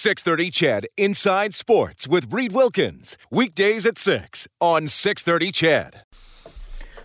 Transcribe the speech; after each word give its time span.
630 0.00 0.50
Ched 0.50 0.84
Inside 0.96 1.54
Sports 1.54 2.08
with 2.08 2.32
Reed 2.32 2.52
Wilkins. 2.52 3.18
Weekdays 3.30 3.84
at 3.84 3.98
6 3.98 4.48
on 4.58 4.88
630 4.88 5.52
Ched. 5.52 5.92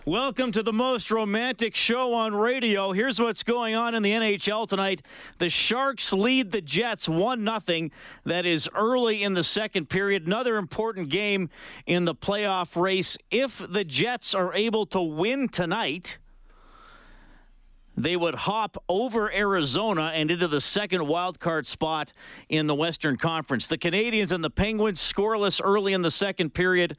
Welcome 0.06 0.50
to 0.52 0.62
the 0.62 0.72
most 0.72 1.10
romantic 1.10 1.74
show 1.74 2.14
on 2.14 2.34
radio. 2.34 2.92
Here's 2.92 3.20
what's 3.20 3.42
going 3.42 3.74
on 3.74 3.94
in 3.94 4.02
the 4.02 4.12
NHL 4.12 4.66
tonight. 4.66 5.02
The 5.36 5.50
Sharks 5.50 6.10
lead 6.10 6.52
the 6.52 6.62
Jets 6.62 7.06
1 7.06 7.46
0. 7.66 7.90
That 8.24 8.46
is 8.46 8.66
early 8.74 9.22
in 9.22 9.34
the 9.34 9.44
second 9.44 9.90
period. 9.90 10.26
Another 10.26 10.56
important 10.56 11.10
game 11.10 11.50
in 11.84 12.06
the 12.06 12.14
playoff 12.14 12.80
race. 12.80 13.18
If 13.30 13.58
the 13.58 13.84
Jets 13.84 14.34
are 14.34 14.54
able 14.54 14.86
to 14.86 15.02
win 15.02 15.50
tonight, 15.50 16.16
they 17.96 18.16
would 18.16 18.34
hop 18.34 18.76
over 18.88 19.32
Arizona 19.32 20.12
and 20.14 20.30
into 20.30 20.48
the 20.48 20.60
second 20.60 21.06
wild 21.06 21.40
card 21.40 21.66
spot 21.66 22.12
in 22.48 22.66
the 22.66 22.74
Western 22.74 23.16
Conference. 23.16 23.66
The 23.66 23.78
Canadiens 23.78 24.32
and 24.32 24.44
the 24.44 24.50
Penguins 24.50 25.00
scoreless 25.00 25.60
early 25.62 25.92
in 25.92 26.02
the 26.02 26.10
second 26.10 26.54
period. 26.54 26.96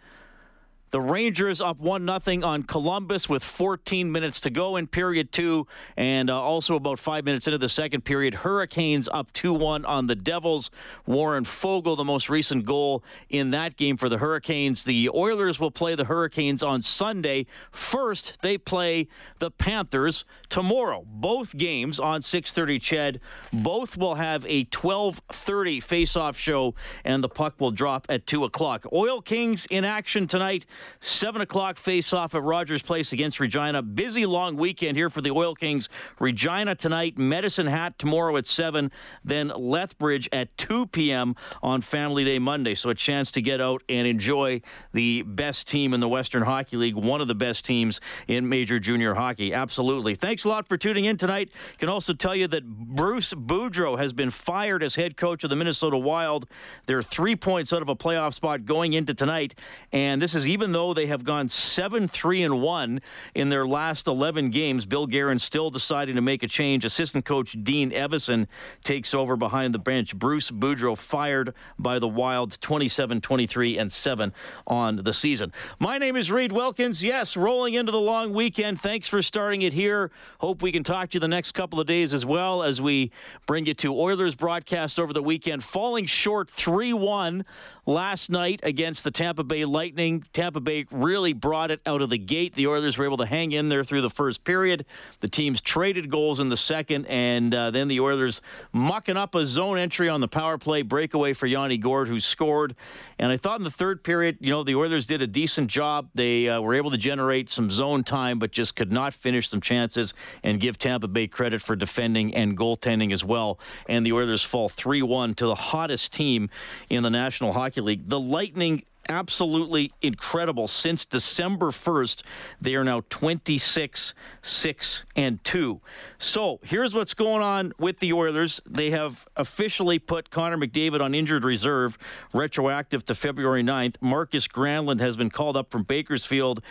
The 0.89 1.01
Rangers 1.01 1.59
up 1.59 1.79
1 1.79 2.21
0 2.21 2.47
on 2.47 2.63
Columbus 2.63 3.27
with 3.27 3.43
14 3.43 4.09
minutes 4.09 4.39
to 4.41 4.49
go 4.49 4.77
in 4.77 4.87
period 4.87 5.33
two. 5.33 5.67
And 5.97 6.29
uh, 6.29 6.41
also 6.41 6.75
about 6.75 6.97
five 6.97 7.25
minutes 7.25 7.45
into 7.45 7.57
the 7.57 7.67
second 7.67 8.05
period, 8.05 8.35
Hurricanes 8.35 9.09
up 9.11 9.33
2 9.33 9.53
1 9.53 9.83
on 9.83 10.07
the 10.07 10.15
Devils. 10.15 10.71
Warren 11.05 11.43
Foegele, 11.43 11.97
the 11.97 12.05
most 12.05 12.29
recent 12.29 12.65
goal 12.65 13.03
in 13.29 13.51
that 13.51 13.75
game 13.75 13.97
for 13.97 14.07
the 14.07 14.17
Hurricanes. 14.17 14.85
The 14.85 15.09
Oilers 15.09 15.59
will 15.59 15.71
play 15.71 15.93
the 15.95 16.05
Hurricanes 16.05 16.63
on 16.63 16.81
Sunday. 16.81 17.47
First, 17.71 18.41
they 18.41 18.57
play 18.57 19.09
the 19.39 19.51
Panthers 19.51 20.23
tomorrow. 20.49 21.03
Both 21.05 21.57
games 21.57 21.99
on 21.99 22.21
6:30 22.21 22.79
Ched. 22.79 23.19
Both 23.51 23.97
will 23.97 24.15
have 24.15 24.45
a 24.47 24.63
12:30 24.65 25.81
face-off 25.81 26.37
show, 26.37 26.75
and 27.03 27.21
the 27.21 27.29
puck 27.29 27.55
will 27.59 27.71
drop 27.71 28.05
at 28.07 28.25
2 28.25 28.45
o'clock. 28.45 28.85
Oil 28.93 29.19
Kings 29.19 29.65
in 29.69 29.83
action 29.83 30.27
tonight. 30.27 30.65
7 30.99 31.41
o'clock 31.41 31.77
face 31.77 32.13
off 32.13 32.35
at 32.35 32.43
Rogers 32.43 32.81
Place 32.81 33.13
against 33.13 33.39
Regina. 33.39 33.81
Busy 33.81 34.25
long 34.25 34.55
weekend 34.55 34.97
here 34.97 35.09
for 35.09 35.21
the 35.21 35.31
Oil 35.31 35.55
Kings. 35.55 35.89
Regina 36.19 36.75
tonight, 36.75 37.17
Medicine 37.17 37.67
Hat 37.67 37.97
tomorrow 37.99 38.35
at 38.37 38.47
7, 38.47 38.91
then 39.23 39.51
Lethbridge 39.55 40.29
at 40.31 40.55
2 40.57 40.87
p.m. 40.87 41.35
on 41.61 41.81
Family 41.81 42.23
Day 42.23 42.39
Monday. 42.39 42.75
So 42.75 42.89
a 42.89 42.95
chance 42.95 43.31
to 43.31 43.41
get 43.41 43.61
out 43.61 43.83
and 43.89 44.07
enjoy 44.07 44.61
the 44.93 45.23
best 45.23 45.67
team 45.67 45.93
in 45.93 45.99
the 45.99 46.09
Western 46.09 46.43
Hockey 46.43 46.77
League, 46.77 46.95
one 46.95 47.21
of 47.21 47.27
the 47.27 47.35
best 47.35 47.65
teams 47.65 47.99
in 48.27 48.47
Major 48.49 48.79
Junior 48.79 49.13
Hockey. 49.13 49.53
Absolutely. 49.53 50.15
Thanks 50.15 50.43
a 50.43 50.49
lot 50.49 50.67
for 50.67 50.77
tuning 50.77 51.05
in 51.05 51.17
tonight. 51.17 51.49
Can 51.77 51.89
also 51.89 52.13
tell 52.13 52.35
you 52.35 52.47
that 52.47 52.65
Bruce 52.67 53.33
Boudreau 53.33 53.97
has 53.97 54.13
been 54.13 54.29
fired 54.29 54.83
as 54.83 54.95
head 54.95 55.17
coach 55.17 55.43
of 55.43 55.49
the 55.49 55.55
Minnesota 55.55 55.97
Wild. 55.97 56.47
They're 56.85 57.01
three 57.01 57.35
points 57.35 57.73
out 57.73 57.81
of 57.81 57.89
a 57.89 57.95
playoff 57.95 58.33
spot 58.33 58.65
going 58.65 58.93
into 58.93 59.13
tonight, 59.13 59.55
and 59.91 60.21
this 60.21 60.35
is 60.35 60.47
even 60.47 60.66
even 60.67 60.73
though 60.73 60.93
they 60.93 61.05
have 61.05 61.23
gone 61.23 61.47
7 61.47 62.09
3 62.09 62.43
and 62.43 62.61
1 62.61 63.01
in 63.33 63.47
their 63.47 63.65
last 63.65 64.05
11 64.05 64.49
games, 64.49 64.85
Bill 64.85 65.07
Guerin 65.07 65.39
still 65.39 65.69
deciding 65.69 66.15
to 66.15 66.21
make 66.21 66.43
a 66.43 66.47
change. 66.47 66.83
Assistant 66.83 67.23
coach 67.23 67.55
Dean 67.63 67.91
Evason 67.91 68.47
takes 68.83 69.13
over 69.13 69.37
behind 69.37 69.73
the 69.73 69.79
bench. 69.79 70.13
Bruce 70.13 70.51
Boudreau 70.51 70.97
fired 70.97 71.53
by 71.79 71.99
the 71.99 72.07
Wild 72.07 72.59
27 72.59 73.21
23 73.21 73.77
and 73.77 73.89
7 73.89 74.33
on 74.67 74.97
the 74.97 75.13
season. 75.13 75.53
My 75.79 75.97
name 75.97 76.17
is 76.17 76.33
Reed 76.33 76.51
Wilkins. 76.51 77.01
Yes, 77.01 77.37
rolling 77.37 77.73
into 77.73 77.93
the 77.93 78.01
long 78.01 78.33
weekend. 78.33 78.81
Thanks 78.81 79.07
for 79.07 79.21
starting 79.21 79.61
it 79.61 79.71
here. 79.71 80.11
Hope 80.39 80.61
we 80.61 80.73
can 80.73 80.83
talk 80.83 81.11
to 81.11 81.15
you 81.15 81.21
the 81.21 81.29
next 81.29 81.53
couple 81.53 81.79
of 81.79 81.87
days 81.87 82.13
as 82.13 82.25
well 82.25 82.61
as 82.61 82.81
we 82.81 83.13
bring 83.45 83.67
you 83.67 83.73
to 83.75 83.97
Oilers 83.97 84.35
broadcast 84.35 84.99
over 84.99 85.13
the 85.13 85.23
weekend. 85.23 85.63
Falling 85.63 86.05
short 86.05 86.49
3 86.49 86.91
1 86.91 87.45
last 87.87 88.29
night 88.29 88.59
against 88.63 89.05
the 89.05 89.11
Tampa 89.11 89.43
Bay 89.43 89.63
Lightning. 89.63 90.23
Tampa 90.33 90.59
Bay 90.59 90.85
really 90.91 91.31
brought 91.31 91.71
it 91.71 91.79
out 91.85 92.01
of 92.01 92.09
the 92.09 92.17
gate. 92.17 92.53
The 92.53 92.67
Oilers 92.67 92.97
were 92.97 93.05
able 93.05 93.17
to 93.17 93.25
hang 93.25 93.53
in 93.53 93.69
there 93.69 93.83
through 93.83 94.01
the 94.01 94.09
first 94.09 94.43
period. 94.43 94.85
The 95.21 95.29
teams 95.29 95.61
traded 95.61 96.11
goals 96.11 96.41
in 96.41 96.49
the 96.49 96.57
second, 96.57 97.05
and 97.05 97.55
uh, 97.55 97.71
then 97.71 97.87
the 97.87 98.01
Oilers 98.01 98.41
mucking 98.73 99.15
up 99.15 99.33
a 99.35 99.45
zone 99.45 99.77
entry 99.77 100.09
on 100.09 100.19
the 100.19 100.27
power 100.27 100.57
play 100.57 100.81
breakaway 100.81 101.31
for 101.31 101.47
Yanni 101.47 101.77
Gourde, 101.77 102.09
who 102.09 102.19
scored. 102.19 102.75
And 103.17 103.31
I 103.31 103.37
thought 103.37 103.59
in 103.59 103.63
the 103.63 103.71
third 103.71 104.03
period, 104.03 104.37
you 104.41 104.51
know, 104.51 104.63
the 104.63 104.75
Oilers 104.75 105.05
did 105.05 105.21
a 105.21 105.27
decent 105.27 105.71
job. 105.71 106.09
They 106.13 106.49
uh, 106.49 106.59
were 106.59 106.75
able 106.75 106.91
to 106.91 106.97
generate 106.97 107.49
some 107.49 107.71
zone 107.71 108.03
time, 108.03 108.37
but 108.37 108.51
just 108.51 108.75
could 108.75 108.91
not 108.91 109.13
finish 109.13 109.47
some 109.47 109.61
chances 109.61 110.13
and 110.43 110.59
give 110.59 110.77
Tampa 110.77 111.07
Bay 111.07 111.27
credit 111.27 111.61
for 111.61 111.75
defending 111.75 112.35
and 112.35 112.57
goaltending 112.57 113.13
as 113.13 113.23
well. 113.23 113.59
And 113.87 114.05
the 114.05 114.11
Oilers 114.11 114.43
fall 114.43 114.67
3 114.67 115.01
1 115.01 115.35
to 115.35 115.45
the 115.45 115.55
hottest 115.55 116.11
team 116.11 116.49
in 116.89 117.03
the 117.03 117.09
National 117.09 117.53
Hockey 117.53 117.76
League. 117.81 118.07
The 118.07 118.19
Lightning 118.19 118.83
absolutely 119.09 119.91
incredible. 120.01 120.67
Since 120.67 121.05
December 121.05 121.67
1st, 121.67 122.23
they 122.61 122.75
are 122.75 122.83
now 122.83 123.03
26, 123.09 124.13
6, 124.41 125.03
and 125.15 125.43
2. 125.43 125.81
So 126.19 126.59
here's 126.63 126.93
what's 126.93 127.13
going 127.13 127.41
on 127.41 127.73
with 127.77 127.99
the 127.99 128.13
Oilers. 128.13 128.59
They 128.67 128.91
have 128.91 129.27
officially 129.35 129.99
put 129.99 130.29
Connor 130.29 130.57
McDavid 130.57 130.99
on 130.99 131.13
injured 131.13 131.43
reserve, 131.45 131.97
retroactive 132.33 133.05
to 133.05 133.15
February 133.15 133.63
9th. 133.63 133.95
Marcus 134.01 134.47
Granlund 134.47 134.99
has 134.99 135.15
been 135.15 135.29
called 135.29 135.55
up 135.55 135.71
from 135.71 135.83
Bakersfield. 135.83 136.61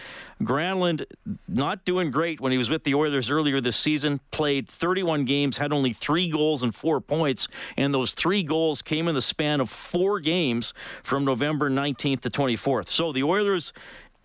Granlund 0.43 1.05
not 1.49 1.85
doing 1.85 2.11
great 2.11 2.41
when 2.41 2.53
he 2.53 2.59
was 2.59 2.69
with 2.69 2.85
the 2.85 2.95
Oilers 2.95 3.31
earlier 3.31 3.61
this 3.61 3.77
season. 3.77 4.21
Played 4.33 4.69
31 4.69 5.25
games, 5.25 5.57
had 5.57 5.73
only 5.73 5.93
three 5.93 6.29
goals 6.29 6.63
and 6.63 6.75
four 6.75 7.01
points, 7.01 7.49
and 7.77 7.95
those 7.95 8.13
three 8.13 8.43
goals 8.43 8.83
came 8.83 9.09
in 9.09 9.15
the 9.15 9.23
span 9.23 9.61
of 9.61 9.71
four 9.71 10.21
games 10.21 10.75
from 11.03 11.25
November 11.25 11.71
19th 11.71 12.26
to 12.29 12.39
24th. 12.39 12.89
So 12.89 13.13
the 13.13 13.23
Oilers 13.23 13.73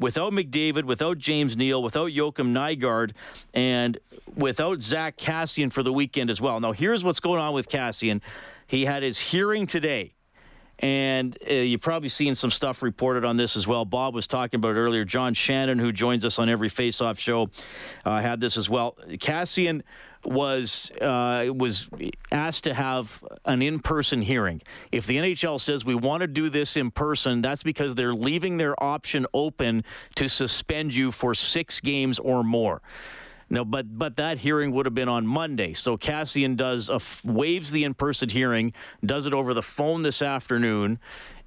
without 0.02 0.34
McDavid, 0.34 0.84
without 0.84 1.20
James 1.20 1.56
Neal, 1.56 1.82
without 1.82 2.10
Joakim 2.10 2.52
Nygard, 2.54 3.12
and 3.54 4.00
without 4.36 4.82
Zack 4.82 5.16
Kassian 5.16 5.72
for 5.72 5.84
the 5.84 5.94
weekend 5.94 6.30
as 6.30 6.42
well. 6.42 6.60
Now, 6.60 6.72
here's 6.72 7.04
what's 7.04 7.20
going 7.20 7.40
on 7.40 7.54
with 7.54 7.70
Kassian. 7.70 8.22
He 8.66 8.86
had 8.86 9.04
his 9.04 9.20
hearing 9.20 9.68
today. 9.68 10.14
And 10.80 11.38
uh, 11.48 11.54
you've 11.54 11.82
probably 11.82 12.10
seen 12.10 12.34
some 12.34 12.50
stuff 12.50 12.82
reported 12.82 13.24
on 13.24 13.38
this 13.38 13.56
as 13.56 13.68
well. 13.68 13.86
Bob 13.86 14.16
was 14.16 14.26
talking 14.26 14.58
about 14.58 14.70
it 14.70 14.80
earlier. 14.80 15.06
John 15.06 15.36
Shannon, 15.36 15.78
who 15.78 15.92
joins 15.92 16.26
us 16.26 16.40
on 16.40 16.50
every 16.50 16.70
face-off 16.70 17.20
show, 17.20 17.52
uh, 18.04 18.20
had 18.20 18.40
this 18.40 18.58
as 18.58 18.68
well. 18.68 18.98
Kassian 19.08 19.84
was 20.26 20.92
uh, 21.02 21.48
was 21.54 21.88
asked 22.32 22.66
to 22.66 22.74
have 22.74 23.24
an 23.46 23.62
in-person 23.62 24.22
hearing. 24.22 24.62
If 24.92 25.08
the 25.08 25.18
NHL 25.18 25.60
says 25.60 25.86
we 25.86 25.96
want 25.96 26.22
to 26.22 26.28
do 26.28 26.50
this 26.50 26.78
in 26.78 26.92
person, 26.92 27.42
that's 27.42 27.64
because 27.64 27.96
they're 27.96 28.14
leaving 28.14 28.58
their 28.58 28.82
option 28.82 29.26
open 29.34 29.84
to 30.16 30.28
suspend 30.28 30.94
you 30.94 31.12
for 31.12 31.34
six 31.34 31.80
games 31.80 32.20
or 32.20 32.44
more. 32.44 32.82
No, 33.50 33.66
but 33.66 33.98
but 33.98 34.16
that 34.16 34.38
hearing 34.38 34.72
would 34.72 34.86
have 34.86 34.96
been 34.96 35.10
on 35.10 35.28
Monday. 35.28 35.74
So 35.74 35.98
Kassian 35.98 36.56
does 36.56 36.90
a, 36.90 37.00
waives 37.30 37.72
the 37.72 37.84
in-person 37.84 38.30
hearing, 38.30 38.74
does 39.06 39.26
it 39.26 39.34
over 39.34 39.54
the 39.54 39.62
phone 39.62 40.04
this 40.04 40.22
afternoon, 40.22 41.00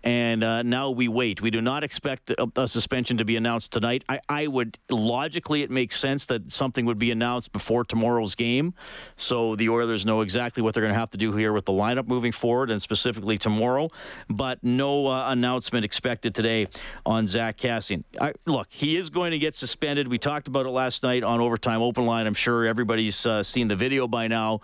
and 0.04 0.44
uh, 0.44 0.62
now 0.62 0.90
we 0.90 1.08
wait. 1.08 1.40
We 1.40 1.50
do 1.50 1.62
not 1.62 1.82
expect 1.82 2.30
a, 2.30 2.46
a, 2.56 2.68
suspension 2.68 3.16
to 3.16 3.24
be 3.24 3.36
announced 3.36 3.72
tonight. 3.72 4.04
I, 4.06 4.20
I 4.28 4.46
would 4.46 4.78
logically 4.90 5.62
it 5.62 5.70
makes 5.70 5.98
sense 5.98 6.26
that 6.26 6.52
something 6.52 6.84
would 6.84 6.98
be 6.98 7.10
announced 7.10 7.52
before 7.52 7.84
tomorrow's 7.84 8.34
game, 8.34 8.74
so 9.16 9.56
the 9.56 9.70
Oilers 9.70 10.04
know 10.04 10.20
exactly 10.20 10.62
what 10.62 10.74
they're 10.74 10.82
going 10.82 10.92
to 10.92 10.98
have 10.98 11.10
to 11.10 11.18
do 11.18 11.32
here 11.32 11.52
with 11.54 11.64
the 11.64 11.72
lineup 11.72 12.06
moving 12.06 12.32
forward, 12.32 12.70
and 12.70 12.82
specifically 12.82 13.38
tomorrow. 13.38 13.88
But 14.28 14.62
no 14.62 15.06
uh, 15.06 15.30
announcement 15.30 15.86
expected 15.86 16.34
today 16.34 16.66
on 17.06 17.26
Zack 17.26 17.56
Kassian. 17.56 18.04
I, 18.20 18.34
look, 18.44 18.68
he 18.70 18.96
is 18.96 19.08
going 19.08 19.30
to 19.30 19.38
get 19.38 19.54
suspended. 19.54 20.06
We 20.08 20.18
talked 20.18 20.48
about 20.48 20.66
it 20.66 20.70
last 20.70 21.02
night 21.02 21.24
on 21.24 21.40
Overtime 21.40 21.80
Open 21.80 22.04
Line. 22.04 22.26
I'm 22.26 22.34
sure 22.34 22.66
everybody's 22.66 23.24
uh, 23.24 23.42
seen 23.42 23.68
the 23.68 23.76
video 23.76 24.06
by 24.06 24.28
now. 24.28 24.60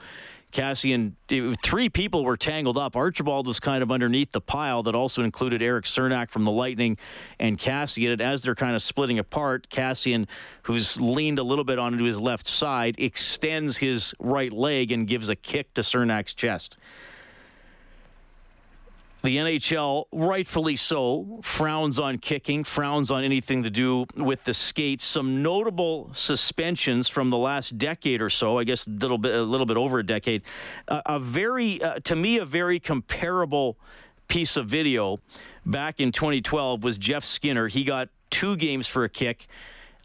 Kassian, 0.53 1.13
three 1.63 1.89
people 1.89 2.25
were 2.25 2.37
tangled 2.37 2.77
up. 2.77 2.97
Archibald 2.97 3.47
was 3.47 3.61
kind 3.61 3.83
of 3.83 3.91
underneath 3.91 4.33
the 4.33 4.41
pile 4.41 4.83
that 4.85 4.95
also 4.95 5.23
included 5.23 5.63
Eric 5.63 5.85
Cernak 5.85 6.31
from 6.31 6.45
the 6.45 6.51
Lightning 6.51 6.97
and 7.39 7.59
Kassian. 7.59 8.13
And 8.13 8.21
as 8.21 8.43
they're 8.43 8.55
kind 8.55 8.75
of 8.75 8.83
splitting 8.83 9.19
apart, 9.19 9.69
Kassian, 9.71 10.27
who's 10.63 11.01
leaned 11.01 11.39
a 11.39 11.45
little 11.45 11.65
bit 11.65 11.79
onto 11.79 12.05
his 12.05 12.21
left 12.21 12.47
side, 12.47 12.97
extends 12.99 13.77
his 13.77 14.15
right 14.19 14.53
leg 14.53 14.93
and 14.93 15.07
gives 15.07 15.29
a 15.29 15.37
kick 15.37 15.73
to 15.75 15.83
Cernak's 15.83 16.35
chest. 16.35 16.77
The 19.23 19.37
NHL, 19.37 20.07
rightfully 20.13 20.77
so, 20.77 21.41
frowns 21.43 21.99
on 21.99 22.19
kicking, 22.19 22.65
frowns 22.65 23.11
on 23.11 23.23
anything 23.23 23.63
to 23.65 23.71
do 23.71 24.07
with 24.17 24.45
the 24.45 24.55
skates. 24.55 25.05
Some 25.05 25.43
notable 25.43 26.11
suspensions 26.15 27.07
from 27.07 27.29
the 27.29 27.37
last 27.37 27.77
decade 27.77 28.23
or 28.23 28.31
so, 28.31 28.59
I 28.59 28.65
guess 28.65 28.87
a 28.87 28.91
little 28.91 29.19
bit, 29.19 29.35
a 29.35 29.43
little 29.43 29.67
bit 29.67 29.77
over 29.77 29.99
a 29.99 30.07
decade. 30.07 30.41
Uh, 30.89 31.03
a 31.05 31.19
very, 31.19 31.83
uh, 31.83 31.99
to 32.05 32.17
me, 32.17 32.39
a 32.39 32.47
very 32.47 32.81
comparable 32.81 33.77
piece 34.29 34.57
of 34.57 34.67
video 34.67 35.21
back 35.67 36.01
in 36.01 36.13
2012 36.13 36.83
was 36.83 36.97
Jeff 36.97 37.25
Skinner. 37.25 37.69
He 37.69 37.85
got 37.85 38.09
two 38.31 38.57
games 38.57 38.87
for 38.87 39.05
a 39.05 39.09
kick. 39.11 39.49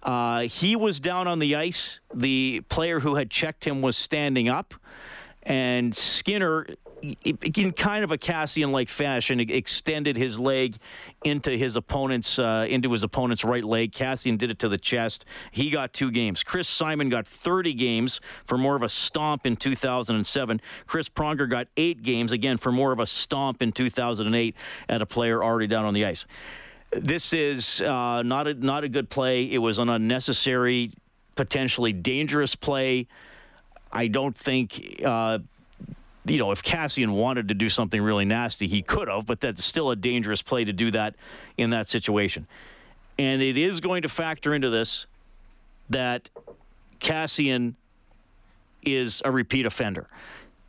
Uh, 0.03 0.41
he 0.41 0.75
was 0.75 0.99
down 0.99 1.27
on 1.27 1.39
the 1.39 1.55
ice. 1.55 2.01
The 2.13 2.61
player 2.67 2.99
who 2.99 3.15
had 3.15 3.31
checked 3.31 3.65
him 3.65 3.81
was 3.81 3.95
standing 3.95 4.49
up, 4.49 4.73
and 5.43 5.95
Skinner 5.95 6.67
in 7.01 7.71
kind 7.73 8.03
of 8.03 8.11
a 8.11 8.17
Kassian 8.17 8.71
like 8.71 8.89
fashion, 8.89 9.39
extended 9.39 10.17
his 10.17 10.39
leg 10.39 10.77
into 11.23 11.51
his 11.51 11.75
opponent's 11.75 12.39
uh, 12.39 12.65
into 12.69 12.91
his 12.91 13.03
opponent's 13.03 13.43
right 13.43 13.63
leg. 13.63 13.91
Kassian 13.91 14.37
did 14.37 14.51
it 14.51 14.59
to 14.59 14.69
the 14.69 14.77
chest. 14.77 15.25
He 15.51 15.69
got 15.69 15.93
two 15.93 16.11
games. 16.11 16.43
Chris 16.43 16.67
Simon 16.67 17.09
got 17.09 17.27
30 17.27 17.73
games 17.73 18.21
for 18.45 18.57
more 18.57 18.75
of 18.75 18.81
a 18.81 18.89
stomp 18.89 19.45
in 19.45 19.55
2007. 19.55 20.61
Chris 20.87 21.09
Pronger 21.09 21.49
got 21.49 21.67
eight 21.77 22.01
games 22.01 22.31
again 22.31 22.57
for 22.57 22.71
more 22.71 22.91
of 22.91 22.99
a 22.99 23.07
stomp 23.07 23.61
in 23.61 23.71
2008 23.71 24.55
at 24.89 25.01
a 25.01 25.05
player 25.05 25.43
already 25.43 25.67
down 25.67 25.85
on 25.85 25.93
the 25.93 26.05
ice. 26.05 26.25
This 26.91 27.33
is 27.33 27.81
uh, 27.81 28.21
not 28.23 28.47
a 28.47 28.53
not 28.53 28.83
a 28.83 28.89
good 28.89 29.09
play. 29.09 29.51
It 29.51 29.57
was 29.57 29.79
an 29.79 29.89
unnecessary, 29.89 30.91
potentially 31.35 31.93
dangerous 31.93 32.55
play. 32.55 33.07
I 33.91 34.07
don't 34.07 34.35
think. 34.35 35.01
Uh, 35.05 35.39
you 36.25 36.37
know, 36.37 36.51
if 36.51 36.63
Kassian 36.63 37.11
wanted 37.11 37.47
to 37.49 37.53
do 37.53 37.69
something 37.69 38.01
really 38.01 38.25
nasty, 38.25 38.67
he 38.67 38.81
could 38.81 39.07
have, 39.07 39.25
but 39.25 39.39
that's 39.39 39.63
still 39.63 39.91
a 39.91 39.95
dangerous 39.95 40.41
play 40.41 40.63
to 40.63 40.73
do 40.73 40.91
that 40.91 41.15
in 41.57 41.69
that 41.69 41.87
situation. 41.87 42.47
And 43.17 43.41
it 43.41 43.57
is 43.57 43.79
going 43.79 44.01
to 44.01 44.09
factor 44.09 44.53
into 44.53 44.69
this 44.69 45.07
that 45.89 46.29
Kassian 46.99 47.75
is 48.83 49.21
a 49.23 49.31
repeat 49.31 49.65
offender. 49.65 50.07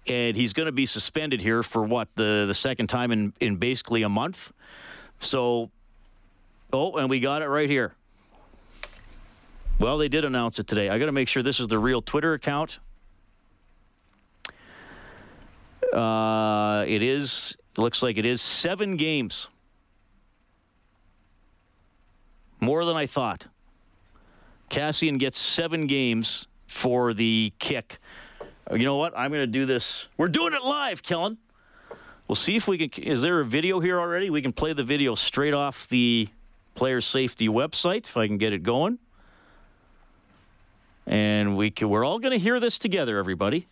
And 0.07 0.37
he's 0.37 0.53
going 0.53 0.67
to 0.67 0.73
be 0.73 0.87
suspended 0.87 1.41
here 1.41 1.63
for 1.63 1.83
what, 1.83 2.09
the, 2.15 2.45
the 2.47 2.55
second 2.55 2.87
time 2.87 3.11
in, 3.11 3.33
in 3.41 3.57
basically 3.57 4.03
a 4.03 4.09
month? 4.09 4.53
So, 5.19 5.71
oh, 6.73 6.97
and 6.97 7.11
we 7.11 7.19
got 7.19 7.43
it 7.43 7.49
right 7.49 7.69
here. 7.69 7.95
Well, 9.79 9.99
they 9.99 10.09
did 10.09 10.25
announce 10.25 10.59
it 10.59 10.67
today. 10.67 10.89
I 10.89 10.99
got 10.99 11.07
to 11.07 11.13
make 11.13 11.29
sure 11.29 11.43
this 11.43 11.59
is 11.59 11.69
the 11.69 11.79
real 11.79 12.01
Twitter 12.01 12.35
account. 12.35 12.79
Uh, 15.97 16.85
it 16.87 17.01
is. 17.01 17.57
It 17.73 17.81
looks 17.81 18.03
like 18.03 18.19
it 18.19 18.27
is 18.27 18.43
seven 18.43 18.97
games. 18.97 19.49
More 22.61 22.85
than 22.85 22.97
I 22.97 23.07
thought. 23.07 23.47
Kassian 24.71 25.19
gets 25.19 25.39
seven 25.39 25.87
games 25.87 26.49
for 26.67 27.15
the 27.15 27.53
kick. 27.59 27.99
You 28.71 28.85
know 28.85 28.97
what? 28.97 29.17
I'm 29.17 29.31
going 29.31 29.43
to 29.43 29.47
do 29.47 29.65
this. 29.65 30.09
We're 30.17 30.29
doing 30.29 30.53
it 30.53 30.63
live, 30.63 31.03
Kellen. 31.03 31.39
We'll 32.29 32.37
see 32.37 32.57
if 32.57 32.67
we 32.67 32.89
can. 32.89 33.03
Is 33.03 33.23
there 33.23 33.41
a 33.41 33.45
video 33.45 33.81
here 33.81 34.01
already? 34.01 34.29
We 34.31 34.43
can 34.43 34.53
play 34.53 34.73
the 34.73 34.83
video 34.83 35.15
straight 35.15 35.55
off 35.55 35.89
the 35.89 36.29
player 36.75 37.01
safety 37.01 37.49
website 37.49 38.09
if 38.09 38.17
I 38.17 38.27
can 38.27 38.37
get 38.37 38.53
it 38.53 38.63
going. 38.63 38.99
And 41.07 41.57
we 41.57 41.71
can, 41.71 41.89
we're 41.89 42.05
all 42.05 42.19
going 42.19 42.33
to 42.33 42.39
hear 42.39 42.59
this 42.59 42.79
together, 42.79 43.17
everybody. 43.19 43.69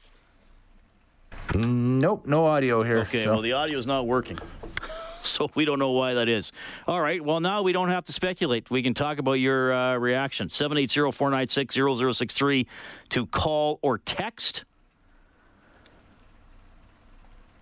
Nope, 1.99 2.26
no 2.26 2.46
audio 2.46 2.82
here. 2.82 2.99
Okay, 3.00 3.25
so. 3.25 3.32
well, 3.32 3.43
the 3.43 3.52
audio 3.52 3.79
is 3.79 3.87
not 3.87 4.06
working. 4.06 4.38
so 5.23 5.50
we 5.55 5.64
don't 5.64 5.79
know 5.79 5.91
why 5.91 6.14
that 6.14 6.29
is. 6.29 6.52
All 6.87 7.00
right, 7.00 7.25
well, 7.25 7.41
now 7.41 7.62
we 7.62 7.73
don't 7.73 7.91
have 7.91 8.05
to 8.05 8.12
speculate. 8.12 8.70
We 8.70 8.82
can 8.82 8.94
talk 8.94 9.19
about 9.19 9.35
your 9.35 9.73
uh, 9.73 9.96
reaction. 9.96 10.49
780 10.49 11.12
496 11.12 11.75
0063 11.75 12.67
to 13.11 13.26
call 13.26 13.79
or 13.82 13.99
text. 13.99 14.64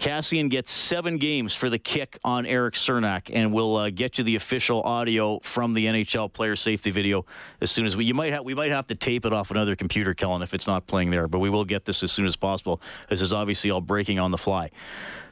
Kassian 0.02 0.50
gets 0.50 0.72
seven 0.72 1.16
games 1.16 1.54
for 1.54 1.70
the 1.70 1.78
kick 1.78 2.18
on 2.24 2.44
Eric 2.44 2.74
Cernak, 2.74 3.30
and 3.32 3.52
we'll 3.52 3.76
uh, 3.76 3.88
get 3.88 4.18
you 4.18 4.24
the 4.24 4.34
official 4.34 4.82
audio 4.82 5.38
from 5.44 5.74
the 5.74 5.86
NHL 5.86 6.32
player 6.32 6.56
safety 6.56 6.90
video 6.90 7.24
as 7.60 7.70
soon 7.70 7.86
as 7.86 7.96
we. 7.96 8.04
You 8.04 8.12
might 8.12 8.32
have 8.32 8.44
we 8.44 8.52
might 8.52 8.72
have 8.72 8.88
to 8.88 8.96
tape 8.96 9.24
it 9.24 9.32
off 9.32 9.52
another 9.52 9.76
computer, 9.76 10.12
Kellen, 10.12 10.42
if 10.42 10.54
it's 10.54 10.66
not 10.66 10.88
playing 10.88 11.10
there. 11.10 11.28
But 11.28 11.38
we 11.38 11.50
will 11.50 11.64
get 11.64 11.84
this 11.84 12.02
as 12.02 12.10
soon 12.10 12.26
as 12.26 12.34
possible. 12.34 12.80
This 13.10 13.20
is 13.20 13.32
obviously 13.32 13.70
all 13.70 13.80
breaking 13.80 14.18
on 14.18 14.32
the 14.32 14.38
fly. 14.38 14.70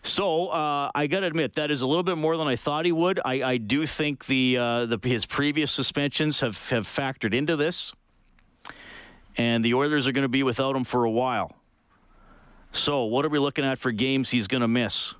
So 0.04 0.46
uh, 0.50 0.92
I 0.94 1.08
got 1.08 1.20
to 1.20 1.26
admit 1.26 1.54
that 1.54 1.72
is 1.72 1.82
a 1.82 1.88
little 1.88 2.04
bit 2.04 2.16
more 2.16 2.36
than 2.36 2.46
I 2.46 2.54
thought 2.54 2.84
he 2.84 2.92
would. 2.92 3.18
I, 3.24 3.42
I 3.42 3.56
do 3.56 3.86
think 3.86 4.26
the, 4.26 4.56
uh, 4.56 4.86
the 4.86 5.00
his 5.02 5.26
previous 5.26 5.72
suspensions 5.72 6.42
have 6.42 6.70
have 6.70 6.86
factored 6.86 7.34
into 7.34 7.56
this, 7.56 7.92
and 9.36 9.64
the 9.64 9.74
Oilers 9.74 10.06
are 10.06 10.12
going 10.12 10.22
to 10.22 10.28
be 10.28 10.44
without 10.44 10.76
him 10.76 10.84
for 10.84 11.02
a 11.02 11.10
while. 11.10 11.56
So, 12.72 13.04
what 13.04 13.24
are 13.24 13.28
we 13.28 13.38
looking 13.38 13.64
at 13.64 13.78
for 13.78 13.90
games 13.90 14.30
he's 14.30 14.46
going 14.46 14.60
to 14.60 14.68
miss? 14.68 15.14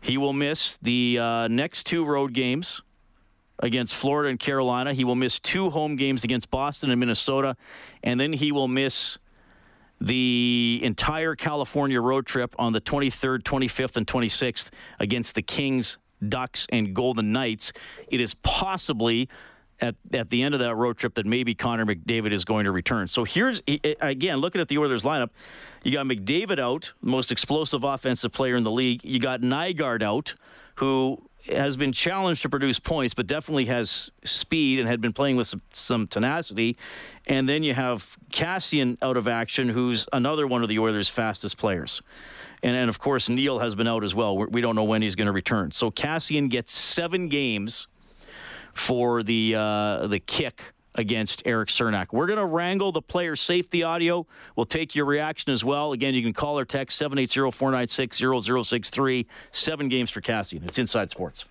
He 0.00 0.16
will 0.16 0.32
miss 0.32 0.78
the 0.78 1.18
uh, 1.18 1.48
next 1.48 1.84
two 1.84 2.04
road 2.04 2.32
games 2.32 2.82
against 3.58 3.94
Florida 3.94 4.30
and 4.30 4.38
Carolina. 4.38 4.94
He 4.94 5.04
will 5.04 5.16
miss 5.16 5.38
two 5.38 5.70
home 5.70 5.96
games 5.96 6.24
against 6.24 6.50
Boston 6.50 6.90
and 6.90 6.98
Minnesota. 7.00 7.56
And 8.02 8.18
then 8.18 8.32
he 8.32 8.52
will 8.52 8.68
miss 8.68 9.18
the 10.00 10.80
entire 10.82 11.34
California 11.34 12.00
road 12.00 12.26
trip 12.26 12.54
on 12.58 12.72
the 12.72 12.80
23rd, 12.80 13.42
25th, 13.42 13.96
and 13.96 14.06
26th 14.06 14.70
against 14.98 15.34
the 15.34 15.42
Kings, 15.42 15.98
Ducks, 16.26 16.66
and 16.70 16.94
Golden 16.94 17.32
Knights. 17.32 17.72
It 18.08 18.20
is 18.20 18.34
possibly 18.34 19.28
at, 19.80 19.96
at 20.12 20.30
the 20.30 20.42
end 20.42 20.54
of 20.54 20.60
that 20.60 20.74
road 20.76 20.96
trip 20.96 21.14
that 21.14 21.26
maybe 21.26 21.54
Connor 21.54 21.84
McDavid 21.84 22.32
is 22.32 22.44
going 22.44 22.64
to 22.64 22.72
return. 22.72 23.08
So 23.08 23.24
here's, 23.24 23.62
again, 24.00 24.38
looking 24.38 24.60
at 24.60 24.68
the 24.68 24.78
Oilers 24.78 25.02
lineup, 25.02 25.30
you 25.82 25.92
got 25.92 26.06
McDavid 26.06 26.58
out, 26.58 26.92
most 27.00 27.32
explosive 27.32 27.84
offensive 27.84 28.32
player 28.32 28.56
in 28.56 28.64
the 28.64 28.70
league. 28.70 29.04
You 29.04 29.18
got 29.18 29.40
Nygard 29.40 30.02
out, 30.02 30.34
who 30.76 31.22
has 31.46 31.76
been 31.76 31.92
challenged 31.92 32.42
to 32.42 32.48
produce 32.48 32.78
points, 32.78 33.14
but 33.14 33.26
definitely 33.26 33.64
has 33.66 34.10
speed 34.24 34.78
and 34.78 34.88
had 34.88 35.00
been 35.00 35.12
playing 35.12 35.36
with 35.36 35.46
some, 35.46 35.62
some 35.72 36.06
tenacity. 36.06 36.76
And 37.26 37.48
then 37.48 37.62
you 37.62 37.74
have 37.74 38.16
Kassian 38.30 38.98
out 39.00 39.16
of 39.16 39.26
action, 39.26 39.68
who's 39.68 40.06
another 40.12 40.46
one 40.46 40.62
of 40.62 40.68
the 40.68 40.78
Oilers' 40.78 41.08
fastest 41.08 41.56
players. 41.56 42.02
And, 42.62 42.76
and 42.76 42.88
of 42.90 42.98
course, 42.98 43.28
Neal 43.28 43.58
has 43.60 43.74
been 43.74 43.88
out 43.88 44.04
as 44.04 44.14
well. 44.14 44.36
We're, 44.36 44.48
we 44.48 44.60
do 44.60 44.68
not 44.68 44.76
know 44.76 44.84
when 44.84 45.00
he's 45.00 45.14
going 45.14 45.26
to 45.26 45.32
return. 45.32 45.70
So 45.70 45.90
Kassian 45.90 46.50
gets 46.50 46.72
seven 46.72 47.28
games 47.28 47.88
for 48.74 49.22
the 49.22 49.54
uh, 49.56 50.06
the 50.06 50.20
kick 50.20 50.72
against 51.00 51.42
Eric 51.44 51.68
Cernak. 51.68 52.12
We're 52.12 52.26
going 52.26 52.38
to 52.38 52.46
wrangle 52.46 52.92
the 52.92 53.02
player 53.02 53.34
safety 53.34 53.82
audio. 53.82 54.28
We'll 54.54 54.66
take 54.66 54.94
your 54.94 55.06
reaction 55.06 55.50
as 55.50 55.64
well. 55.64 55.90
Again, 55.92 56.14
you 56.14 56.22
can 56.22 56.32
call 56.32 56.56
or 56.58 56.64
text 56.64 57.02
780-496-0063. 57.02 59.26
Seven 59.50 59.88
games 59.88 60.10
for 60.10 60.20
Kassian. 60.20 60.64
It's 60.64 60.78
Inside 60.78 61.10
Sports. 61.10 61.46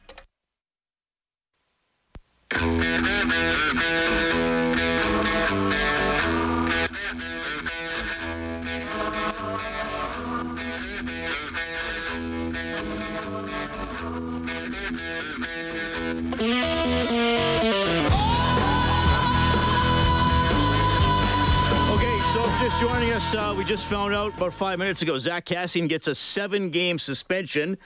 Just 23.70 23.86
found 23.86 24.16
out 24.16 24.36
about 24.36 24.52
five 24.52 24.80
minutes 24.80 25.04
ago 25.04 25.16
Zack 25.20 25.46
Kassian 25.46 25.88
gets 25.88 26.08
a 26.08 26.16
seven 26.16 26.72
game 26.72 26.98
suspension. 26.98 27.78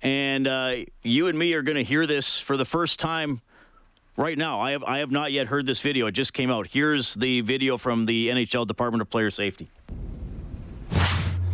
And 0.00 0.46
uh, 0.46 0.76
you 1.02 1.26
and 1.26 1.36
me 1.36 1.52
are 1.54 1.62
going 1.62 1.74
to 1.74 1.82
hear 1.82 2.06
this 2.06 2.38
for 2.38 2.56
the 2.56 2.64
first 2.64 3.00
time 3.00 3.40
right 4.16 4.38
now. 4.38 4.60
I 4.60 4.70
have, 4.70 4.84
I 4.84 4.98
have 4.98 5.10
not 5.10 5.32
yet 5.32 5.48
heard 5.48 5.66
this 5.66 5.80
video. 5.80 6.06
It 6.06 6.12
just 6.12 6.32
came 6.32 6.48
out. 6.48 6.68
Here's 6.68 7.14
the 7.14 7.40
video 7.40 7.76
from 7.76 8.06
the 8.06 8.28
NHL 8.28 8.68
Department 8.68 9.02
of 9.02 9.10
Player 9.10 9.30
Safety. 9.30 9.68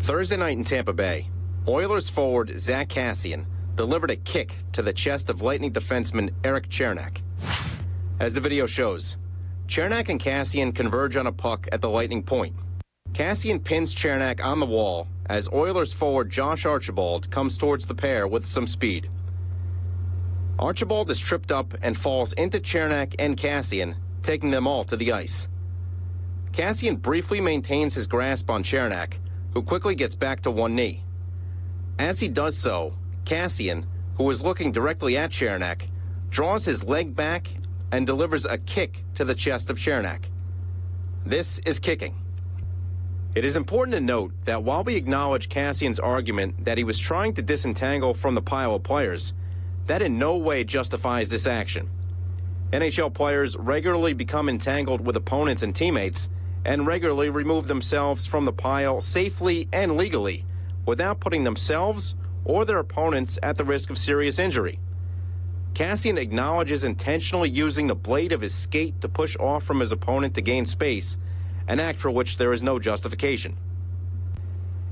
Thursday 0.00 0.36
night 0.36 0.58
in 0.58 0.64
Tampa 0.64 0.92
Bay, 0.92 1.30
Oilers 1.66 2.10
forward 2.10 2.60
Zack 2.60 2.88
Kassian 2.88 3.46
delivered 3.74 4.10
a 4.10 4.16
kick 4.16 4.54
to 4.72 4.82
the 4.82 4.92
chest 4.92 5.30
of 5.30 5.40
Lightning 5.40 5.72
defenseman 5.72 6.34
Eric 6.44 6.68
Cernak. 6.68 7.22
As 8.20 8.34
the 8.34 8.42
video 8.42 8.66
shows, 8.66 9.16
Cernak 9.66 10.10
and 10.10 10.20
Kassian 10.20 10.74
converge 10.74 11.16
on 11.16 11.26
a 11.26 11.32
puck 11.32 11.66
at 11.72 11.80
the 11.80 11.88
Lightning 11.88 12.22
point. 12.22 12.54
Kassian 13.12 13.62
pins 13.62 13.94
Cernak 13.94 14.44
on 14.44 14.60
the 14.60 14.66
wall 14.66 15.08
as 15.26 15.48
Oilers 15.52 15.92
forward 15.92 16.30
Josh 16.30 16.64
Archibald 16.64 17.30
comes 17.30 17.58
towards 17.58 17.86
the 17.86 17.94
pair 17.94 18.26
with 18.26 18.46
some 18.46 18.66
speed. 18.66 19.08
Archibald 20.58 21.10
is 21.10 21.18
tripped 21.18 21.52
up 21.52 21.74
and 21.82 21.96
falls 21.96 22.32
into 22.32 22.58
Cernak 22.58 23.14
and 23.18 23.36
Kassian, 23.36 23.96
taking 24.22 24.50
them 24.50 24.66
all 24.66 24.84
to 24.84 24.96
the 24.96 25.12
ice. 25.12 25.48
Kassian 26.52 27.00
briefly 27.00 27.40
maintains 27.40 27.94
his 27.94 28.06
grasp 28.06 28.50
on 28.50 28.64
Cernak, 28.64 29.14
who 29.52 29.62
quickly 29.62 29.94
gets 29.94 30.16
back 30.16 30.40
to 30.42 30.50
one 30.50 30.74
knee. 30.74 31.04
As 31.98 32.20
he 32.20 32.28
does 32.28 32.56
so, 32.56 32.96
Kassian, 33.24 33.84
who 34.16 34.28
is 34.30 34.44
looking 34.44 34.72
directly 34.72 35.16
at 35.16 35.30
Cernak, 35.30 35.88
draws 36.30 36.64
his 36.64 36.82
leg 36.82 37.14
back 37.14 37.48
and 37.92 38.06
delivers 38.06 38.44
a 38.44 38.58
kick 38.58 39.04
to 39.14 39.24
the 39.24 39.34
chest 39.34 39.70
of 39.70 39.78
Cernak. 39.78 40.30
This 41.24 41.58
is 41.60 41.78
kicking. 41.78 42.16
It 43.34 43.44
is 43.44 43.56
important 43.56 43.94
to 43.94 44.00
note 44.00 44.32
that 44.46 44.64
while 44.64 44.82
we 44.82 44.96
acknowledge 44.96 45.48
Kassian's 45.48 45.98
argument 45.98 46.64
that 46.64 46.78
he 46.78 46.84
was 46.84 46.98
trying 46.98 47.34
to 47.34 47.42
disentangle 47.42 48.14
from 48.14 48.34
the 48.34 48.42
pile 48.42 48.74
of 48.74 48.82
players, 48.82 49.34
that 49.86 50.02
in 50.02 50.18
no 50.18 50.36
way 50.36 50.64
justifies 50.64 51.28
this 51.28 51.46
action. 51.46 51.90
NHL 52.72 53.12
players 53.12 53.56
regularly 53.56 54.14
become 54.14 54.48
entangled 54.48 55.06
with 55.06 55.16
opponents 55.16 55.62
and 55.62 55.74
teammates 55.74 56.30
and 56.64 56.86
regularly 56.86 57.28
remove 57.30 57.66
themselves 57.66 58.26
from 58.26 58.44
the 58.44 58.52
pile 58.52 59.00
safely 59.00 59.68
and 59.72 59.96
legally 59.96 60.44
without 60.86 61.20
putting 61.20 61.44
themselves 61.44 62.14
or 62.44 62.64
their 62.64 62.78
opponents 62.78 63.38
at 63.42 63.56
the 63.56 63.64
risk 63.64 63.90
of 63.90 63.98
serious 63.98 64.38
injury. 64.38 64.80
Kassian 65.74 66.18
acknowledges 66.18 66.82
intentionally 66.82 67.48
using 67.48 67.86
the 67.86 67.94
blade 67.94 68.32
of 68.32 68.40
his 68.40 68.54
skate 68.54 69.00
to 69.02 69.08
push 69.08 69.36
off 69.36 69.62
from 69.62 69.80
his 69.80 69.92
opponent 69.92 70.34
to 70.34 70.40
gain 70.40 70.66
space, 70.66 71.16
an 71.68 71.78
act 71.78 71.98
for 71.98 72.10
which 72.10 72.38
there 72.38 72.52
is 72.52 72.62
no 72.62 72.78
justification. 72.80 73.54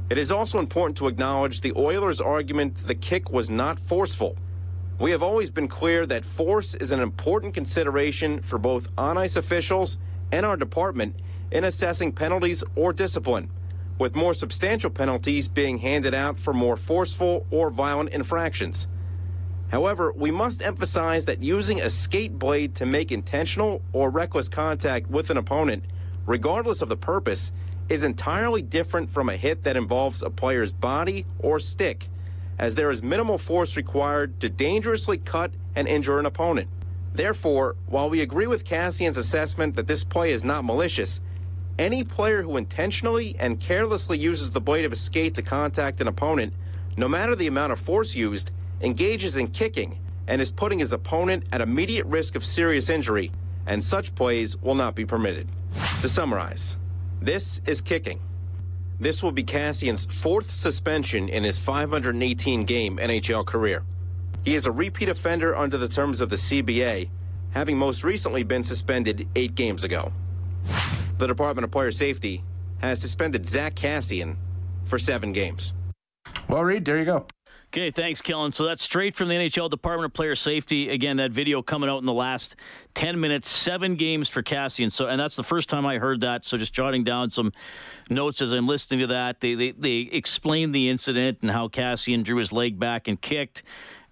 It 0.09 0.18
is 0.18 0.30
also 0.30 0.61
important 0.61 0.97
to 0.99 1.09
acknowledge 1.09 1.62
the 1.62 1.73
Oilers' 1.76 2.21
argument 2.21 2.87
the 2.87 2.95
kick 2.95 3.33
was 3.33 3.50
not 3.50 3.80
forceful. 3.80 4.37
We 5.00 5.11
have 5.11 5.23
always 5.23 5.50
been 5.50 5.66
clear 5.66 6.06
that 6.06 6.25
force 6.25 6.75
is 6.75 6.92
an 6.92 7.00
important 7.00 7.54
consideration 7.54 8.40
for 8.40 8.59
both 8.59 8.88
on 8.97 9.18
ice 9.18 9.35
officials 9.35 9.99
and 10.30 10.47
our 10.47 10.56
department 10.56 11.16
in 11.50 11.64
assessing 11.64 12.12
penalties 12.12 12.62
or 12.76 12.92
discipline, 12.92 13.50
with 13.99 14.14
more 14.14 14.35
substantial 14.35 14.90
penalties 14.90 15.49
being 15.49 15.78
handed 15.78 16.14
out 16.14 16.38
for 16.38 16.52
more 16.52 16.76
forceful 16.76 17.47
or 17.50 17.71
violent 17.71 18.11
infractions. 18.11 18.87
However, 19.73 20.12
we 20.14 20.30
must 20.30 20.62
emphasize 20.62 21.25
that 21.25 21.42
using 21.42 21.80
a 21.80 21.90
skate 21.90 22.38
blade 22.38 22.75
to 22.76 22.87
make 22.87 23.11
intentional 23.11 23.83
or 23.92 24.11
reckless 24.11 24.49
contact 24.49 25.11
with 25.11 25.30
an 25.30 25.37
opponent, 25.37 25.85
regardless 26.26 26.83
of 26.83 26.88
the 26.88 26.97
purpose, 26.97 27.52
is 27.88 28.02
entirely 28.02 28.62
different 28.62 29.11
from 29.11 29.28
a 29.28 29.37
hit 29.37 29.62
that 29.62 29.76
involves 29.76 30.23
a 30.23 30.30
player's 30.30 30.73
body 30.73 31.25
or 31.38 31.61
stick, 31.61 32.09
as 32.59 32.75
there 32.75 32.90
is 32.90 33.02
minimal 33.02 33.38
force 33.38 33.76
required 33.76 34.38
to 34.40 34.49
dangerously 34.49 35.18
cut 35.18 35.52
and 35.75 35.87
injure 35.87 36.18
an 36.18 36.26
opponent. 36.26 36.68
Therefore, 37.14 37.76
while 37.87 38.11
we 38.11 38.21
agree 38.21 38.47
with 38.47 38.64
Kassian's 38.64 39.16
assessment 39.16 39.76
that 39.76 39.87
this 39.87 40.04
play 40.04 40.33
is 40.33 40.45
not 40.45 40.64
malicious, 40.64 41.21
any 41.78 42.02
player 42.04 42.42
who 42.42 42.56
intentionally 42.56 43.37
and 43.38 43.61
carelessly 43.61 44.18
uses 44.18 44.50
the 44.50 44.61
blade 44.61 44.85
of 44.85 44.92
a 44.92 44.97
skate 44.97 45.35
to 45.35 45.42
contact 45.42 46.00
an 46.00 46.09
opponent, 46.09 46.52
no 46.97 47.09
matter 47.09 47.37
the 47.37 47.47
amount 47.47 47.73
of 47.73 47.78
force 47.78 48.14
used, 48.14 48.50
engages 48.80 49.37
in 49.37 49.49
kicking 49.49 49.99
and 50.26 50.40
is 50.40 50.50
putting 50.50 50.78
his 50.78 50.92
opponent 50.92 51.45
at 51.52 51.61
immediate 51.61 52.06
risk 52.06 52.35
of 52.35 52.45
serious 52.45 52.88
injury, 52.88 53.30
and 53.66 53.82
such 53.82 54.14
plays 54.14 54.56
will 54.58 54.75
not 54.75 54.94
be 54.94 55.04
permitted. 55.04 55.49
To 56.00 56.08
summarize, 56.08 56.76
this 57.20 57.61
is 57.66 57.80
kicking. 57.80 58.20
This 58.99 59.23
will 59.23 59.32
be 59.32 59.44
Kassian's 59.44 60.06
fourth 60.06 60.50
suspension 60.50 61.28
in 61.28 61.44
his 61.44 61.58
518 61.58 62.64
game 62.64 62.96
NHL 62.96 63.44
career. 63.44 63.85
He 64.44 64.54
is 64.54 64.66
a 64.66 64.73
repeat 64.73 65.08
offender 65.08 65.54
under 65.56 65.76
the 65.76 65.88
terms 65.88 66.20
of 66.20 66.30
the 66.30 66.37
CBA, 66.37 67.11
having 67.50 67.76
most 67.76 68.04
recently 68.04 68.42
been 68.42 68.62
suspended 68.62 69.28
eight 69.35 69.54
games 69.54 69.85
ago. 69.85 70.12
The 71.18 71.26
Department 71.26 71.64
of 71.64 71.70
Player 71.70 71.92
Safety 71.92 72.44
has 72.78 73.00
suspended 73.00 73.49
Zack 73.49 73.75
Kassian 73.75 74.37
for 74.85 74.99
seven 74.99 75.32
games. 75.32 75.73
Well, 76.49 76.62
Reed, 76.62 76.85
there 76.85 76.99
you 76.99 77.04
go. 77.04 77.26
Okay, 77.76 77.90
thanks, 77.90 78.23
Kellen. 78.23 78.54
So 78.54 78.64
that's 78.64 78.83
straight 78.83 79.14
from 79.14 79.28
the 79.28 79.35
NHL 79.35 79.68
Department 79.68 80.06
of 80.06 80.14
Player 80.14 80.35
Safety. 80.35 80.88
Again, 80.88 81.18
that 81.18 81.30
video 81.30 81.61
coming 81.61 81.90
out 81.90 81.99
in 81.99 82.06
the 82.06 82.12
last 82.14 82.56
10 82.95 83.21
minutes, 83.21 83.50
seven 83.50 83.97
games 83.97 84.30
for 84.30 84.42
Kassian. 84.42 84.90
So, 84.90 85.09
and 85.09 85.21
that's 85.21 85.37
the 85.37 85.42
first 85.42 85.68
time 85.68 85.85
I 85.85 85.99
heard 85.99 86.23
that. 86.23 86.47
So 86.47 86.56
just 86.56 86.73
jotting 86.73 87.04
down 87.04 87.28
some 87.28 87.52
notes 88.09 88.40
as 88.40 88.52
I'm 88.52 88.66
listening 88.66 89.00
to 89.00 89.09
that. 89.09 89.42
They, 89.42 89.54
they, 89.54 89.73
they 89.73 89.99
explained 90.11 90.75
the 90.75 90.88
incident 90.88 91.40
and 91.42 91.50
how 91.50 91.68
Kassian 91.68 92.25
drew 92.25 92.38
his 92.38 92.50
leg 92.50 92.78
back 92.78 93.09
and 93.09 93.21
kicked. 93.21 93.62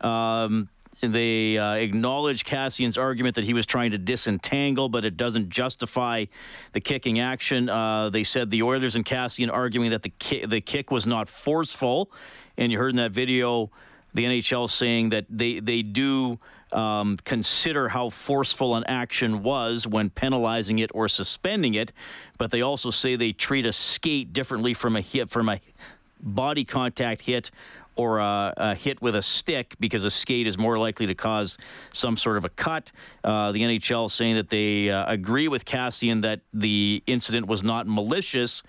Um, 0.03 0.69
they 1.13 1.59
uh, 1.59 1.75
acknowledge 1.75 2.45
Kassian's 2.45 2.99
argument 2.99 3.35
that 3.37 3.45
he 3.45 3.55
was 3.55 3.67
trying 3.67 3.91
to 3.93 3.99
disentangle, 3.99 4.89
but 4.89 5.05
it 5.05 5.17
doesn't 5.17 5.49
justify 5.49 6.27
the 6.73 6.81
kicking 6.81 7.21
action. 7.21 7.69
Uh, 7.69 8.11
they 8.11 8.25
said 8.25 8.51
the 8.51 8.63
Oilers 8.63 8.97
and 8.97 9.05
Kassian 9.05 9.53
arguing 9.53 9.91
that 9.91 10.03
the 10.03 10.13
ki- 10.19 10.47
the 10.47 10.61
kick 10.61 10.91
was 10.91 11.07
not 11.07 11.29
forceful 11.29 12.11
and 12.57 12.71
you 12.71 12.79
heard 12.79 12.91
in 12.91 12.97
that 12.97 13.13
video 13.13 13.71
the 14.13 14.25
NHL 14.25 14.71
saying 14.71 15.11
that 15.11 15.27
they 15.29 15.59
they 15.61 15.83
do 15.83 16.39
um, 16.73 17.17
consider 17.25 17.89
how 17.89 18.11
forceful 18.11 18.77
an 18.77 18.85
action 18.85 19.43
was 19.43 19.87
when 19.87 20.11
penalizing 20.11 20.79
it 20.79 20.91
or 20.95 21.09
suspending 21.09 21.75
it, 21.75 21.93
but 22.39 22.51
they 22.51 22.63
also 22.63 22.91
say 22.91 23.17
they 23.17 23.33
treat 23.33 23.67
a 23.67 23.73
skate 23.73 24.33
differently 24.33 24.75
from 24.75 24.97
a 24.97 25.01
hit 25.01 25.31
from 25.31 25.49
a 25.49 25.61
body 26.21 26.65
contact 26.65 27.23
hit 27.23 27.51
or 27.97 28.19
a, 28.19 28.53
a, 28.57 28.75
hit 28.75 29.01
with 29.01 29.15
a 29.15 29.23
stick 29.23 29.75
because 29.81 30.05
a 30.05 30.11
skate 30.11 30.47
is 30.47 30.59
more 30.59 30.79
likely 30.79 31.07
to 31.07 31.15
cause 31.15 31.57
some 31.93 32.17
sort 32.17 32.37
of 32.37 32.45
a 32.45 32.49
cut. 32.49 32.91
Uh, 33.23 33.53
the 33.53 33.63
NHL 33.63 34.11
saying 34.11 34.37
that 34.37 34.51
they 34.51 34.91
uh, 34.91 35.11
agree 35.11 35.49
with 35.49 35.65
Kassian 35.65 36.23
that 36.23 36.41
the 36.53 37.03
incident 37.07 37.47
was 37.47 37.63
not 37.63 37.87
malicious 37.87 38.63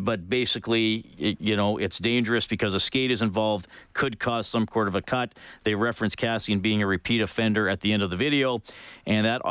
but 0.00 0.28
basically, 0.28 1.04
you 1.16 1.56
know, 1.56 1.78
it's 1.78 1.98
dangerous 1.98 2.46
because 2.46 2.74
a 2.74 2.80
skate 2.80 3.10
is 3.10 3.22
involved, 3.22 3.66
could 3.92 4.18
cause 4.18 4.46
some 4.46 4.66
sort 4.72 4.88
of 4.88 4.94
a 4.94 5.02
cut. 5.02 5.34
They 5.62 5.74
reference 5.74 6.16
Kassian 6.16 6.62
being 6.62 6.82
a 6.82 6.86
repeat 6.86 7.20
offender 7.20 7.68
at 7.68 7.80
the 7.80 7.92
end 7.92 8.02
of 8.02 8.08
the 8.10 8.16
video, 8.16 8.62
and 9.06 9.26
that 9.26 9.42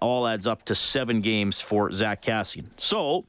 all 0.00 0.26
adds 0.26 0.46
up 0.46 0.62
to 0.64 0.74
seven 0.74 1.20
games 1.20 1.60
for 1.60 1.92
Zack 1.92 2.22
Kassian. 2.22 2.66
So, 2.76 3.26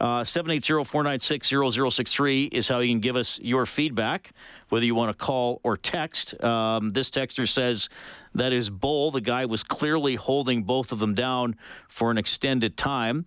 uh, 0.00 0.22
780-496-0063 0.22 2.48
is 2.52 2.68
how 2.68 2.78
you 2.80 2.92
can 2.92 3.00
give 3.00 3.16
us 3.16 3.40
your 3.40 3.64
feedback, 3.66 4.32
whether 4.68 4.84
you 4.84 4.94
want 4.94 5.16
to 5.16 5.24
call 5.24 5.60
or 5.62 5.76
text. 5.76 6.42
Um, 6.42 6.90
this 6.90 7.10
texter 7.10 7.48
says 7.48 7.88
that 8.34 8.52
is 8.52 8.70
bull. 8.70 9.10
The 9.10 9.20
guy 9.20 9.46
was 9.46 9.62
clearly 9.62 10.16
holding 10.16 10.62
both 10.62 10.92
of 10.92 10.98
them 10.98 11.14
down 11.14 11.56
for 11.88 12.10
an 12.10 12.18
extended 12.18 12.76
time. 12.76 13.26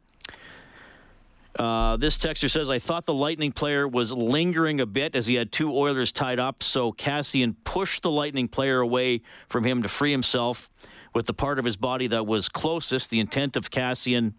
Uh, 1.57 1.97
this 1.97 2.17
texter 2.17 2.49
says, 2.49 2.69
I 2.69 2.79
thought 2.79 3.05
the 3.05 3.13
Lightning 3.13 3.51
player 3.51 3.87
was 3.87 4.13
lingering 4.13 4.79
a 4.79 4.85
bit 4.85 5.15
as 5.15 5.27
he 5.27 5.35
had 5.35 5.51
two 5.51 5.75
Oilers 5.75 6.11
tied 6.11 6.39
up, 6.39 6.63
so 6.63 6.93
Kassian 6.93 7.55
pushed 7.63 8.03
the 8.03 8.11
Lightning 8.11 8.47
player 8.47 8.79
away 8.79 9.21
from 9.49 9.65
him 9.65 9.81
to 9.83 9.89
free 9.89 10.11
himself 10.11 10.69
with 11.13 11.25
the 11.25 11.33
part 11.33 11.59
of 11.59 11.65
his 11.65 11.75
body 11.75 12.07
that 12.07 12.25
was 12.25 12.47
closest. 12.47 13.09
The 13.09 13.19
intent 13.19 13.57
of 13.57 13.71
Kassian, 13.71 14.33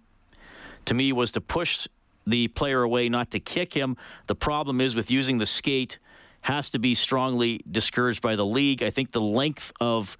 to 0.86 0.94
me, 0.94 1.12
was 1.12 1.32
to 1.32 1.40
push 1.40 1.88
the 2.26 2.48
player 2.48 2.82
away, 2.82 3.08
not 3.08 3.30
to 3.32 3.40
kick 3.40 3.74
him. 3.74 3.96
The 4.26 4.34
problem 4.34 4.80
is 4.80 4.94
with 4.94 5.10
using 5.10 5.38
the 5.38 5.46
skate 5.46 5.98
has 6.42 6.70
to 6.70 6.78
be 6.78 6.94
strongly 6.94 7.62
discouraged 7.70 8.22
by 8.22 8.36
the 8.36 8.46
league. 8.46 8.82
I 8.82 8.90
think 8.90 9.12
the 9.12 9.20
length 9.20 9.72
of 9.80 10.16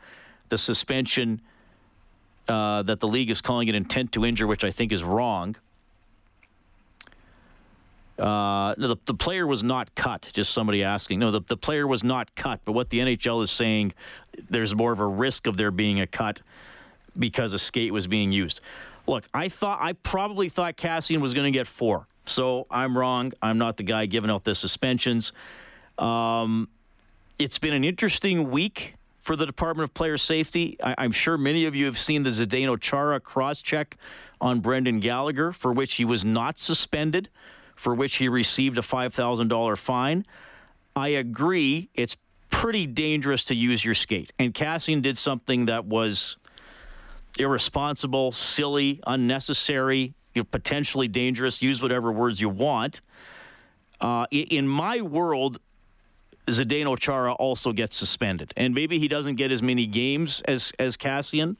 the 0.48 0.58
suspension 0.58 1.40
uh, 2.48 2.82
that 2.82 3.00
the 3.00 3.08
league 3.08 3.30
is 3.30 3.40
calling 3.40 3.68
it 3.68 3.74
intent 3.74 4.12
to 4.12 4.24
injure, 4.24 4.46
which 4.46 4.64
I 4.64 4.70
think 4.70 4.92
is 4.92 5.02
wrong. 5.02 5.56
Uh, 8.18 8.74
no, 8.76 8.88
the, 8.88 8.96
the 9.06 9.14
player 9.14 9.46
was 9.46 9.62
not 9.62 9.94
cut. 9.94 10.30
Just 10.34 10.52
somebody 10.52 10.84
asking. 10.84 11.20
No, 11.20 11.30
the, 11.30 11.40
the 11.40 11.56
player 11.56 11.86
was 11.86 12.04
not 12.04 12.34
cut. 12.34 12.60
But 12.64 12.72
what 12.72 12.90
the 12.90 12.98
NHL 12.98 13.42
is 13.42 13.50
saying, 13.50 13.94
there's 14.50 14.74
more 14.74 14.92
of 14.92 15.00
a 15.00 15.06
risk 15.06 15.46
of 15.46 15.56
there 15.56 15.70
being 15.70 16.00
a 16.00 16.06
cut 16.06 16.42
because 17.18 17.54
a 17.54 17.58
skate 17.58 17.92
was 17.92 18.06
being 18.06 18.30
used. 18.30 18.60
Look, 19.06 19.24
I 19.32 19.48
thought 19.48 19.78
I 19.80 19.94
probably 19.94 20.50
thought 20.50 20.76
Kassian 20.76 21.20
was 21.20 21.32
going 21.32 21.50
to 21.50 21.56
get 21.56 21.66
four. 21.66 22.06
So 22.26 22.66
I'm 22.70 22.96
wrong. 22.96 23.32
I'm 23.40 23.58
not 23.58 23.78
the 23.78 23.82
guy 23.82 24.06
giving 24.06 24.30
out 24.30 24.44
the 24.44 24.54
suspensions. 24.54 25.32
Um, 26.00 26.68
it's 27.38 27.58
been 27.58 27.74
an 27.74 27.84
interesting 27.84 28.50
week 28.50 28.94
for 29.18 29.36
the 29.36 29.46
Department 29.46 29.84
of 29.84 29.94
Player 29.94 30.16
Safety. 30.18 30.78
I, 30.82 31.04
am 31.04 31.12
sure 31.12 31.36
many 31.36 31.66
of 31.66 31.74
you 31.74 31.84
have 31.84 31.98
seen 31.98 32.22
the 32.22 32.30
Zdeno 32.30 32.80
Chara 32.80 33.20
cross 33.20 33.60
check 33.62 33.96
on 34.40 34.60
Brendan 34.60 35.00
Gallagher, 35.00 35.52
for 35.52 35.72
which 35.72 35.94
he 35.94 36.04
was 36.04 36.24
not 36.24 36.58
suspended 36.58 37.28
for 37.80 37.94
which 37.94 38.16
he 38.16 38.28
received 38.28 38.76
a 38.76 38.82
$5,000 38.82 39.78
fine. 39.78 40.26
I 40.94 41.08
agree, 41.08 41.88
it's 41.94 42.14
pretty 42.50 42.86
dangerous 42.86 43.44
to 43.44 43.54
use 43.54 43.82
your 43.82 43.94
skate. 43.94 44.34
And 44.38 44.52
Kassian 44.52 45.00
did 45.00 45.16
something 45.16 45.64
that 45.64 45.86
was 45.86 46.36
irresponsible, 47.38 48.32
silly, 48.32 49.00
unnecessary, 49.06 50.12
you 50.34 50.42
know, 50.42 50.44
potentially 50.44 51.08
dangerous. 51.08 51.62
Use 51.62 51.80
whatever 51.80 52.12
words 52.12 52.38
you 52.38 52.50
want. 52.50 53.00
Uh, 53.98 54.26
in 54.30 54.68
my 54.68 55.00
world, 55.00 55.58
Zdeno 56.50 56.98
Chara 56.98 57.32
also 57.32 57.72
gets 57.72 57.96
suspended, 57.96 58.52
and 58.56 58.74
maybe 58.74 58.98
he 58.98 59.08
doesn't 59.08 59.36
get 59.36 59.50
as 59.50 59.62
many 59.62 59.86
games 59.86 60.42
as 60.42 60.72
as 60.78 60.96
Kassian. 60.96 61.56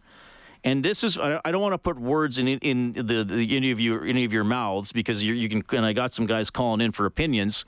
And 0.63 0.85
this 0.85 1.03
is 1.03 1.19
I 1.19 1.41
don't 1.51 1.63
want 1.63 1.73
to 1.73 1.79
put 1.79 1.99
words 1.99 2.39
in 2.39 2.49
in 2.49 2.93
the, 2.93 3.25
the 3.25 3.57
any 3.57 3.71
of 3.71 3.81
your 3.81 4.05
any 4.05 4.25
of 4.25 4.33
your 4.33 4.45
mouths 4.45 4.93
because 4.93 5.23
you 5.23 5.49
can. 5.49 5.65
And 5.73 5.87
I 5.87 5.93
got 5.93 6.13
some 6.13 6.27
guys 6.27 6.51
calling 6.51 6.81
in 6.81 6.93
for 6.93 7.07
opinions. 7.07 7.65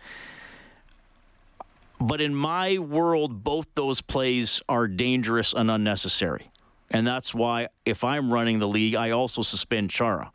But 1.98 2.20
in 2.20 2.34
my 2.34 2.78
world, 2.78 3.44
both 3.44 3.68
those 3.74 4.00
plays 4.00 4.60
are 4.68 4.88
dangerous 4.88 5.52
and 5.52 5.70
unnecessary. 5.70 6.50
And 6.90 7.06
that's 7.06 7.32
why, 7.32 7.68
if 7.86 8.02
I'm 8.02 8.32
running 8.32 8.58
the 8.58 8.68
league, 8.68 8.96
I 8.96 9.10
also 9.10 9.42
suspend 9.42 9.90
Chara 9.90 10.32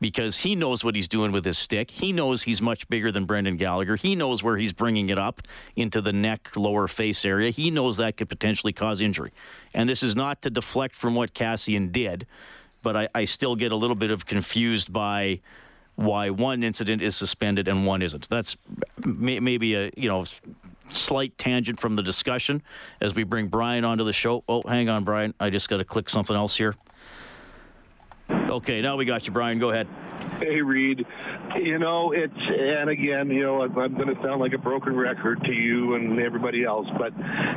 because 0.00 0.38
he 0.38 0.54
knows 0.54 0.82
what 0.82 0.94
he's 0.94 1.08
doing 1.08 1.30
with 1.30 1.44
his 1.44 1.58
stick. 1.58 1.90
He 1.90 2.12
knows 2.12 2.42
he's 2.42 2.62
much 2.62 2.88
bigger 2.88 3.12
than 3.12 3.26
Brendan 3.26 3.56
Gallagher. 3.56 3.96
He 3.96 4.14
knows 4.14 4.42
where 4.42 4.56
he's 4.56 4.72
bringing 4.72 5.10
it 5.10 5.18
up 5.18 5.42
into 5.76 6.00
the 6.00 6.12
neck, 6.12 6.56
lower 6.56 6.88
face 6.88 7.24
area. 7.24 7.50
He 7.50 7.70
knows 7.70 7.98
that 7.98 8.16
could 8.16 8.28
potentially 8.28 8.72
cause 8.72 9.00
injury. 9.00 9.32
And 9.74 9.88
this 9.88 10.02
is 10.02 10.16
not 10.16 10.42
to 10.42 10.50
deflect 10.50 10.96
from 10.96 11.14
what 11.14 11.34
Kassian 11.34 11.92
did, 11.92 12.26
but 12.82 12.96
I, 12.96 13.08
I 13.14 13.24
still 13.24 13.56
get 13.56 13.72
a 13.72 13.76
little 13.76 13.96
bit 13.96 14.10
of 14.10 14.24
confused 14.24 14.92
by 14.92 15.40
why 15.96 16.30
one 16.30 16.62
incident 16.62 17.02
is 17.02 17.14
suspended 17.14 17.68
and 17.68 17.84
one 17.84 18.00
isn't. 18.00 18.28
That's 18.30 18.56
may, 19.04 19.38
maybe 19.38 19.74
a 19.74 19.90
you 19.96 20.08
know 20.08 20.24
slight 20.88 21.36
tangent 21.36 21.78
from 21.78 21.96
the 21.96 22.02
discussion 22.02 22.62
as 23.00 23.14
we 23.14 23.22
bring 23.22 23.48
Brian 23.48 23.84
onto 23.84 24.04
the 24.04 24.12
show. 24.12 24.42
Oh, 24.48 24.62
hang 24.66 24.88
on, 24.88 25.04
Brian. 25.04 25.34
I 25.38 25.50
just 25.50 25.68
got 25.68 25.76
to 25.76 25.84
click 25.84 26.08
something 26.08 26.34
else 26.34 26.56
here. 26.56 26.74
Okay, 28.30 28.80
now 28.80 28.96
we 28.96 29.04
got 29.04 29.26
you, 29.26 29.32
Brian. 29.32 29.58
Go 29.58 29.70
ahead. 29.70 29.86
Hey, 30.38 30.60
Reed. 30.60 31.06
You 31.56 31.78
know, 31.78 32.12
it's, 32.12 32.32
and 32.34 32.88
again, 32.88 33.30
you 33.30 33.42
know, 33.42 33.62
I'm, 33.62 33.76
I'm 33.78 33.94
going 33.94 34.14
to 34.14 34.22
sound 34.22 34.40
like 34.40 34.52
a 34.52 34.58
broken 34.58 34.96
record 34.96 35.42
to 35.44 35.52
you 35.52 35.94
and 35.94 36.18
everybody 36.18 36.64
else, 36.64 36.86
but, 36.98 37.12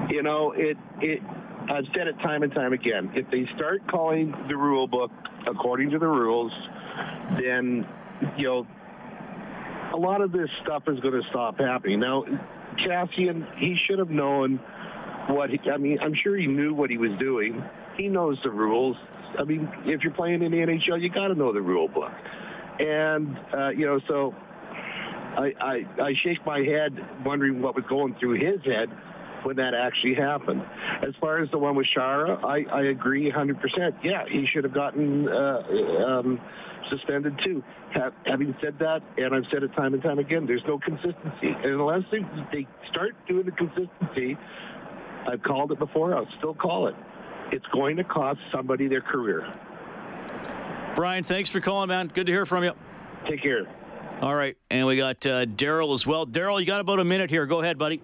you 0.10 0.22
know, 0.22 0.52
it, 0.52 0.78
it, 1.02 1.22
I've 1.70 1.86
said 1.96 2.08
it 2.08 2.18
time 2.20 2.44
and 2.44 2.54
time 2.54 2.74
again. 2.74 3.12
If 3.16 3.30
they 3.32 3.48
start 3.56 3.88
calling 3.88 4.34
the 4.48 4.58
rule 4.58 4.88
book 4.88 5.12
according 5.48 5.92
to 5.92 6.00
the 6.00 6.08
rules, 6.08 6.52
then, 7.42 7.88
you 8.38 8.48
know, 8.48 8.68
a 9.94 9.98
lot 9.98 10.22
of 10.22 10.32
this 10.32 10.50
stuff 10.64 10.84
is 10.88 11.00
going 11.00 11.22
to 11.22 11.28
stop 11.30 11.60
happening. 11.60 12.00
Now, 12.00 12.26
Kassian, 12.86 13.46
he 13.58 13.78
should 13.88 14.00
have 14.00 14.10
known 14.10 14.60
what 15.30 15.50
he, 15.50 15.60
I 15.70 15.78
mean, 15.78 16.00
I'm 16.02 16.14
sure 16.24 16.38
he 16.38 16.48
knew 16.48 16.74
what 16.74 16.90
he 16.90 16.98
was 16.98 17.12
doing. 17.20 17.64
He 17.98 18.08
knows 18.08 18.38
the 18.44 18.50
rules. 18.50 18.98
I 19.40 19.44
mean, 19.44 19.70
if 19.86 20.02
you're 20.02 20.14
playing 20.14 20.44
in 20.44 20.52
the 20.52 20.58
NHL, 20.58 21.02
you 21.02 21.10
got 21.10 21.28
to 21.30 21.36
know 21.36 21.54
the 21.54 21.62
rule 21.62 21.88
book. 21.88 22.12
And, 22.80 23.38
uh, 23.56 23.70
you 23.70 23.86
know, 23.86 24.00
so 24.08 24.34
I, 25.38 25.52
I, 25.60 26.02
I 26.02 26.14
shake 26.24 26.46
my 26.46 26.60
head 26.60 26.98
wondering 27.26 27.62
what 27.62 27.76
was 27.76 27.86
going 27.90 28.16
through 28.20 28.34
his 28.34 28.64
head 28.66 28.90
when 29.44 29.56
that 29.58 29.74
actually 29.74 30.16
happened. 30.16 30.62
As 31.06 31.14
far 31.20 31.42
as 31.42 31.50
the 31.52 31.58
one 31.58 31.76
with 31.76 31.88
Chara, 31.94 32.36
I, 32.46 32.64
I 32.72 32.84
agree 32.86 33.32
100%. 33.32 33.54
Yeah, 34.04 34.24
he 34.30 34.46
should 34.54 34.64
have 34.64 34.74
gotten 34.74 35.28
uh, 35.28 35.62
um, 36.06 36.40
suspended 36.90 37.40
too. 37.44 37.64
Have, 37.94 38.14
having 38.26 38.56
said 38.62 38.78
that, 38.80 39.02
and 39.18 39.36
I've 39.36 39.44
said 39.52 39.64
it 39.64 39.74
time 39.76 39.94
and 39.94 40.02
time 40.02 40.20
again, 40.20 40.46
there's 40.48 40.64
no 40.68 40.80
consistency. 40.80 41.54
And 41.64 41.80
unless 41.80 42.04
they, 42.12 42.20
they 42.52 42.68
start 42.90 43.16
doing 43.28 43.46
the 43.46 43.52
consistency, 43.52 44.38
I've 45.28 45.42
called 45.44 45.72
it 45.72 45.80
before, 45.80 46.16
I'll 46.16 46.28
still 46.38 46.54
call 46.54 46.88
it. 46.88 46.96
It's 47.52 47.66
going 47.74 47.98
to 47.98 48.04
cost 48.04 48.40
somebody 48.52 48.88
their 48.88 49.02
career. 49.02 49.46
Brian, 50.96 51.24
thanks 51.24 51.50
for 51.50 51.60
calling, 51.60 51.90
man. 51.90 52.12
Good 52.14 52.28
to 52.28 52.32
hear 52.32 52.46
from 52.46 52.64
you. 52.64 52.74
Take 53.30 53.42
care. 53.42 53.68
All 54.22 54.36
right, 54.36 54.56
and 54.70 54.88
we 54.88 54.96
got 54.96 55.26
uh, 55.26 55.46
Daryl 55.46 55.94
as 55.94 56.06
well. 56.06 56.26
Daryl, 56.26 56.60
you 56.60 56.66
got 56.66 56.80
about 56.80 57.00
a 57.00 57.04
minute 57.04 57.30
here. 57.30 57.46
Go 57.46 57.62
ahead, 57.62 57.78
buddy. 57.78 58.02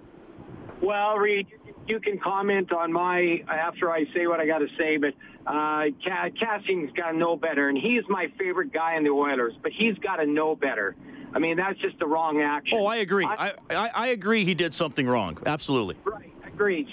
Well, 0.81 1.17
Reed, 1.17 1.47
you 1.87 1.99
can 1.99 2.19
comment 2.19 2.71
on 2.71 2.91
my 2.91 3.43
after 3.47 3.91
I 3.91 4.05
say 4.13 4.27
what 4.27 4.39
I 4.39 4.45
got 4.45 4.59
to 4.59 4.67
say, 4.77 4.97
but 4.97 5.13
uh, 5.47 5.85
Kassian's 6.05 6.91
got 6.95 7.11
to 7.11 7.17
know 7.17 7.35
better, 7.35 7.69
and 7.69 7.77
he's 7.77 8.03
my 8.09 8.27
favorite 8.37 8.73
guy 8.73 8.95
in 8.95 9.03
the 9.03 9.09
Oilers, 9.09 9.53
but 9.61 9.71
he's 9.71 9.97
got 9.99 10.17
to 10.17 10.25
know 10.25 10.55
better. 10.55 10.95
I 11.33 11.39
mean, 11.39 11.57
that's 11.57 11.79
just 11.79 11.97
the 11.99 12.07
wrong 12.07 12.41
action. 12.41 12.77
Oh, 12.79 12.85
I 12.85 12.97
agree. 12.97 13.25
I, 13.25 13.53
I, 13.69 13.89
I 13.89 14.07
agree. 14.07 14.45
He 14.45 14.55
did 14.55 14.73
something 14.73 15.07
wrong. 15.07 15.37
Absolutely. 15.45 15.95
Right. 16.03 16.33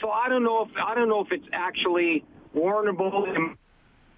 So 0.00 0.10
I 0.10 0.28
don't 0.28 0.44
know 0.44 0.62
if 0.62 0.70
I 0.76 0.94
don't 0.94 1.08
know 1.08 1.20
if 1.20 1.28
it's 1.32 1.46
actually 1.52 2.24
warrantable. 2.54 3.26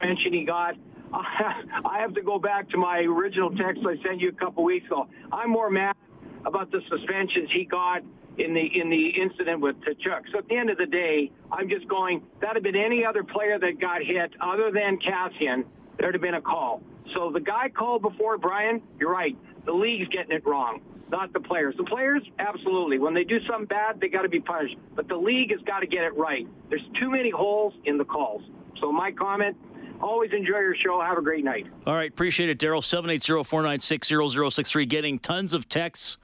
Mention 0.03 0.33
he 0.33 0.45
got. 0.45 0.75
I 1.13 1.99
have 2.01 2.13
to 2.15 2.23
go 2.23 2.39
back 2.39 2.69
to 2.71 2.77
my 2.77 2.99
original 2.99 3.51
text 3.51 3.81
I 3.83 3.97
sent 4.07 4.21
you 4.21 4.29
a 4.29 4.33
couple 4.33 4.63
weeks 4.63 4.87
ago. 4.87 5.09
I'm 5.33 5.51
more 5.51 5.71
mad 5.71 5.97
about 6.45 6.71
the 6.71 6.81
suspensions 6.91 7.49
he 7.55 7.65
got 7.65 8.03
in 8.39 8.53
the 8.53 8.61
in 8.61 8.91
the 8.91 9.09
incident 9.21 9.61
with 9.61 9.77
Tkachuk. 9.77 10.23
So 10.33 10.39
at 10.39 10.49
the 10.49 10.57
end 10.57 10.71
of 10.71 10.77
the 10.77 10.87
day, 10.87 11.31
I'm 11.51 11.69
just 11.69 11.89
going. 11.89 12.23
That 12.41 12.55
had 12.55 12.63
been 12.63 12.77
any 12.77 13.05
other 13.05 13.25
player 13.25 13.59
that 13.59 13.81
got 13.81 14.03
hit 14.03 14.31
other 14.41 14.71
than 14.71 14.99
Kassian. 14.99 15.65
There'd 15.99 16.15
have 16.15 16.23
been 16.23 16.35
a 16.35 16.43
call. 16.43 16.83
So 17.15 17.31
the 17.33 17.41
guy 17.41 17.71
called 17.71 18.03
before 18.03 18.39
Brian. 18.39 18.83
You're 19.01 19.11
right. 19.11 19.37
The 19.65 19.73
league's 19.73 20.09
getting 20.09 20.37
it 20.37 20.47
wrong, 20.47 20.81
not 21.11 21.33
the 21.33 21.41
players. 21.41 21.75
The 21.77 21.85
players, 21.85 22.23
absolutely. 22.39 22.99
When 22.99 23.15
they 23.15 23.25
do 23.25 23.39
something 23.47 23.67
bad, 23.67 24.01
they 24.01 24.09
got 24.09 24.23
to 24.23 24.29
be 24.29 24.41
punished. 24.41 24.77
But 24.95 25.09
the 25.09 25.17
league 25.17 25.51
has 25.51 25.61
got 25.63 25.81
to 25.81 25.87
get 25.87 26.05
it 26.05 26.17
right. 26.17 26.47
There's 26.69 26.85
too 27.01 27.11
many 27.11 27.31
holes 27.31 27.75
in 27.85 27.99
the 27.99 28.05
calls. 28.05 28.43
So 28.81 28.93
my 28.93 29.13
comment. 29.13 29.57
Always 30.01 30.31
enjoy 30.33 30.61
your 30.61 30.77
show. 30.77 31.01
Have 31.01 31.19
a 31.19 31.23
great 31.23 31.45
night. 31.45 31.67
All 31.85 31.95
right. 31.95 32.09
Appreciate 32.09 32.49
it, 32.49 32.59
Daryl. 32.61 32.85
780 32.85 33.43
496 33.43 34.09
0063. 34.55 34.87
Getting 34.87 35.19
tons 35.19 35.53
of 35.53 35.69
texts 35.69 36.19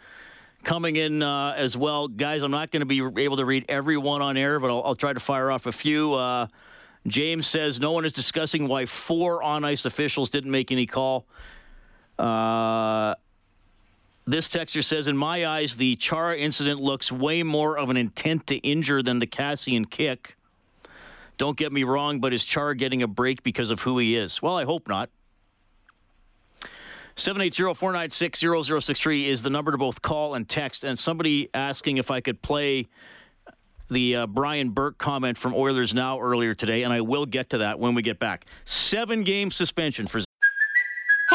coming 0.63 0.95
in 0.97 1.23
uh, 1.23 1.55
as 1.57 1.77
well. 1.77 2.07
Guys, 2.07 2.43
I'm 2.43 2.53
not 2.53 2.71
going 2.71 2.81
to 2.81 2.87
be 2.87 3.01
able 3.23 3.37
to 3.37 3.45
read 3.45 3.65
every 3.69 3.97
one 3.97 4.23
on 4.23 4.37
air, 4.37 4.61
but 4.61 4.71
I'll, 4.71 4.83
I'll 4.85 4.95
try 4.95 5.13
to 5.13 5.21
fire 5.21 5.51
off 5.51 5.67
a 5.67 5.73
few. 5.73 6.15
Uh, 6.15 6.47
James 7.07 7.47
says 7.47 7.81
no 7.81 7.93
one 7.93 8.05
is 8.05 8.13
discussing 8.13 8.67
why 8.67 8.87
four 8.87 9.43
on 9.43 9.65
ice 9.65 9.85
officials 9.85 10.31
didn't 10.31 10.51
make 10.51 10.73
any 10.73 10.87
call. 10.87 11.27
Uh, 12.19 13.15
this 14.27 14.49
texter 14.49 14.83
says, 14.83 15.07
in 15.07 15.17
my 15.17 15.47
eyes, 15.47 15.77
the 15.77 15.97
Chara 15.97 16.37
incident 16.37 16.81
looks 16.81 17.13
way 17.13 17.43
more 17.43 17.77
of 17.77 17.91
an 17.91 17.97
intent 17.97 18.47
to 18.47 18.57
injure 18.57 19.03
than 19.03 19.19
the 19.19 19.27
Kassian 19.27 19.89
kick. 19.89 20.37
Don't 21.37 21.57
get 21.57 21.73
me 21.73 21.85
wrong, 21.85 22.21
but 22.21 22.33
is 22.33 22.45
Chara 22.45 22.77
getting 22.77 23.03
a 23.03 23.09
break 23.09 23.43
because 23.43 23.71
of 23.71 23.83
who 23.83 23.99
he 23.99 24.17
is? 24.17 24.41
Well, 24.41 24.57
I 24.57 24.65
hope 24.65 24.89
not. 24.89 25.11
780-496-0063 27.17 29.27
is 29.27 29.43
the 29.43 29.51
number 29.51 29.73
to 29.73 29.79
both 29.79 30.03
call 30.03 30.35
and 30.35 30.49
text. 30.49 30.85
And 30.85 30.99
somebody 30.99 31.49
asking 31.53 31.99
if 31.99 32.11
I 32.11 32.21
could 32.21 32.43
play 32.43 32.89
the 33.91 34.17
uh, 34.17 34.27
Brian 34.27 34.71
Burke 34.71 34.99
comment 34.99 35.39
from 35.39 35.55
Oilers 35.55 35.95
Now 35.95 36.19
earlier 36.19 36.55
today, 36.55 36.83
and 36.83 36.93
I 36.93 37.03
will 37.03 37.27
get 37.27 37.51
to 37.51 37.59
that 37.59 37.79
when 37.79 37.95
we 37.95 38.03
get 38.03 38.19
back. 38.19 38.47
Seven 38.65 39.23
game 39.23 39.51
suspension 39.51 40.07
for. 40.07 40.24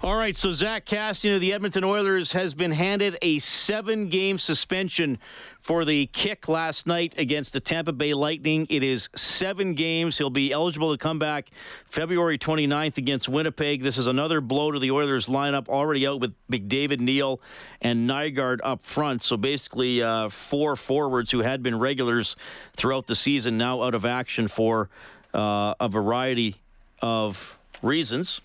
All 0.00 0.14
right, 0.14 0.36
so 0.36 0.52
Zack 0.52 0.86
Kassian 0.86 1.34
of 1.34 1.40
the 1.40 1.52
Edmonton 1.52 1.82
Oilers 1.82 2.30
has 2.30 2.54
been 2.54 2.70
handed 2.70 3.18
a 3.20 3.40
seven 3.40 4.06
game 4.06 4.38
suspension 4.38 5.18
for 5.60 5.84
the 5.84 6.06
kick 6.06 6.48
last 6.48 6.86
night 6.86 7.16
against 7.18 7.52
the 7.52 7.58
Tampa 7.58 7.92
Bay 7.92 8.14
Lightning. 8.14 8.68
It 8.70 8.84
is 8.84 9.08
seven 9.16 9.74
games. 9.74 10.16
He'll 10.16 10.30
be 10.30 10.52
eligible 10.52 10.92
to 10.92 10.98
come 10.98 11.18
back 11.18 11.50
February 11.86 12.38
29th 12.38 12.96
against 12.96 13.28
Winnipeg. 13.28 13.82
This 13.82 13.98
is 13.98 14.06
another 14.06 14.40
blow 14.40 14.70
to 14.70 14.78
the 14.78 14.92
Oilers 14.92 15.26
lineup, 15.26 15.68
already 15.68 16.06
out 16.06 16.20
with 16.20 16.32
McDavid, 16.48 17.00
Neal, 17.00 17.40
and 17.82 18.08
Nygard 18.08 18.60
up 18.62 18.80
front. 18.82 19.24
So 19.24 19.36
basically, 19.36 20.00
uh, 20.00 20.28
four 20.28 20.76
forwards 20.76 21.32
who 21.32 21.40
had 21.40 21.60
been 21.60 21.76
regulars 21.76 22.36
throughout 22.76 23.08
the 23.08 23.16
season 23.16 23.58
now 23.58 23.82
out 23.82 23.96
of 23.96 24.04
action 24.04 24.46
for 24.46 24.90
uh, 25.34 25.74
a 25.80 25.88
variety 25.88 26.54
of 27.02 27.58
reasons. 27.82 28.42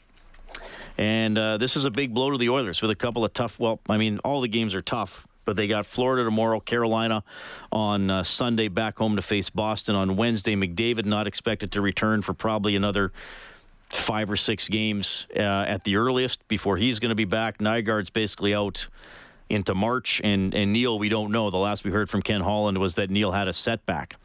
And 0.98 1.38
uh, 1.38 1.58
this 1.58 1.76
is 1.76 1.86
a 1.86 1.92
big 1.92 2.14
blow 2.14 2.32
to 2.32 2.38
the 2.38 2.50
Oilers 2.50 2.82
with 2.82 2.92
a 2.92 2.96
couple 2.96 3.26
of 3.26 3.34
tough. 3.34 3.60
Well, 3.60 3.80
I 3.90 3.98
mean, 3.98 4.20
all 4.20 4.42
the 4.42 4.48
games 4.48 4.76
are 4.76 4.82
tough, 4.82 5.28
but 5.46 5.56
they 5.56 5.68
got 5.68 5.86
Florida 5.86 6.24
tomorrow, 6.24 6.60
Carolina 6.60 7.24
on 7.72 8.10
uh, 8.10 8.24
Sunday, 8.24 8.68
back 8.68 8.98
home 8.98 9.16
to 9.16 9.22
face 9.22 9.50
Boston 9.50 9.96
on 9.96 10.16
Wednesday. 10.16 10.56
McDavid 10.56 11.06
not 11.06 11.28
expected 11.28 11.72
to 11.74 11.82
return 11.82 12.22
for 12.22 12.34
probably 12.34 12.76
another 12.76 13.12
five 13.90 14.30
or 14.32 14.36
six 14.36 14.70
games 14.70 15.28
uh, 15.36 15.40
at 15.40 15.84
the 15.84 15.96
earliest 15.96 16.48
before 16.48 16.78
he's 16.78 17.00
going 17.00 17.10
to 17.10 17.16
be 17.16 17.26
back. 17.26 17.60
Nygard's 17.60 18.10
basically 18.10 18.54
out 18.54 18.88
into 19.50 19.76
March, 19.76 20.22
and 20.24 20.54
and 20.54 20.74
Neal 20.74 20.98
we 20.98 21.10
don't 21.10 21.32
know. 21.32 21.50
The 21.50 21.58
last 21.58 21.84
we 21.84 21.92
heard 21.92 22.10
from 22.10 22.22
Ken 22.22 22.42
Holland 22.42 22.78
was 22.78 22.96
that 22.96 23.10
Neal 23.10 23.32
had 23.32 23.48
a 23.48 23.54
setback. 23.54 24.16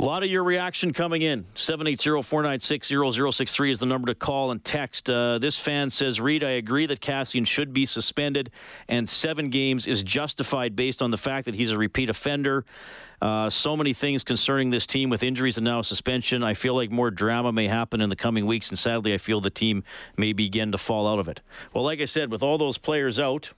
lot 0.00 0.22
of 0.22 0.30
your 0.30 0.44
reaction 0.44 0.94
coming 0.94 1.20
in. 1.20 1.44
780-496-0063 1.56 3.70
is 3.70 3.80
the 3.80 3.84
number 3.84 4.06
to 4.06 4.14
call 4.14 4.50
and 4.50 4.64
text. 4.64 5.10
Uh, 5.10 5.38
this 5.38 5.58
fan 5.58 5.90
says, 5.90 6.18
Reed, 6.18 6.42
I 6.42 6.52
agree 6.52 6.86
that 6.86 7.00
Kassian 7.00 7.46
should 7.46 7.74
be 7.74 7.84
suspended, 7.84 8.50
and 8.88 9.06
seven 9.06 9.50
games 9.50 9.86
is 9.86 10.02
justified 10.02 10.74
based 10.74 11.02
on 11.02 11.10
the 11.10 11.18
fact 11.18 11.44
that 11.44 11.54
he's 11.54 11.70
a 11.70 11.76
repeat 11.76 12.08
offender. 12.08 12.64
Uh, 13.20 13.50
so 13.50 13.76
many 13.76 13.92
things 13.92 14.24
concerning 14.24 14.70
this 14.70 14.86
team 14.86 15.10
with 15.10 15.22
injuries 15.22 15.58
and 15.58 15.66
now 15.66 15.82
suspension. 15.82 16.42
I 16.42 16.54
feel 16.54 16.74
like 16.74 16.90
more 16.90 17.10
drama 17.10 17.52
may 17.52 17.68
happen 17.68 18.00
in 18.00 18.08
the 18.08 18.16
coming 18.16 18.46
weeks, 18.46 18.70
and 18.70 18.78
sadly, 18.78 19.12
I 19.12 19.18
feel 19.18 19.42
the 19.42 19.50
team 19.50 19.84
may 20.16 20.32
begin 20.32 20.72
to 20.72 20.78
fall 20.78 21.08
out 21.08 21.18
of 21.18 21.28
it. 21.28 21.42
Well, 21.74 21.84
like 21.84 22.00
I 22.00 22.06
said, 22.06 22.32
with 22.32 22.42
all 22.42 22.56
those 22.56 22.78
players 22.78 23.20
out, 23.20 23.52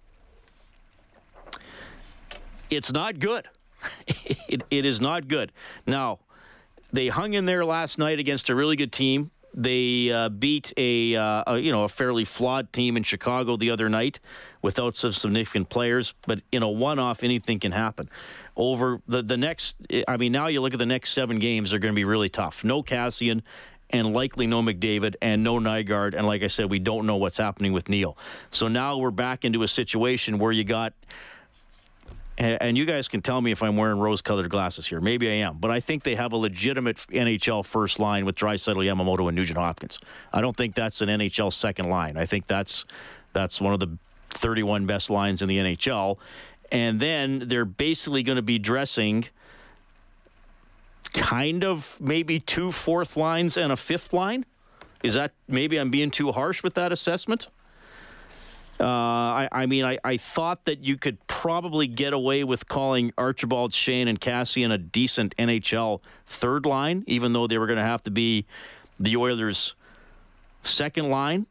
it's 2.68 2.90
not 2.90 3.20
good. 3.20 3.46
it, 4.48 4.64
it 4.72 4.84
is 4.84 5.00
not 5.00 5.28
good. 5.28 5.52
Now, 5.86 6.18
they 6.92 7.08
hung 7.08 7.34
in 7.34 7.46
there 7.46 7.64
last 7.64 7.98
night 7.98 8.18
against 8.18 8.50
a 8.50 8.54
really 8.54 8.76
good 8.76 8.92
team. 8.92 9.30
They 9.54 10.10
uh, 10.10 10.30
beat 10.30 10.72
a, 10.76 11.14
uh, 11.14 11.44
a, 11.46 11.58
you 11.58 11.72
know 11.72 11.84
a 11.84 11.88
fairly 11.88 12.24
flawed 12.24 12.72
team 12.72 12.96
in 12.96 13.02
Chicago 13.02 13.56
the 13.56 13.70
other 13.70 13.88
night 13.88 14.18
without 14.62 14.94
some 14.94 15.12
significant 15.12 15.68
players. 15.68 16.14
But 16.26 16.40
in 16.50 16.62
a 16.62 16.70
one-off, 16.70 17.22
anything 17.22 17.60
can 17.60 17.72
happen. 17.72 18.08
Over 18.56 19.00
the 19.06 19.22
the 19.22 19.36
next, 19.36 19.76
I 20.08 20.16
mean, 20.16 20.32
now 20.32 20.46
you 20.46 20.60
look 20.60 20.72
at 20.72 20.78
the 20.78 20.86
next 20.86 21.10
seven 21.10 21.38
games; 21.38 21.70
they're 21.70 21.80
going 21.80 21.92
to 21.92 21.96
be 21.96 22.04
really 22.04 22.30
tough. 22.30 22.64
No 22.64 22.82
Kassian, 22.82 23.42
and 23.90 24.14
likely 24.14 24.46
no 24.46 24.62
McDavid, 24.62 25.16
and 25.20 25.44
no 25.44 25.58
Nygard. 25.58 26.14
And 26.14 26.26
like 26.26 26.42
I 26.42 26.46
said, 26.46 26.70
we 26.70 26.78
don't 26.78 27.06
know 27.06 27.16
what's 27.16 27.38
happening 27.38 27.72
with 27.72 27.88
Neal. 27.88 28.16
So 28.50 28.68
now 28.68 28.96
we're 28.96 29.10
back 29.10 29.44
into 29.44 29.62
a 29.62 29.68
situation 29.68 30.38
where 30.38 30.52
you 30.52 30.64
got 30.64 30.94
and 32.38 32.78
you 32.78 32.84
guys 32.84 33.08
can 33.08 33.20
tell 33.22 33.40
me 33.40 33.50
if 33.52 33.62
I'm 33.62 33.76
wearing 33.76 33.98
rose-colored 33.98 34.48
glasses 34.48 34.86
here. 34.86 35.00
Maybe 35.00 35.28
I 35.28 35.46
am, 35.46 35.58
but 35.58 35.70
I 35.70 35.80
think 35.80 36.02
they 36.02 36.14
have 36.14 36.32
a 36.32 36.36
legitimate 36.36 36.96
NHL 36.96 37.64
first 37.64 37.98
line 38.00 38.24
with 38.24 38.36
Draisaitl, 38.36 38.76
Yamamoto, 38.76 39.28
and 39.28 39.36
Nugent 39.36 39.58
Hopkins. 39.58 39.98
I 40.32 40.40
don't 40.40 40.56
think 40.56 40.74
that's 40.74 41.02
an 41.02 41.08
NHL 41.08 41.52
second 41.52 41.90
line. 41.90 42.16
I 42.16 42.26
think 42.26 42.46
that's 42.46 42.84
that's 43.32 43.60
one 43.60 43.74
of 43.74 43.80
the 43.80 43.98
31 44.30 44.86
best 44.86 45.10
lines 45.10 45.42
in 45.42 45.48
the 45.48 45.58
NHL. 45.58 46.18
And 46.70 47.00
then 47.00 47.44
they're 47.46 47.64
basically 47.64 48.22
going 48.22 48.36
to 48.36 48.42
be 48.42 48.58
dressing 48.58 49.26
kind 51.12 51.64
of 51.64 51.98
maybe 52.00 52.40
two 52.40 52.72
fourth 52.72 53.16
lines 53.16 53.56
and 53.56 53.70
a 53.70 53.76
fifth 53.76 54.12
line. 54.12 54.46
Is 55.02 55.14
that 55.14 55.32
maybe 55.48 55.78
I'm 55.78 55.90
being 55.90 56.10
too 56.10 56.32
harsh 56.32 56.62
with 56.62 56.74
that 56.74 56.92
assessment? 56.92 57.48
Uh, 58.80 58.84
I, 58.84 59.48
I, 59.52 59.66
mean, 59.66 59.84
I, 59.84 59.98
I, 60.02 60.16
thought 60.16 60.64
that 60.64 60.82
you 60.82 60.96
could 60.96 61.24
probably 61.26 61.86
get 61.86 62.12
away 62.12 62.42
with 62.42 62.68
calling 62.68 63.12
Archibald 63.16 63.72
Sheahan, 63.72 64.08
and 64.08 64.20
Kassian 64.20 64.72
a 64.72 64.78
decent 64.78 65.36
NHL 65.36 66.00
third 66.26 66.66
line, 66.66 67.04
even 67.06 67.32
though 67.32 67.46
they 67.46 67.58
were 67.58 67.66
going 67.66 67.78
to 67.78 67.84
have 67.84 68.02
to 68.04 68.10
be 68.10 68.46
the 68.98 69.16
Oilers' 69.16 69.74
second 70.64 71.10
line. 71.10 71.46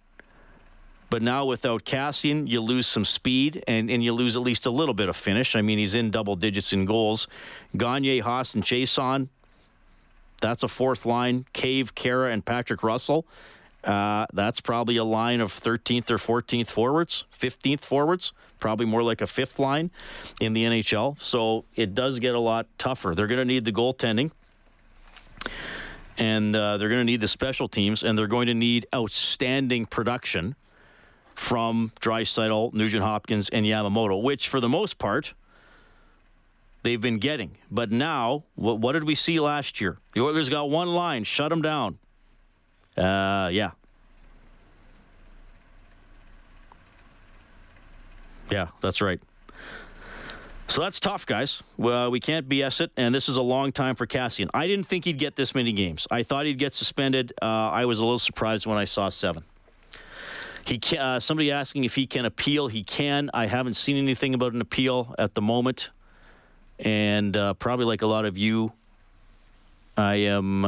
But 1.12 1.22
now 1.22 1.46
without 1.46 1.84
Kassian, 1.84 2.48
you 2.48 2.62
lose 2.62 2.88
some 2.88 3.04
speed 3.04 3.64
and, 3.68 3.92
and 3.92 4.02
you 4.02 4.14
lose 4.14 4.38
at 4.38 4.42
least 4.42 4.66
a 4.66 4.72
little 4.72 4.94
bit 4.94 5.10
of 5.10 5.16
finish. 5.16 5.58
I 5.58 5.62
mean, 5.62 5.78
he's 5.78 5.94
in 5.94 6.10
double 6.10 6.38
digits 6.38 6.72
in 6.72 6.86
goals. 6.86 7.28
Gagne, 7.76 8.20
Haas, 8.20 8.56
and 8.56 8.64
Chiasson, 8.64 9.28
that's 10.42 10.64
a 10.64 10.70
fourth 10.70 11.06
line. 11.06 11.46
Cave, 11.54 11.96
Khaira, 11.96 12.32
and 12.32 12.44
Patrick 12.46 12.82
Russell. 12.82 13.26
Uh, 13.84 14.28
that's 14.34 14.62
probably 14.62 14.98
a 14.98 15.04
line 15.04 15.42
of 15.42 15.52
13th 15.52 16.12
or 16.12 16.18
14th 16.18 16.68
forwards, 16.68 17.26
15th 17.38 17.80
forwards, 17.80 18.34
probably 18.60 18.86
more 18.86 19.02
like 19.02 19.22
a 19.22 19.28
fifth 19.28 19.58
line 19.58 19.90
in 20.40 20.54
the 20.54 20.64
NHL. 20.64 21.20
So 21.20 21.66
it 21.76 21.96
does 21.96 22.20
get 22.20 22.36
a 22.36 22.40
lot 22.40 22.68
tougher. 22.78 23.14
They're 23.16 23.28
going 23.28 23.40
to 23.40 23.46
need 23.46 23.66
the 23.66 23.72
goaltending, 23.72 24.32
and 26.18 26.56
uh, 26.56 26.78
they're 26.78 26.90
going 26.90 27.02
to 27.02 27.06
need 27.06 27.22
the 27.22 27.28
special 27.28 27.68
teams, 27.68 28.04
and 28.04 28.18
they're 28.18 28.28
going 28.28 28.48
to 28.48 28.54
need 28.54 28.86
outstanding 28.94 29.88
production 29.88 30.56
from 31.34 31.92
Draisaitl, 32.00 32.74
Nugent 32.74 33.04
Hopkins, 33.04 33.50
and 33.50 33.66
Yamamoto, 33.66 34.22
which 34.22 34.48
for 34.48 34.60
the 34.60 34.70
most 34.70 35.00
part 35.00 35.34
they've 36.84 37.02
been 37.02 37.18
getting. 37.18 37.58
But 37.72 37.92
now, 37.92 38.44
what, 38.56 38.80
what 38.80 38.94
did 38.94 39.06
we 39.06 39.16
see 39.16 39.40
last 39.40 39.82
year? 39.82 39.98
The 40.14 40.22
Oilers 40.22 40.50
got 40.50 40.70
one 40.70 40.94
line, 40.94 41.24
shut 41.24 41.50
them 41.50 41.64
down. 41.64 41.98
Uh, 42.98 43.50
yeah. 43.52 43.72
Yeah, 48.50 48.68
that's 48.82 49.02
right. 49.02 49.20
So 50.68 50.82
that's 50.82 51.00
tough, 51.00 51.26
guys. 51.26 51.64
Well, 51.78 52.12
we 52.12 52.20
can't 52.20 52.48
BS 52.48 52.80
it, 52.80 52.92
and 52.96 53.14
this 53.14 53.28
is 53.28 53.36
a 53.36 53.42
long 53.42 53.72
time 53.74 53.96
for 53.96 54.08
Kassian. 54.08 54.50
I 54.54 54.68
didn't 54.68 54.86
think 54.86 55.04
he'd 55.04 55.18
get 55.18 55.36
this 55.36 55.54
many 55.54 55.74
games. 55.74 56.08
I 56.10 56.24
thought 56.24 56.46
he'd 56.46 56.58
get 56.58 56.74
suspended. 56.74 57.34
Uh, 57.42 57.46
I 57.46 57.86
was 57.86 58.00
a 58.00 58.06
little 58.06 58.20
surprised 58.20 58.66
when 58.66 58.78
I 58.78 58.86
saw 58.86 59.10
seven. 59.10 59.44
He 60.66 60.78
can, 60.78 61.00
uh, 61.00 61.20
somebody 61.20 61.52
asking 61.52 61.84
if 61.84 61.96
he 61.96 62.08
can 62.08 62.24
appeal. 62.24 62.68
He 62.68 62.84
can. 62.84 63.30
I 63.34 63.48
haven't 63.48 63.74
seen 63.74 63.98
anything 63.98 64.34
about 64.34 64.54
an 64.54 64.62
appeal 64.62 65.14
at 65.18 65.34
the 65.34 65.42
moment, 65.42 65.90
and 66.80 67.36
uh, 67.36 67.54
probably 67.56 67.86
like 67.86 68.02
a 68.02 68.08
lot 68.08 68.26
of 68.26 68.38
you, 68.38 68.72
I 69.98 70.16
am 70.16 70.64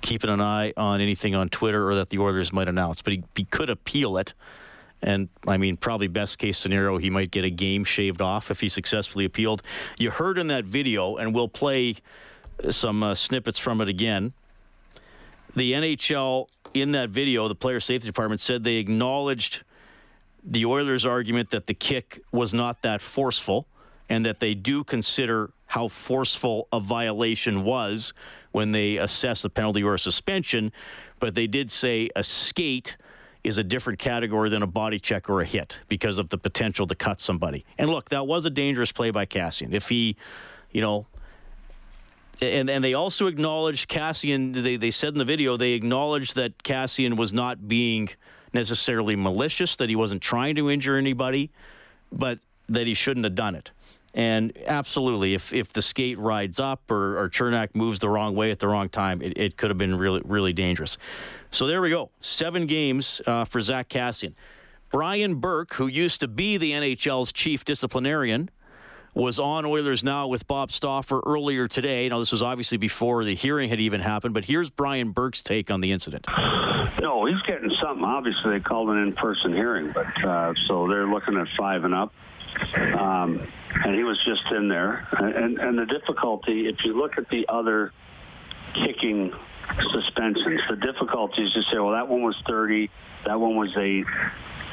keeping 0.00 0.30
an 0.30 0.40
eye 0.40 0.72
on 0.76 1.00
anything 1.00 1.34
on 1.34 1.48
Twitter 1.48 1.88
or 1.88 1.94
that 1.96 2.10
the 2.10 2.18
Oilers 2.18 2.52
might 2.52 2.68
announce. 2.68 3.02
But 3.02 3.14
he, 3.14 3.24
he 3.34 3.44
could 3.44 3.70
appeal 3.70 4.18
it. 4.18 4.34
And 5.00 5.28
I 5.46 5.56
mean, 5.56 5.76
probably 5.76 6.08
best 6.08 6.38
case 6.38 6.58
scenario, 6.58 6.98
he 6.98 7.10
might 7.10 7.30
get 7.30 7.44
a 7.44 7.50
game 7.50 7.84
shaved 7.84 8.20
off 8.20 8.50
if 8.50 8.60
he 8.60 8.68
successfully 8.68 9.24
appealed. 9.24 9.62
You 9.96 10.10
heard 10.10 10.38
in 10.38 10.48
that 10.48 10.64
video, 10.64 11.16
and 11.16 11.34
we'll 11.34 11.48
play 11.48 11.96
some 12.70 13.02
uh, 13.02 13.14
snippets 13.14 13.58
from 13.58 13.80
it 13.80 13.88
again. 13.88 14.32
The 15.54 15.72
NHL 15.72 16.48
in 16.74 16.92
that 16.92 17.10
video, 17.10 17.48
the 17.48 17.54
player 17.54 17.80
safety 17.80 18.08
department 18.08 18.40
said 18.40 18.64
they 18.64 18.76
acknowledged 18.76 19.62
the 20.44 20.64
Oilers' 20.64 21.06
argument 21.06 21.50
that 21.50 21.66
the 21.66 21.74
kick 21.74 22.20
was 22.32 22.54
not 22.54 22.82
that 22.82 23.00
forceful 23.00 23.66
and 24.08 24.24
that 24.24 24.40
they 24.40 24.54
do 24.54 24.84
consider 24.84 25.50
how 25.66 25.88
forceful 25.88 26.68
a 26.72 26.80
violation 26.80 27.64
was 27.64 28.14
when 28.58 28.72
they 28.72 28.96
assess 28.96 29.44
a 29.44 29.48
penalty 29.48 29.84
or 29.84 29.94
a 29.94 29.98
suspension, 30.00 30.72
but 31.20 31.36
they 31.36 31.46
did 31.46 31.70
say 31.70 32.10
a 32.16 32.24
skate 32.24 32.96
is 33.44 33.56
a 33.56 33.62
different 33.62 34.00
category 34.00 34.50
than 34.50 34.64
a 34.64 34.66
body 34.66 34.98
check 34.98 35.30
or 35.30 35.40
a 35.40 35.44
hit 35.44 35.78
because 35.86 36.18
of 36.18 36.28
the 36.30 36.36
potential 36.36 36.84
to 36.84 36.96
cut 36.96 37.20
somebody. 37.20 37.64
And 37.78 37.88
look, 37.88 38.08
that 38.08 38.26
was 38.26 38.46
a 38.46 38.50
dangerous 38.50 38.90
play 38.90 39.12
by 39.12 39.26
Kassian. 39.26 39.72
If 39.72 39.88
he, 39.88 40.16
you 40.72 40.80
know, 40.80 41.06
and 42.40 42.68
and 42.68 42.82
they 42.82 42.94
also 42.94 43.28
acknowledged 43.28 43.88
Kassian. 43.88 44.60
They 44.60 44.74
they 44.74 44.90
said 44.90 45.12
in 45.12 45.18
the 45.18 45.24
video 45.24 45.56
they 45.56 45.74
acknowledged 45.74 46.34
that 46.34 46.58
Kassian 46.64 47.16
was 47.16 47.32
not 47.32 47.68
being 47.68 48.08
necessarily 48.52 49.14
malicious, 49.14 49.76
that 49.76 49.88
he 49.88 49.94
wasn't 49.94 50.20
trying 50.20 50.56
to 50.56 50.68
injure 50.68 50.96
anybody, 50.96 51.52
but 52.10 52.40
that 52.68 52.88
he 52.88 52.94
shouldn't 52.94 53.22
have 53.22 53.36
done 53.36 53.54
it. 53.54 53.70
And 54.18 54.52
absolutely, 54.66 55.34
if, 55.34 55.52
if 55.52 55.72
the 55.72 55.80
skate 55.80 56.18
rides 56.18 56.58
up 56.58 56.90
or, 56.90 57.20
or 57.20 57.30
Cernak 57.30 57.68
moves 57.74 58.00
the 58.00 58.08
wrong 58.08 58.34
way 58.34 58.50
at 58.50 58.58
the 58.58 58.66
wrong 58.66 58.88
time, 58.88 59.22
it, 59.22 59.38
it 59.38 59.56
could 59.56 59.70
have 59.70 59.78
been 59.78 59.96
really, 59.96 60.20
really 60.24 60.52
dangerous. 60.52 60.98
So 61.52 61.68
there 61.68 61.80
we 61.80 61.90
go. 61.90 62.10
Seven 62.20 62.66
games 62.66 63.22
uh, 63.28 63.44
for 63.44 63.60
Zack 63.60 63.88
Kassian. 63.88 64.34
Brian 64.90 65.36
Burke, 65.36 65.74
who 65.74 65.86
used 65.86 66.18
to 66.18 66.26
be 66.26 66.56
the 66.56 66.72
NHL's 66.72 67.30
chief 67.30 67.64
disciplinarian, 67.64 68.50
was 69.14 69.38
on 69.38 69.64
Oilers 69.64 70.02
Now 70.02 70.26
with 70.26 70.48
Bob 70.48 70.72
Stauffer 70.72 71.22
earlier 71.24 71.68
today. 71.68 72.08
Now, 72.08 72.18
this 72.18 72.32
was 72.32 72.42
obviously 72.42 72.76
before 72.76 73.22
the 73.22 73.36
hearing 73.36 73.68
had 73.68 73.78
even 73.78 74.00
happened, 74.00 74.34
but 74.34 74.46
here's 74.46 74.68
Brian 74.68 75.12
Burke's 75.12 75.42
take 75.42 75.70
on 75.70 75.80
the 75.80 75.92
incident. 75.92 76.26
No, 77.00 77.24
he's 77.24 77.40
getting 77.42 77.70
something. 77.80 78.04
Obviously, 78.04 78.50
they 78.50 78.60
called 78.60 78.90
an 78.90 78.98
in-person 78.98 79.52
hearing, 79.52 79.92
but 79.92 80.24
uh, 80.24 80.54
so 80.66 80.88
they're 80.88 81.06
looking 81.06 81.36
at 81.36 81.46
five 81.56 81.84
and 81.84 81.94
up. 81.94 82.12
Um, 82.98 83.46
and 83.84 83.94
he 83.94 84.04
was 84.04 84.18
just 84.24 84.42
in 84.52 84.68
there. 84.68 85.06
And, 85.12 85.58
and 85.58 85.78
the 85.78 85.86
difficulty, 85.86 86.68
if 86.68 86.76
you 86.84 86.96
look 86.96 87.18
at 87.18 87.28
the 87.28 87.46
other 87.48 87.92
kicking 88.74 89.32
suspensions, 89.92 90.60
the 90.68 90.76
difficulty 90.76 91.42
is 91.42 91.52
to 91.52 91.62
say, 91.72 91.78
well, 91.78 91.92
that 91.92 92.08
one 92.08 92.22
was 92.22 92.36
30, 92.46 92.90
that 93.26 93.38
one 93.38 93.56
was 93.56 93.76
8. 93.76 94.04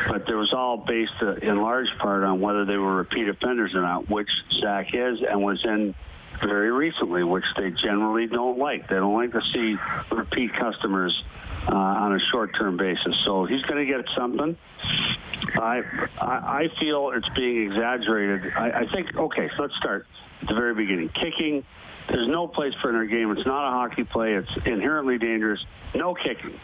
But 0.10 0.26
there 0.26 0.38
was 0.38 0.54
all 0.54 0.78
based 0.78 1.14
uh, 1.22 1.36
in 1.36 1.62
large 1.62 1.88
part 2.00 2.24
on 2.24 2.42
whether 2.42 2.66
they 2.66 2.78
were 2.78 2.96
repeat 2.96 3.30
offenders 3.30 3.74
or 3.74 3.82
not, 3.82 4.10
which 4.10 4.30
Zack 4.60 4.94
is 4.94 5.20
and 5.22 5.42
was 5.42 5.64
in 5.64 5.96
very 6.42 6.72
recently, 6.72 7.24
which 7.24 7.46
they 7.58 7.72
generally 7.72 8.28
don't 8.28 8.58
like. 8.58 8.88
They 8.88 8.96
don't 8.96 9.14
like 9.14 9.32
to 9.32 9.42
see 9.54 9.78
repeat 10.14 10.54
customers 10.54 11.24
uh, 11.68 11.76
on 11.76 12.16
a 12.16 12.20
short-term 12.32 12.78
basis. 12.78 13.16
So 13.26 13.46
he's 13.46 13.62
going 13.64 13.86
to 13.86 13.92
get 13.92 14.06
something. 14.16 14.58
I, 15.56 15.84
I 16.20 16.70
feel 16.80 17.12
it's 17.12 17.30
being 17.30 17.72
exaggerated. 17.72 18.54
I, 18.56 18.82
I 18.82 18.88
think 18.88 19.16
okay. 19.16 19.50
So 19.56 19.64
let's 19.64 19.76
start 19.78 20.08
at 20.42 20.48
the 20.48 20.54
very 20.54 20.76
beginning. 20.76 21.10
Kicking. 21.10 21.64
There's 22.08 22.28
no 22.28 22.48
place 22.48 22.74
for 22.82 22.90
in 22.90 22.96
our 22.96 23.06
game. 23.06 23.32
It's 23.32 23.48
not 23.48 23.68
a 23.68 23.72
hockey 23.72 24.04
play. 24.04 24.34
It's 24.34 24.52
inherently 24.66 25.18
dangerous. 25.18 25.64
No 25.96 26.14
kicking. 26.14 26.60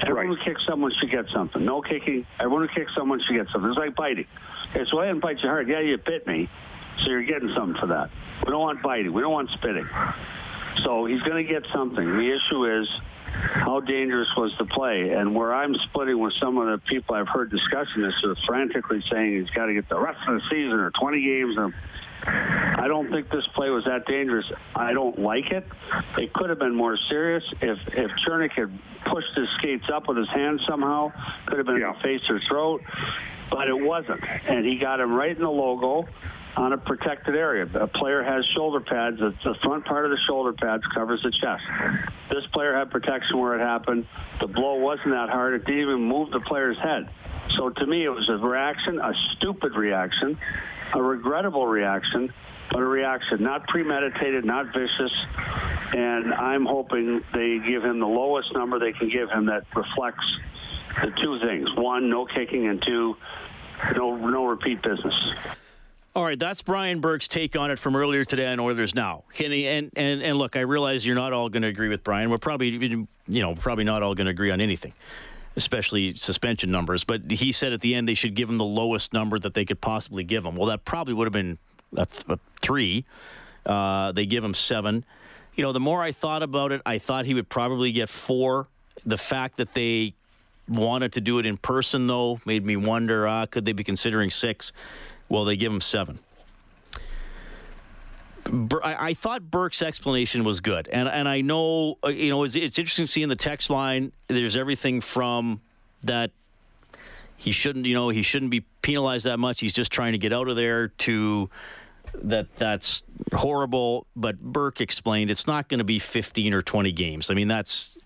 Everyone 0.00 0.28
right. 0.28 0.38
who 0.38 0.44
kicks 0.44 0.60
someone 0.68 0.92
should 1.00 1.10
get 1.10 1.24
something. 1.34 1.64
No 1.64 1.80
kicking. 1.80 2.26
Everyone 2.38 2.68
who 2.68 2.74
kicks 2.74 2.94
someone 2.94 3.20
should 3.26 3.34
get 3.34 3.48
something. 3.50 3.70
It's 3.70 3.78
like 3.78 3.96
biting. 3.96 4.26
Okay, 4.70 4.84
so 4.90 5.00
I 5.00 5.06
didn't 5.06 5.20
bite 5.20 5.38
you 5.42 5.48
hard. 5.48 5.68
Yeah, 5.68 5.80
you 5.80 5.96
bit 5.96 6.26
me. 6.26 6.48
So 7.02 7.10
you're 7.10 7.22
getting 7.22 7.52
something 7.54 7.80
for 7.80 7.86
that. 7.88 8.10
We 8.44 8.50
don't 8.50 8.60
want 8.60 8.82
biting. 8.82 9.12
We 9.12 9.22
don't 9.22 9.32
want 9.32 9.50
spitting. 9.50 9.88
So 10.84 11.06
he's 11.06 11.22
going 11.22 11.46
to 11.46 11.52
get 11.52 11.64
something. 11.72 12.04
The 12.04 12.36
issue 12.36 12.80
is 12.80 12.88
how 13.32 13.80
dangerous 13.80 14.28
was 14.36 14.52
the 14.58 14.64
play? 14.64 15.10
And 15.10 15.34
where 15.34 15.54
I'm 15.54 15.74
splitting 15.88 16.18
with 16.18 16.32
some 16.40 16.58
of 16.58 16.66
the 16.66 16.78
people 16.86 17.14
I've 17.14 17.28
heard 17.28 17.50
discussing 17.50 18.02
this 18.02 18.14
are 18.24 18.36
frantically 18.46 19.02
saying 19.10 19.40
he's 19.40 19.50
got 19.50 19.66
to 19.66 19.74
get 19.74 19.88
the 19.88 19.98
rest 19.98 20.18
of 20.26 20.34
the 20.34 20.42
season 20.50 20.78
or 20.78 20.90
20 20.90 21.22
games. 21.22 21.56
And 21.56 21.74
I 22.26 22.86
don't 22.88 23.10
think 23.10 23.30
this 23.30 23.46
play 23.54 23.70
was 23.70 23.84
that 23.84 24.06
dangerous. 24.06 24.46
I 24.74 24.92
don't 24.92 25.18
like 25.18 25.50
it. 25.50 25.66
It 26.18 26.32
could 26.32 26.50
have 26.50 26.58
been 26.58 26.74
more 26.74 26.96
serious 27.08 27.44
if 27.60 27.78
if 27.88 28.10
Cernak 28.26 28.52
had 28.52 28.76
pushed 29.04 29.34
his 29.36 29.48
skates 29.58 29.86
up 29.92 30.08
with 30.08 30.16
his 30.16 30.28
hand 30.28 30.60
somehow. 30.68 31.12
Could 31.46 31.58
have 31.58 31.66
been 31.66 31.80
yeah. 31.80 31.90
in 31.90 31.96
the 31.96 32.00
face 32.00 32.22
or 32.28 32.40
throat, 32.48 32.82
but 33.50 33.68
it 33.68 33.78
wasn't. 33.78 34.24
And 34.46 34.64
he 34.64 34.78
got 34.78 35.00
him 35.00 35.12
right 35.12 35.36
in 35.36 35.42
the 35.42 35.50
logo. 35.50 36.08
On 36.56 36.72
a 36.72 36.78
protected 36.78 37.36
area. 37.36 37.68
A 37.74 37.86
player 37.86 38.22
has 38.22 38.44
shoulder 38.54 38.80
pads. 38.80 39.18
The 39.18 39.54
front 39.62 39.84
part 39.84 40.06
of 40.06 40.10
the 40.10 40.18
shoulder 40.26 40.52
pads 40.52 40.82
covers 40.94 41.22
the 41.22 41.30
chest. 41.30 41.62
This 42.30 42.46
player 42.52 42.74
had 42.74 42.90
protection 42.90 43.38
where 43.38 43.54
it 43.54 43.60
happened. 43.60 44.06
The 44.40 44.46
blow 44.46 44.76
wasn't 44.76 45.10
that 45.10 45.28
hard. 45.28 45.54
It 45.54 45.66
didn't 45.66 45.82
even 45.82 46.02
move 46.02 46.30
the 46.30 46.40
player's 46.40 46.78
head. 46.78 47.10
So 47.56 47.70
to 47.70 47.86
me, 47.86 48.04
it 48.04 48.08
was 48.08 48.28
a 48.28 48.38
reaction, 48.38 48.98
a 48.98 49.12
stupid 49.36 49.76
reaction, 49.76 50.38
a 50.94 51.02
regrettable 51.02 51.66
reaction, 51.66 52.32
but 52.70 52.80
a 52.80 52.84
reaction, 52.84 53.42
not 53.42 53.66
premeditated, 53.68 54.44
not 54.44 54.66
vicious. 54.72 55.12
And 55.94 56.34
I'm 56.34 56.64
hoping 56.64 57.22
they 57.32 57.58
give 57.58 57.84
him 57.84 58.00
the 58.00 58.06
lowest 58.06 58.52
number 58.54 58.78
they 58.78 58.92
can 58.92 59.08
give 59.08 59.30
him 59.30 59.46
that 59.46 59.64
reflects 59.74 60.24
the 61.02 61.12
two 61.22 61.38
things: 61.40 61.68
one, 61.76 62.10
no 62.10 62.26
kicking, 62.26 62.66
and 62.66 62.82
two, 62.82 63.16
no 63.94 64.16
no 64.16 64.46
repeat 64.46 64.82
business. 64.82 65.14
All 66.16 66.24
right, 66.24 66.38
that's 66.38 66.62
Brian 66.62 67.00
Burke's 67.00 67.28
take 67.28 67.56
on 67.56 67.70
it 67.70 67.78
from 67.78 67.94
earlier 67.94 68.24
today 68.24 68.46
on 68.50 68.58
Oilers 68.58 68.94
Now. 68.94 69.24
And 69.38 69.52
and 69.94 70.22
and, 70.22 70.38
look, 70.38 70.56
I 70.56 70.60
realize 70.60 71.06
you're 71.06 71.14
not 71.14 71.34
all 71.34 71.50
going 71.50 71.60
to 71.60 71.68
agree 71.68 71.90
with 71.90 72.02
Brian. 72.02 72.30
We're 72.30 72.38
probably 72.38 72.70
you 72.70 73.42
know 73.42 73.54
probably 73.54 73.84
not 73.84 74.02
all 74.02 74.14
going 74.14 74.24
to 74.24 74.30
agree 74.30 74.50
on 74.50 74.62
anything, 74.62 74.94
especially 75.56 76.14
suspension 76.14 76.70
numbers. 76.70 77.04
But 77.04 77.30
he 77.30 77.52
said 77.52 77.74
at 77.74 77.82
the 77.82 77.94
end 77.94 78.08
they 78.08 78.14
should 78.14 78.34
give 78.34 78.48
him 78.48 78.56
the 78.56 78.64
lowest 78.64 79.12
number 79.12 79.38
that 79.38 79.52
they 79.52 79.66
could 79.66 79.82
possibly 79.82 80.24
give 80.24 80.42
him. 80.42 80.56
Well, 80.56 80.68
that 80.68 80.86
probably 80.86 81.12
would 81.12 81.26
have 81.26 81.34
been 81.34 81.58
a, 81.94 82.06
th- 82.06 82.24
a 82.30 82.38
three. 82.62 83.04
Uh, 83.66 84.12
they 84.12 84.24
give 84.24 84.42
him 84.42 84.54
seven. 84.54 85.04
You 85.54 85.64
know, 85.64 85.72
the 85.72 85.80
more 85.80 86.02
I 86.02 86.12
thought 86.12 86.42
about 86.42 86.72
it, 86.72 86.80
I 86.86 86.96
thought 86.96 87.26
he 87.26 87.34
would 87.34 87.50
probably 87.50 87.92
get 87.92 88.08
four. 88.08 88.68
The 89.04 89.18
fact 89.18 89.58
that 89.58 89.74
they 89.74 90.14
wanted 90.66 91.12
to 91.12 91.20
do 91.20 91.38
it 91.40 91.44
in 91.44 91.58
person, 91.58 92.06
though, 92.06 92.40
made 92.46 92.64
me 92.64 92.74
wonder 92.76 93.28
uh, 93.28 93.44
could 93.44 93.66
they 93.66 93.74
be 93.74 93.84
considering 93.84 94.30
six? 94.30 94.72
Well, 95.28 95.44
they 95.44 95.56
give 95.56 95.72
him 95.72 95.80
seven. 95.80 96.20
I, 98.82 99.14
thought 99.14 99.50
Burke's 99.50 99.82
explanation 99.82 100.44
was 100.44 100.60
good, 100.60 100.88
and 100.88 101.08
and 101.08 101.28
I 101.28 101.40
know 101.40 101.98
uh, 102.04 102.08
you 102.08 102.30
know 102.30 102.44
it's, 102.44 102.54
it's 102.54 102.78
interesting 102.78 103.06
to 103.06 103.10
see 103.10 103.22
in 103.22 103.28
the 103.28 103.36
text 103.36 103.70
line. 103.70 104.12
There's 104.28 104.56
everything 104.56 105.00
from 105.00 105.60
that 106.02 106.30
he 107.36 107.52
shouldn't 107.52 107.86
you 107.86 107.94
know 107.94 108.08
he 108.08 108.22
shouldn't 108.22 108.50
be 108.50 108.64
penalized 108.82 109.26
that 109.26 109.38
much. 109.38 109.60
He's 109.60 109.72
just 109.72 109.90
trying 109.90 110.12
to 110.12 110.18
get 110.18 110.32
out 110.32 110.48
of 110.48 110.56
there. 110.56 110.88
To 110.88 111.50
that 112.14 112.54
that's 112.56 113.02
horrible. 113.32 114.06
But 114.14 114.40
Burke 114.40 114.80
explained 114.80 115.30
it's 115.30 115.46
not 115.46 115.68
going 115.68 115.78
to 115.78 115.84
be 115.84 115.98
15 115.98 116.54
or 116.54 116.62
20 116.62 116.92
games. 116.92 117.30
I 117.30 117.34
mean 117.34 117.48
that's 117.48 117.98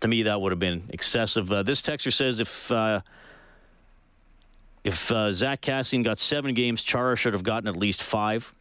to 0.00 0.08
me 0.08 0.22
that 0.22 0.40
would 0.40 0.52
have 0.52 0.58
been 0.58 0.84
excessive. 0.88 1.52
Uh, 1.52 1.62
this 1.62 1.82
texter 1.82 2.12
says 2.12 2.40
if. 2.40 2.70
Uh, 2.70 3.00
if 4.92 5.10
uh, 5.10 5.32
Zack 5.32 5.62
Kassian 5.62 6.04
got 6.04 6.18
seven 6.18 6.54
games, 6.54 6.82
Chara 6.82 7.16
should 7.16 7.32
have 7.32 7.42
gotten 7.42 7.66
at 7.68 7.76
least 7.76 8.02
five. 8.02 8.54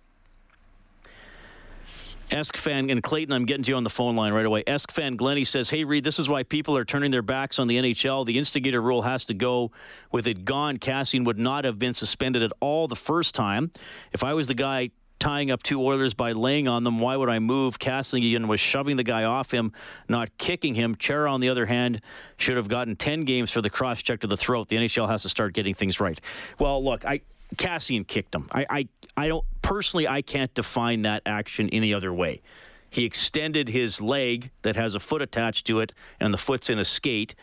Esk 2.32 2.56
fan 2.56 2.90
and 2.90 3.04
Clayton, 3.04 3.34
I'm 3.34 3.46
getting 3.46 3.64
to 3.64 3.72
you 3.72 3.76
on 3.76 3.84
the 3.84 3.90
phone 3.90 4.16
line 4.16 4.32
right 4.32 4.46
away. 4.46 4.64
Esk 4.66 4.90
fan 4.90 5.18
Glenny 5.18 5.44
says, 5.44 5.70
"Hey 5.70 5.84
Reed, 5.84 6.06
this 6.06 6.18
is 6.18 6.30
why 6.30 6.44
people 6.44 6.78
are 6.78 6.86
turning 6.86 7.12
their 7.12 7.22
backs 7.22 7.60
on 7.60 7.68
the 7.68 7.78
NHL. 7.78 8.26
The 8.26 8.38
instigator 8.38 8.82
rule 8.82 9.02
has 9.02 9.26
to 9.26 9.34
go. 9.34 9.72
With 10.14 10.28
it 10.28 10.46
gone, 10.46 10.78
Kassian 10.78 11.26
would 11.26 11.38
not 11.38 11.66
have 11.66 11.78
been 11.78 11.94
suspended 11.94 12.42
at 12.42 12.54
all 12.62 12.88
the 12.88 12.96
first 12.96 13.36
time. 13.36 13.72
If 14.14 14.24
I 14.24 14.34
was 14.34 14.48
the 14.48 14.54
guy 14.54 14.92
tying 15.22 15.52
up 15.52 15.62
two 15.62 15.82
Oilers 15.82 16.16
by 16.16 16.32
laying 16.32 16.68
on 16.68 16.84
them. 16.84 17.00
Why 17.00 17.16
would 17.16 17.30
I 17.30 17.40
move? 17.40 17.78
Kassian 17.78 18.48
was 18.48 18.60
shoving 18.60 18.98
the 18.98 19.04
guy 19.04 19.24
off 19.24 19.52
him, 19.52 19.72
not 20.10 20.36
kicking 20.38 20.74
him. 20.74 20.96
Chara, 20.96 21.32
on 21.32 21.40
the 21.40 21.50
other 21.50 21.68
hand, 21.68 22.02
should 22.38 22.58
have 22.58 22.68
gotten 22.68 22.96
10 22.96 23.22
games 23.22 23.52
for 23.52 23.62
the 23.62 23.70
cross 23.70 24.02
check 24.02 24.22
to 24.22 24.28
the 24.28 24.36
throat. 24.36 24.68
The 24.68 24.78
NHL 24.78 25.08
has 25.08 25.22
to 25.22 25.30
start 25.30 25.54
getting 25.54 25.76
things 25.76 26.00
right. 26.00 26.20
Well, 26.60 26.84
look, 26.84 27.06
I 27.06 27.22
Kassian 27.56 28.08
kicked 28.08 28.34
him. 28.34 28.48
I, 28.52 28.66
I, 28.70 28.88
I 29.16 29.28
don't 29.28 29.46
personally. 29.62 30.08
I 30.08 30.24
can't 30.24 30.54
define 30.54 31.04
that 31.04 31.22
action 31.26 31.70
any 31.70 31.94
other 31.94 32.12
way. 32.12 32.42
He 32.90 33.06
extended 33.06 33.70
his 33.70 34.02
leg 34.02 34.52
that 34.64 34.76
has 34.76 34.96
a 34.96 35.00
foot 35.00 35.22
attached 35.22 35.68
to 35.68 35.80
it, 35.82 35.94
and 36.20 36.34
the 36.34 36.38
foot's 36.38 36.70
in 36.70 36.80
a 36.80 36.86
skate, 36.86 37.36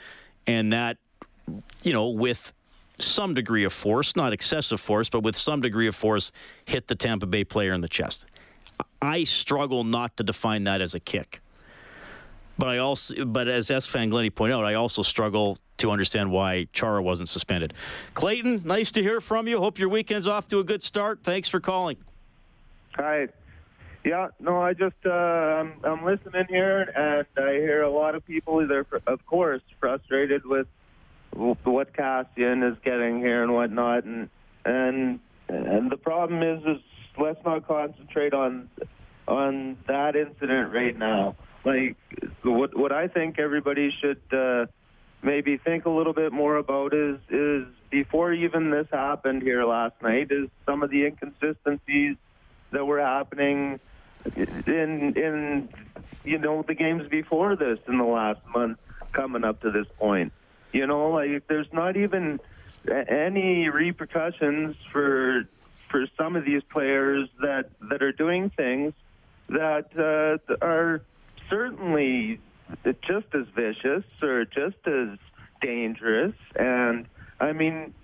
and 0.46 0.72
that, 0.72 0.98
you 1.82 1.92
know, 1.92 2.08
with 2.08 2.52
some 3.00 3.34
degree 3.34 3.64
of 3.64 3.72
force, 3.72 4.16
not 4.16 4.32
excessive 4.32 4.80
force, 4.80 5.08
but 5.08 5.22
with 5.22 5.36
some 5.36 5.60
degree 5.60 5.86
of 5.86 5.94
force, 5.94 6.32
hit 6.64 6.88
the 6.88 6.94
Tampa 6.94 7.26
Bay 7.26 7.44
player 7.44 7.72
in 7.72 7.80
the 7.80 7.88
chest. 7.88 8.26
I 9.00 9.24
struggle 9.24 9.84
not 9.84 10.16
to 10.16 10.24
define 10.24 10.64
that 10.64 10.80
as 10.80 10.94
a 10.94 11.00
kick. 11.00 11.40
But 12.58 12.68
I 12.68 12.78
also, 12.78 13.24
but 13.24 13.46
as 13.46 13.70
Esk 13.70 13.88
fan 13.88 14.10
Glenny 14.10 14.30
pointed 14.30 14.56
out, 14.56 14.64
I 14.64 14.74
also 14.74 15.02
struggle 15.02 15.58
to 15.76 15.92
understand 15.92 16.32
why 16.32 16.66
Chara 16.72 17.00
wasn't 17.00 17.28
suspended. 17.28 17.72
Clayton, 18.14 18.62
nice 18.64 18.90
to 18.92 19.02
hear 19.02 19.20
from 19.20 19.46
you. 19.46 19.58
Hope 19.58 19.78
your 19.78 19.88
weekend's 19.88 20.26
off 20.26 20.48
to 20.48 20.58
a 20.58 20.64
good 20.64 20.82
start. 20.82 21.20
Thanks 21.22 21.48
for 21.48 21.60
calling. 21.60 21.96
Hi. 22.96 23.28
Yeah, 24.04 24.28
no, 24.40 24.60
I 24.60 24.72
just 24.74 24.96
uh, 25.04 25.10
I'm 25.10 25.74
I'm 25.84 26.04
listening 26.04 26.46
here, 26.48 26.80
and 26.96 27.26
I 27.44 27.52
hear 27.54 27.82
a 27.82 27.90
lot 27.90 28.14
of 28.14 28.24
people. 28.24 28.66
They're 28.66 28.86
of 29.06 29.24
course 29.26 29.62
frustrated 29.78 30.44
with 30.44 30.66
what 31.32 31.92
Kassian 31.92 32.70
is 32.70 32.78
getting 32.84 33.18
here 33.18 33.42
and 33.42 33.52
whatnot, 33.52 34.04
and 34.04 34.28
and 34.64 35.20
and 35.48 35.90
the 35.90 35.96
problem 35.96 36.42
is 36.42 36.62
is 36.64 36.82
let's 37.18 37.42
not 37.44 37.66
concentrate 37.66 38.34
on 38.34 38.68
on 39.26 39.76
that 39.86 40.16
incident 40.16 40.72
right 40.72 40.96
now. 40.96 41.36
Like 41.64 41.96
what 42.42 42.76
what 42.76 42.92
I 42.92 43.08
think 43.08 43.38
everybody 43.38 43.92
should 44.00 44.20
uh, 44.32 44.66
maybe 45.22 45.56
think 45.58 45.84
a 45.84 45.90
little 45.90 46.12
bit 46.12 46.32
more 46.32 46.56
about 46.56 46.94
is 46.94 47.18
is 47.28 47.66
before 47.90 48.32
even 48.32 48.70
this 48.70 48.86
happened 48.92 49.42
here 49.42 49.64
last 49.64 49.94
night 50.02 50.28
is 50.30 50.48
some 50.66 50.82
of 50.82 50.90
the 50.90 51.06
inconsistencies 51.06 52.16
that 52.72 52.84
were 52.84 53.00
happening 53.00 53.80
in 54.36 55.14
in 55.16 55.68
you 56.24 56.38
know 56.38 56.64
the 56.66 56.74
games 56.74 57.08
before 57.08 57.56
this 57.56 57.78
in 57.86 57.98
the 57.98 58.04
last 58.04 58.40
month 58.54 58.78
coming 59.12 59.44
up 59.44 59.60
to 59.62 59.70
this 59.70 59.86
point. 59.98 60.32
You 60.72 60.86
know, 60.86 61.10
like 61.10 61.46
there's 61.46 61.72
not 61.72 61.96
even 61.96 62.40
any 62.86 63.68
repercussions 63.68 64.76
for 64.92 65.48
for 65.90 66.06
some 66.16 66.36
of 66.36 66.44
these 66.44 66.62
players 66.62 67.28
that 67.40 67.70
that 67.90 68.02
are 68.02 68.12
doing 68.12 68.50
things 68.50 68.92
that 69.48 69.88
uh, 69.98 70.54
are 70.64 71.02
certainly 71.48 72.40
just 72.84 73.26
as 73.34 73.46
vicious 73.54 74.04
or 74.22 74.44
just 74.44 74.76
as 74.86 75.18
dangerous. 75.60 76.34
And 76.56 77.08
I 77.40 77.52
mean, 77.52 77.94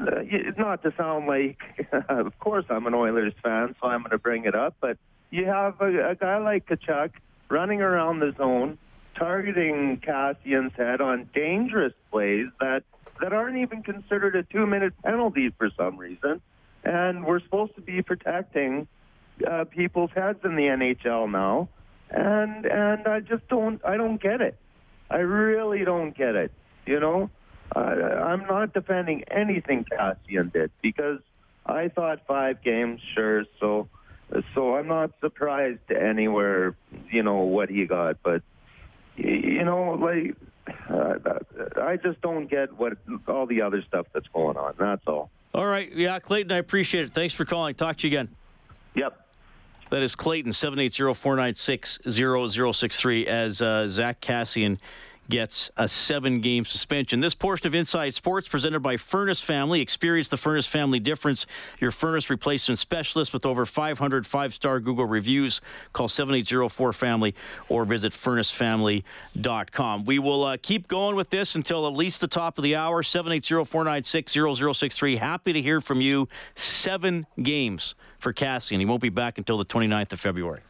uh, 0.00 0.22
not 0.56 0.82
to 0.82 0.92
sound 0.96 1.26
like, 1.26 1.60
of 2.08 2.38
course, 2.38 2.64
I'm 2.68 2.86
an 2.86 2.94
Oilers 2.94 3.34
fan, 3.42 3.74
so 3.80 3.88
I'm 3.88 4.00
going 4.00 4.10
to 4.10 4.18
bring 4.18 4.44
it 4.44 4.54
up. 4.54 4.76
But 4.80 4.98
you 5.30 5.46
have 5.46 5.80
a, 5.80 6.10
a 6.10 6.14
guy 6.14 6.38
like 6.38 6.66
Tkachuk 6.66 7.10
running 7.48 7.82
around 7.82 8.20
the 8.20 8.32
zone, 8.36 8.78
targeting 9.14 10.00
Kassian's 10.06 10.74
head 10.76 11.00
on 11.00 11.28
dangerous 11.34 11.92
plays 12.10 12.46
that 12.60 12.84
that 13.20 13.32
aren't 13.32 13.56
even 13.58 13.82
considered 13.82 14.34
a 14.34 14.42
two-minute 14.42 14.92
penalty 15.04 15.50
for 15.56 15.70
some 15.76 15.96
reason, 15.96 16.40
and 16.82 17.24
we're 17.24 17.40
supposed 17.40 17.74
to 17.76 17.80
be 17.80 18.02
protecting 18.02 18.88
uh, 19.48 19.64
people's 19.64 20.10
heads 20.14 20.40
in 20.44 20.56
the 20.56 20.62
NHL 20.62 21.30
now, 21.30 21.68
and 22.10 22.66
and 22.66 23.06
I 23.06 23.20
just 23.20 23.46
don't 23.48 23.84
I 23.84 23.96
don't 23.96 24.20
get 24.20 24.40
it. 24.40 24.58
I 25.10 25.18
really 25.18 25.84
don't 25.84 26.16
get 26.16 26.34
it. 26.34 26.52
You 26.86 27.00
know, 27.00 27.30
uh, 27.74 27.78
I'm 27.78 28.46
not 28.46 28.74
defending 28.74 29.24
anything 29.30 29.84
Kassian 29.84 30.52
did 30.52 30.70
because 30.82 31.20
I 31.66 31.88
thought 31.88 32.20
five 32.26 32.62
games, 32.62 33.00
sure. 33.14 33.44
So, 33.60 33.88
so 34.54 34.76
I'm 34.76 34.86
not 34.86 35.12
surprised 35.20 35.90
anywhere, 35.90 36.76
you 37.10 37.22
know, 37.22 37.40
what 37.42 37.70
he 37.70 37.86
got. 37.86 38.18
But 38.22 38.42
you 39.16 39.64
know, 39.64 39.92
like 39.92 40.34
uh, 40.88 41.18
I 41.80 41.96
just 41.96 42.20
don't 42.20 42.46
get 42.46 42.78
what 42.78 42.98
all 43.28 43.46
the 43.46 43.62
other 43.62 43.82
stuff 43.82 44.06
that's 44.12 44.28
going 44.28 44.56
on. 44.56 44.74
That's 44.78 45.02
all. 45.06 45.30
All 45.52 45.66
right, 45.66 45.92
yeah, 45.92 46.18
Clayton, 46.18 46.52
I 46.52 46.56
appreciate 46.56 47.04
it. 47.04 47.12
Thanks 47.14 47.34
for 47.34 47.44
calling. 47.44 47.76
Talk 47.76 47.98
to 47.98 48.08
you 48.08 48.18
again. 48.18 48.34
Yep. 48.94 49.20
That 49.90 50.02
is 50.02 50.16
Clayton, 50.16 50.50
780-496-0063 50.50 53.26
as 53.26 53.62
uh, 53.62 53.86
Zack 53.86 54.20
Kassian 54.20 54.78
gets 55.28 55.70
a 55.76 55.88
seven 55.88 56.40
game 56.40 56.64
suspension. 56.64 57.20
This 57.20 57.34
portion 57.34 57.66
of 57.66 57.74
Inside 57.74 58.14
Sports 58.14 58.48
presented 58.48 58.80
by 58.80 58.96
Furnace 58.96 59.40
Family. 59.40 59.80
Experience 59.80 60.28
the 60.28 60.36
Furnace 60.36 60.66
Family 60.66 61.00
difference. 61.00 61.46
Your 61.80 61.90
furnace 61.90 62.30
replacement 62.30 62.78
specialist 62.78 63.32
with 63.32 63.46
over 63.46 63.66
500 63.66 64.26
five 64.26 64.54
star 64.54 64.80
Google 64.80 65.06
reviews. 65.06 65.60
Call 65.92 66.08
7804 66.08 66.92
Family 66.92 67.34
or 67.68 67.84
visit 67.84 68.12
furnacefamily.com. 68.12 70.04
We 70.04 70.18
will 70.18 70.44
uh, 70.44 70.56
keep 70.60 70.88
going 70.88 71.16
with 71.16 71.30
this 71.30 71.54
until 71.54 71.86
at 71.86 71.94
least 71.94 72.20
the 72.20 72.28
top 72.28 72.58
of 72.58 72.64
the 72.64 72.76
hour. 72.76 73.02
780 73.02 73.64
496 73.64 74.32
0063. 74.78 75.16
Happy 75.16 75.52
to 75.52 75.62
hear 75.62 75.80
from 75.80 76.00
you. 76.00 76.28
Seven 76.54 77.26
games 77.42 77.94
for 78.18 78.32
Cassie, 78.32 78.74
and 78.74 78.80
He 78.80 78.86
won't 78.86 79.02
be 79.02 79.08
back 79.10 79.38
until 79.38 79.58
the 79.58 79.64
29th 79.64 80.12
of 80.12 80.20
February. 80.20 80.60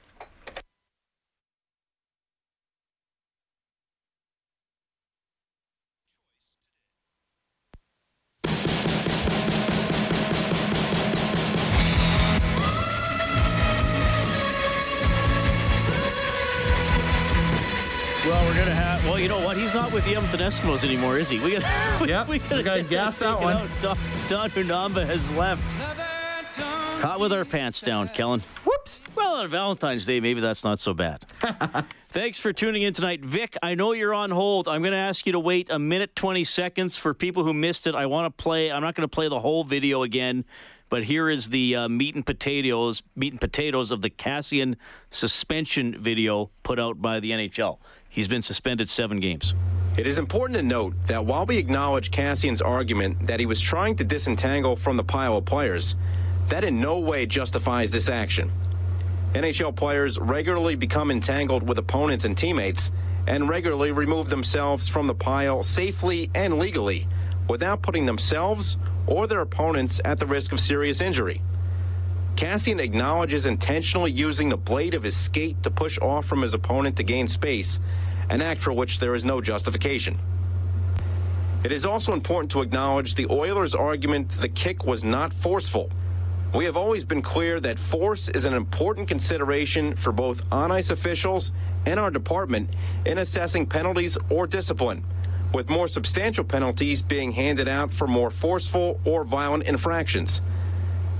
You 19.25 19.31
know 19.31 19.41
what? 19.43 19.57
He's 19.57 19.73
not 19.73 19.91
with 19.91 20.05
the 20.05 20.17
Edmonton 20.17 20.41
Eskimos 20.41 20.85
anymore, 20.85 21.17
is 21.17 21.31
he? 21.31 21.41
We 21.41 21.59
got. 21.59 21.65
We, 22.03 22.09
Yep, 22.09 22.29
we 22.29 22.39
gotta 22.39 22.83
gas 22.83 23.19
that 23.21 23.39
taken 23.39 23.45
one. 23.45 23.71
Don, 23.81 23.99
Don 24.29 24.51
Unamba 24.51 25.07
has 25.07 25.31
left. 25.33 25.65
Caught 27.01 27.21
with 27.21 27.33
our 27.33 27.45
pants 27.45 27.81
down, 27.81 28.09
Kellen. 28.09 28.43
Whoops. 28.65 29.01
Well, 29.17 29.37
on 29.37 29.49
Valentine's 29.49 30.05
Day, 30.05 30.21
maybe 30.21 30.41
that's 30.41 30.63
not 30.63 30.79
so 30.79 30.93
bad. 30.93 31.25
Thanks 32.11 32.39
for 32.39 32.53
tuning 32.53 32.83
in 32.83 32.93
tonight. 32.93 33.25
Vic, 33.25 33.57
I 33.63 33.75
know 33.75 33.93
you're 33.93 34.13
on 34.13 34.31
hold. 34.31 34.69
I'm 34.69 34.83
going 34.83 34.93
to 34.93 34.99
ask 34.99 35.25
you 35.25 35.33
to 35.33 35.41
wait 35.41 35.71
a 35.71 35.79
minute 35.79 36.15
20 36.15 36.45
seconds 36.45 36.97
for 36.97 37.15
people 37.15 37.45
who 37.45 37.55
missed 37.55 37.87
it. 37.87 37.95
I 37.95 38.07
want 38.07 38.27
to 38.27 38.43
play, 38.43 38.71
I'm 38.71 38.83
not 38.83 38.95
going 38.95 39.09
to 39.09 39.15
play 39.15 39.29
the 39.29 39.41
whole 39.41 39.65
video 39.65 40.03
again, 40.03 40.45
but 40.91 41.05
here 41.05 41.29
is 41.31 41.49
the 41.49 41.77
uh, 41.77 41.89
meat 41.89 42.15
and 42.15 42.25
potatoes, 42.25 43.03
meat 43.17 43.33
and 43.33 43.41
potatoes 43.41 43.91
of 43.91 44.03
the 44.03 44.11
Kassian 44.11 44.77
suspension 45.11 46.01
video 46.01 46.51
put 46.63 46.79
out 46.79 47.01
by 47.01 47.21
the 47.21 47.31
NHL. 47.31 47.79
He's 48.15 48.29
been 48.29 48.43
suspended 48.43 48.89
seven 48.89 49.19
games. 49.19 49.55
It 49.97 50.07
is 50.07 50.21
important 50.21 50.57
to 50.57 50.63
note 50.63 50.95
that 51.07 51.27
while 51.27 51.47
we 51.47 51.59
acknowledge 51.59 52.13
Kassian's 52.13 52.63
argument 52.63 53.27
that 53.27 53.41
he 53.41 53.47
was 53.47 53.61
trying 53.61 53.97
to 53.97 54.05
disentangle 54.05 54.77
from 54.77 54.97
the 54.97 55.03
pile 55.03 55.37
of 55.37 55.47
players, 55.47 55.97
that 56.47 56.63
in 56.63 56.81
no 56.81 57.01
way 57.01 57.27
justifies 57.27 57.91
this 57.91 58.09
action. 58.09 58.53
NHL 59.33 59.75
players 59.75 60.17
regularly 60.21 60.77
become 60.77 61.11
entangled 61.11 61.69
with 61.69 61.77
opponents 61.77 62.25
and 62.25 62.39
teammates 62.39 62.93
and 63.27 63.49
regularly 63.49 63.91
remove 63.91 64.31
themselves 64.31 64.87
from 64.87 65.09
the 65.09 65.15
pile 65.15 65.65
safely 65.65 66.31
and 66.37 66.61
legally 66.61 67.09
without 67.49 67.83
putting 67.83 68.07
themselves 68.07 68.79
or 69.09 69.27
their 69.27 69.41
opponents 69.41 70.01
at 70.05 70.21
the 70.21 70.27
risk 70.27 70.53
of 70.53 70.61
serious 70.61 71.01
injury. 71.01 71.43
Kassian 72.37 72.81
acknowledges 72.81 73.47
intentionally 73.47 74.11
using 74.11 74.49
the 74.49 74.57
blade 74.57 74.95
of 74.95 75.05
his 75.05 75.17
skate 75.17 75.63
to 75.63 75.71
push 75.71 75.99
off 76.01 76.27
from 76.27 76.43
his 76.43 76.53
opponent 76.53 76.97
to 76.97 77.05
gain 77.05 77.29
space, 77.29 77.79
an 78.29 78.43
act 78.43 78.61
for 78.61 78.73
which 78.73 78.99
there 78.99 79.15
is 79.15 79.25
no 79.25 79.41
justification. 79.41 80.17
It 81.65 81.73
is 81.73 81.87
also 81.87 82.13
important 82.13 82.51
to 82.53 82.61
acknowledge 82.61 83.15
the 83.15 83.27
Oilers' 83.31 83.75
argument 83.75 84.29
that 84.29 84.41
the 84.41 84.49
kick 84.49 84.85
was 84.85 85.03
not 85.03 85.33
forceful. 85.33 85.91
We 86.55 86.67
have 86.67 86.77
always 86.77 87.05
been 87.05 87.23
clear 87.23 87.59
that 87.61 87.79
force 87.79 88.29
is 88.29 88.45
an 88.45 88.55
important 88.55 89.09
consideration 89.09 89.97
for 89.97 90.13
both 90.13 90.53
on 90.53 90.71
ice 90.71 90.91
officials 90.91 91.53
and 91.87 91.99
our 91.99 92.11
department 92.11 92.69
in 93.07 93.19
assessing 93.19 93.67
penalties 93.67 94.19
or 94.29 94.47
discipline, 94.47 95.05
with 95.53 95.71
more 95.71 95.89
substantial 95.89 96.45
penalties 96.45 97.03
being 97.03 97.33
handed 97.33 97.67
out 97.67 97.91
for 97.91 98.07
more 98.07 98.31
forceful 98.31 99.01
or 99.05 99.25
violent 99.25 99.65
infractions. 99.65 100.43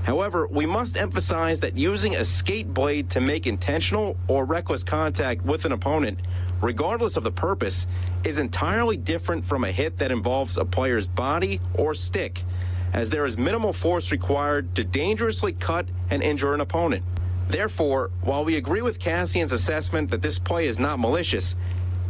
However, 0.03 0.47
we 0.47 0.67
must 0.67 0.95
emphasize 0.95 1.61
that 1.61 1.75
using 1.75 2.15
a 2.15 2.23
skate 2.23 2.71
blade 2.71 3.09
to 3.09 3.19
make 3.19 3.47
intentional 3.47 4.17
or 4.27 4.45
reckless 4.45 4.83
contact 4.83 5.41
with 5.41 5.65
an 5.65 5.71
opponent, 5.71 6.19
regardless 6.61 7.17
of 7.17 7.23
the 7.23 7.31
purpose, 7.31 7.87
is 8.23 8.39
entirely 8.39 8.97
different 8.97 9.45
from 9.45 9.63
a 9.63 9.71
hit 9.71 9.97
that 9.97 10.11
involves 10.11 10.57
a 10.57 10.65
player's 10.65 11.07
body 11.07 11.59
or 11.73 11.93
stick, 11.93 12.43
as 12.93 13.09
there 13.09 13.25
is 13.25 13.37
minimal 13.37 13.73
force 13.73 14.11
required 14.11 14.73
to 14.75 14.83
dangerously 14.83 15.53
cut 15.53 15.87
and 16.09 16.23
injure 16.23 16.53
an 16.53 16.61
opponent. 16.61 17.03
Therefore, 17.47 18.11
while 18.21 18.43
we 18.43 18.57
agree 18.57 18.81
with 18.81 18.99
Kassian's 18.99 19.51
assessment 19.51 20.09
that 20.11 20.21
this 20.21 20.39
play 20.39 20.65
is 20.65 20.79
not 20.79 20.99
malicious, 20.99 21.55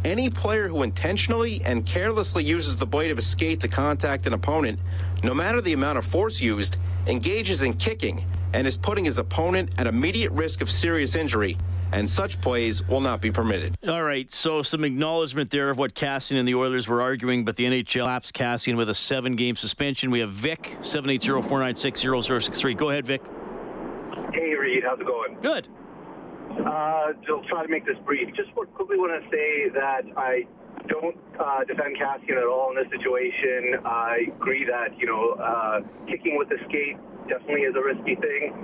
any 0.04 0.30
player 0.30 0.68
who 0.68 0.82
intentionally 0.82 1.60
and 1.64 1.84
carelessly 1.84 2.44
uses 2.44 2.76
the 2.76 2.86
blade 2.86 3.10
of 3.10 3.18
a 3.18 3.22
skate 3.22 3.60
to 3.60 3.68
contact 3.68 4.26
an 4.26 4.32
opponent, 4.32 4.78
no 5.22 5.34
matter 5.34 5.60
the 5.60 5.72
amount 5.72 5.98
of 5.98 6.04
force 6.04 6.40
used, 6.40 6.76
engages 7.06 7.62
in 7.62 7.74
kicking 7.74 8.24
and 8.52 8.66
is 8.66 8.78
putting 8.78 9.04
his 9.04 9.18
opponent 9.18 9.70
at 9.78 9.86
immediate 9.86 10.30
risk 10.32 10.60
of 10.60 10.70
serious 10.70 11.14
injury, 11.14 11.56
and 11.92 12.08
such 12.08 12.40
plays 12.40 12.86
will 12.88 13.00
not 13.00 13.20
be 13.20 13.30
permitted. 13.30 13.76
All 13.88 14.02
right, 14.02 14.30
so 14.30 14.62
some 14.62 14.84
acknowledgement 14.84 15.50
there 15.50 15.70
of 15.70 15.78
what 15.78 15.94
Kassian 15.94 16.38
and 16.38 16.46
the 16.46 16.54
Oilers 16.54 16.88
were 16.88 17.02
arguing, 17.02 17.44
but 17.44 17.56
the 17.56 17.64
NHL 17.64 18.06
laps 18.06 18.32
Kassian 18.32 18.76
with 18.76 18.88
a 18.88 18.94
seven 18.94 19.36
game 19.36 19.56
suspension. 19.56 20.10
We 20.10 20.20
have 20.20 20.30
Vic, 20.30 20.76
780 20.80 21.42
496 21.42 22.00
0063. 22.00 22.74
Go 22.74 22.90
ahead, 22.90 23.06
Vic. 23.06 23.22
Hey, 24.32 24.54
Reed, 24.54 24.82
how's 24.84 25.00
it 25.00 25.06
going? 25.06 25.38
Good. 25.40 25.68
Uh, 26.50 27.12
I'll 27.28 27.44
try 27.48 27.62
to 27.62 27.68
make 27.68 27.84
this 27.84 27.98
brief. 28.04 28.34
Just 28.34 28.52
quickly 28.54 28.96
want 28.96 29.22
to 29.22 29.30
say 29.30 29.68
that 29.74 30.02
I 30.16 30.46
don't 30.88 31.16
uh, 31.38 31.64
defend 31.64 31.96
Kassian 31.98 32.38
at 32.38 32.46
all 32.46 32.70
in 32.70 32.76
this 32.76 32.90
situation. 32.90 33.80
I 33.84 34.32
agree 34.36 34.64
that, 34.64 34.98
you 34.98 35.06
know, 35.06 35.36
uh, 35.38 35.80
kicking 36.06 36.36
with 36.38 36.48
the 36.48 36.58
skate 36.68 36.96
definitely 37.28 37.66
is 37.66 37.74
a 37.74 37.82
risky 37.82 38.14
thing. 38.16 38.54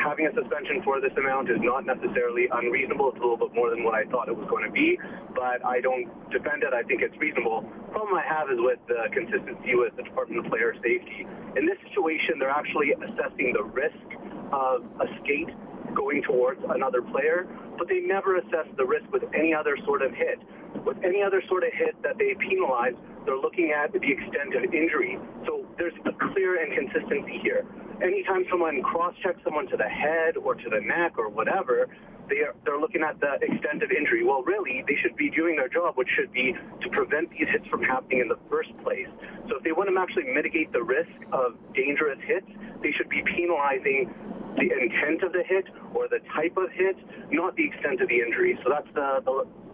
Having 0.00 0.28
a 0.28 0.34
suspension 0.36 0.80
for 0.84 1.00
this 1.00 1.12
amount 1.16 1.50
is 1.50 1.60
not 1.60 1.84
necessarily 1.84 2.48
unreasonable. 2.52 3.12
It's 3.12 3.18
a 3.18 3.24
little 3.24 3.36
bit 3.36 3.52
more 3.54 3.68
than 3.68 3.84
what 3.84 3.94
I 3.94 4.04
thought 4.08 4.28
it 4.28 4.36
was 4.36 4.48
going 4.48 4.64
to 4.64 4.72
be, 4.72 4.96
but 5.34 5.64
I 5.64 5.80
don't 5.80 6.08
defend 6.30 6.62
it. 6.62 6.72
I 6.72 6.82
think 6.84 7.02
it's 7.02 7.16
reasonable. 7.20 7.64
problem 7.92 8.16
I 8.16 8.24
have 8.24 8.48
is 8.48 8.60
with 8.60 8.80
the 8.88 9.08
consistency 9.12 9.76
with 9.76 9.96
the 9.96 10.04
Department 10.04 10.44
of 10.44 10.52
Player 10.52 10.72
Safety. 10.80 11.26
In 11.56 11.66
this 11.66 11.76
situation, 11.88 12.38
they're 12.38 12.52
actually 12.52 12.92
assessing 12.96 13.52
the 13.52 13.64
risk 13.64 14.06
of 14.52 14.84
a 15.00 15.08
skate 15.20 15.52
going 15.94 16.22
towards 16.22 16.60
another 16.70 17.02
player, 17.02 17.48
but 17.80 17.88
they 17.88 18.00
never 18.00 18.36
assess 18.36 18.68
the 18.76 18.84
risk 18.84 19.08
with 19.10 19.24
any 19.32 19.54
other 19.54 19.74
sort 19.86 20.02
of 20.02 20.12
hit. 20.12 20.38
With 20.84 20.98
any 21.02 21.22
other 21.22 21.42
sort 21.48 21.64
of 21.64 21.72
hit 21.72 21.96
that 22.02 22.18
they 22.18 22.36
penalize, 22.36 22.92
they're 23.24 23.40
looking 23.40 23.72
at 23.72 23.90
the 23.90 24.04
extent 24.04 24.52
of 24.52 24.68
injury. 24.68 25.16
So 25.46 25.64
there's 25.78 25.96
a 26.04 26.12
clear 26.12 26.60
inconsistency 26.60 27.40
here. 27.42 27.64
Anytime 28.04 28.44
someone 28.50 28.82
cross-checks 28.82 29.40
someone 29.44 29.66
to 29.68 29.78
the 29.78 29.88
head 29.88 30.36
or 30.36 30.54
to 30.54 30.68
the 30.68 30.80
neck 30.84 31.16
or 31.16 31.30
whatever, 31.30 31.88
they 32.30 32.40
are, 32.46 32.54
they're 32.64 32.78
looking 32.78 33.02
at 33.02 33.20
the 33.20 33.34
extent 33.42 33.82
of 33.82 33.90
injury. 33.90 34.24
Well, 34.24 34.42
really, 34.42 34.84
they 34.86 34.96
should 35.02 35.16
be 35.16 35.28
doing 35.30 35.56
their 35.56 35.68
job, 35.68 35.96
which 35.96 36.08
should 36.16 36.32
be 36.32 36.54
to 36.54 36.88
prevent 36.90 37.30
these 37.30 37.48
hits 37.50 37.66
from 37.66 37.82
happening 37.82 38.20
in 38.20 38.28
the 38.28 38.38
first 38.48 38.70
place. 38.82 39.08
So 39.48 39.58
if 39.58 39.64
they 39.64 39.72
want 39.72 39.90
to 39.90 40.00
actually 40.00 40.32
mitigate 40.32 40.72
the 40.72 40.82
risk 40.82 41.10
of 41.32 41.58
dangerous 41.74 42.18
hits, 42.24 42.46
they 42.82 42.92
should 42.92 43.08
be 43.10 43.22
penalizing 43.36 44.14
the 44.56 44.70
intent 44.70 45.22
of 45.22 45.32
the 45.32 45.42
hit 45.46 45.66
or 45.94 46.08
the 46.08 46.20
type 46.34 46.56
of 46.56 46.70
hit, 46.72 46.96
not 47.30 47.54
the 47.56 47.66
extent 47.66 48.00
of 48.00 48.08
the 48.08 48.20
injury. 48.20 48.58
So 48.62 48.70
that's 48.70 48.88
the, 48.94 49.22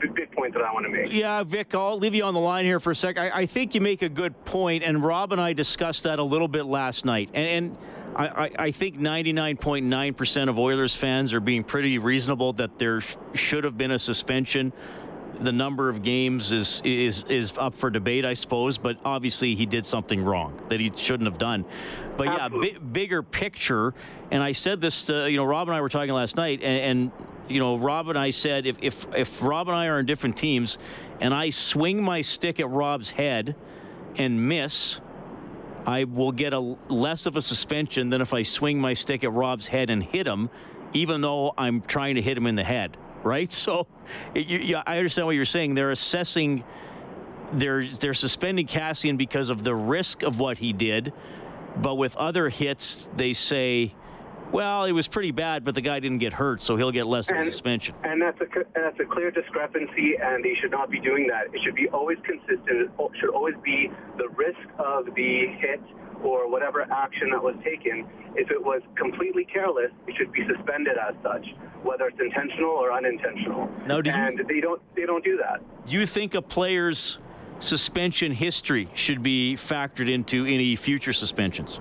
the 0.01 0.09
big, 0.09 0.33
point 0.33 0.53
that 0.55 0.63
I 0.63 0.73
want 0.73 0.85
to 0.85 0.93
make. 0.93 1.13
Yeah, 1.13 1.43
Vic, 1.45 1.75
I'll 1.75 1.99
leave 1.99 2.15
you 2.15 2.25
on 2.25 2.35
the 2.35 2.41
line 2.41 2.65
here 2.65 2.81
for 2.81 2.91
a 2.91 2.95
sec. 2.95 3.17
I, 3.17 3.31
I 3.31 3.47
think 3.47 3.75
you 3.75 3.81
make 3.81 4.03
a 4.03 4.09
good 4.09 4.45
point, 4.45 4.83
and 4.83 5.03
Rob 5.03 5.33
and 5.33 5.41
I 5.41 5.53
discussed 5.53 6.03
that 6.03 6.19
a 6.19 6.23
little 6.23 6.49
bit 6.49 6.67
last 6.67 7.05
night. 7.05 7.31
And, 7.33 7.49
and 7.49 7.79
I, 8.17 8.51
I, 8.59 8.71
think 8.71 8.99
99.9% 8.99 10.49
of 10.49 10.59
Oilers 10.59 10.97
fans 10.97 11.35
are 11.35 11.41
being 11.41 11.63
pretty 11.65 11.99
reasonable 11.99 12.55
that 12.55 12.79
there 12.79 13.03
sh- 13.03 13.17
should 13.35 13.65
have 13.65 13.77
been 13.77 13.91
a 13.91 13.99
suspension. 13.99 14.73
The 15.39 15.53
number 15.53 15.91
of 15.91 16.03
games 16.03 16.51
is 16.51 16.81
is 16.83 17.25
is 17.25 17.53
up 17.59 17.75
for 17.75 17.91
debate, 17.91 18.25
I 18.25 18.33
suppose, 18.33 18.79
but 18.79 18.97
obviously 19.05 19.55
he 19.55 19.67
did 19.67 19.85
something 19.85 20.25
wrong 20.25 20.59
that 20.69 20.81
he 20.81 20.91
shouldn't 20.97 21.29
have 21.29 21.37
done. 21.37 21.67
But 22.17 22.29
yeah, 22.29 22.49
bi- 22.49 22.79
bigger 22.79 23.23
picture, 23.23 23.93
and 24.31 24.43
I 24.43 24.53
said 24.53 24.81
this 24.81 25.05
to 25.07 25.31
you 25.31 25.37
know 25.37 25.45
Rob 25.45 25.69
and 25.69 25.77
I 25.77 25.83
were 25.83 25.91
talking 25.91 26.15
last 26.15 26.39
night, 26.39 26.63
and, 26.63 27.13
and 27.13 27.51
you 27.51 27.61
know 27.61 27.77
Rob 27.77 28.09
and 28.09 28.19
I 28.19 28.31
said 28.31 28.65
if 28.65 28.79
if 28.81 29.07
if 29.15 29.43
Rob 29.43 29.69
and 29.69 29.77
I 29.77 29.89
are 29.89 29.99
on 29.99 30.07
different 30.07 30.39
teams, 30.39 30.79
and 31.21 31.35
I 31.35 31.51
swing 31.51 32.03
my 32.03 32.23
stick 32.23 32.59
at 32.59 32.71
Rob's 32.71 33.11
head 33.11 33.57
and 34.17 34.49
miss, 34.49 35.01
I 35.87 36.05
will 36.05 36.33
get 36.33 36.53
a 36.53 36.59
less 36.89 37.27
of 37.27 37.37
a 37.37 37.43
suspension 37.43 38.11
than 38.11 38.21
if 38.21 38.35
I 38.35 38.43
swing 38.43 38.81
my 38.81 38.93
stick 38.93 39.23
at 39.23 39.33
Rob's 39.33 39.69
head 39.69 39.89
and 39.89 40.03
hit 40.03 40.27
him, 40.27 40.51
even 40.93 41.21
though 41.21 41.55
I'm 41.57 41.81
trying 41.81 42.17
to 42.17 42.23
hit 42.23 42.37
him 42.37 42.47
in 42.47 42.57
the 42.57 42.65
head. 42.65 42.97
Right? 43.23 43.51
So, 43.67 43.87
it, 44.35 44.47
you, 44.47 44.59
you, 44.59 44.77
I 44.77 44.99
understand 44.99 45.27
what 45.27 45.37
you're 45.37 45.45
saying. 45.45 45.75
They're 45.75 45.91
assessing. 45.91 46.65
They're 47.53 47.87
they're 47.87 48.15
suspending 48.15 48.67
Kassian 48.67 49.17
because 49.17 49.51
of 49.51 49.63
the 49.63 49.75
risk 49.75 50.23
of 50.23 50.41
what 50.41 50.59
he 50.59 50.73
did, 50.73 51.13
but 51.77 51.95
with 51.95 52.17
other 52.17 52.49
hits, 52.49 53.09
they 53.17 53.33
say, 53.33 53.95
well, 54.53 54.85
it 54.85 54.93
was 54.93 55.09
pretty 55.09 55.31
bad, 55.33 55.65
but 55.65 55.75
the 55.75 55.81
guy 55.81 56.01
didn't 56.01 56.19
get 56.19 56.33
hurt, 56.33 56.63
so 56.63 56.77
he'll 56.77 56.91
get 56.93 57.07
less 57.07 57.31
And- 57.31 57.45
suspension. 57.45 57.95
And 58.05 58.21
that's 58.23 58.41
a 58.41 58.47
that's 58.75 58.99
a 59.01 59.05
clear 59.05 59.31
discrepancy, 59.31 60.15
and 60.23 60.45
he 60.45 60.55
should 60.61 60.71
not 60.71 60.91
be 60.91 61.01
doing 61.01 61.27
that. 61.29 61.47
It 61.55 61.61
should 61.65 61.75
be 61.75 61.89
always 61.89 62.19
consistent. 62.25 62.69
It 62.69 62.91
should 63.21 63.31
always 63.31 63.55
be 63.63 63.91
the 64.19 64.29
risk 64.31 64.59
of 64.79 65.07
the 65.15 65.47
hit 65.59 65.81
or 66.23 66.51
whatever 66.51 66.83
action 66.91 67.31
that 67.31 67.43
was 67.43 67.55
taken. 67.65 68.07
If 68.37 68.51
it 68.51 68.63
was 68.63 68.81
completely 68.97 69.45
careless, 69.45 69.91
it 70.07 70.15
should 70.17 70.33
be 70.33 70.47
suspended 70.47 70.97
as 70.97 71.15
such, 71.23 71.47
whether 71.83 72.07
it's 72.07 72.21
intentional 72.21 72.71
or 72.71 72.93
unintentional. 72.93 73.69
Now, 73.87 74.01
do 74.01 74.11
you- 74.11 74.17
and 74.17 74.39
they 74.49 74.61
don't 74.61 74.81
they 74.95 75.05
don't 75.07 75.25
do 75.25 75.37
that. 75.39 75.61
Do 75.87 75.97
you 75.99 76.07
think 76.07 76.35
a 76.35 76.43
player's 76.43 77.19
suspension 77.59 78.33
history 78.33 78.89
should 78.95 79.23
be 79.23 79.55
factored 79.55 80.11
into 80.11 80.45
any 80.47 80.77
future 80.77 81.13
suspensions? 81.13 81.81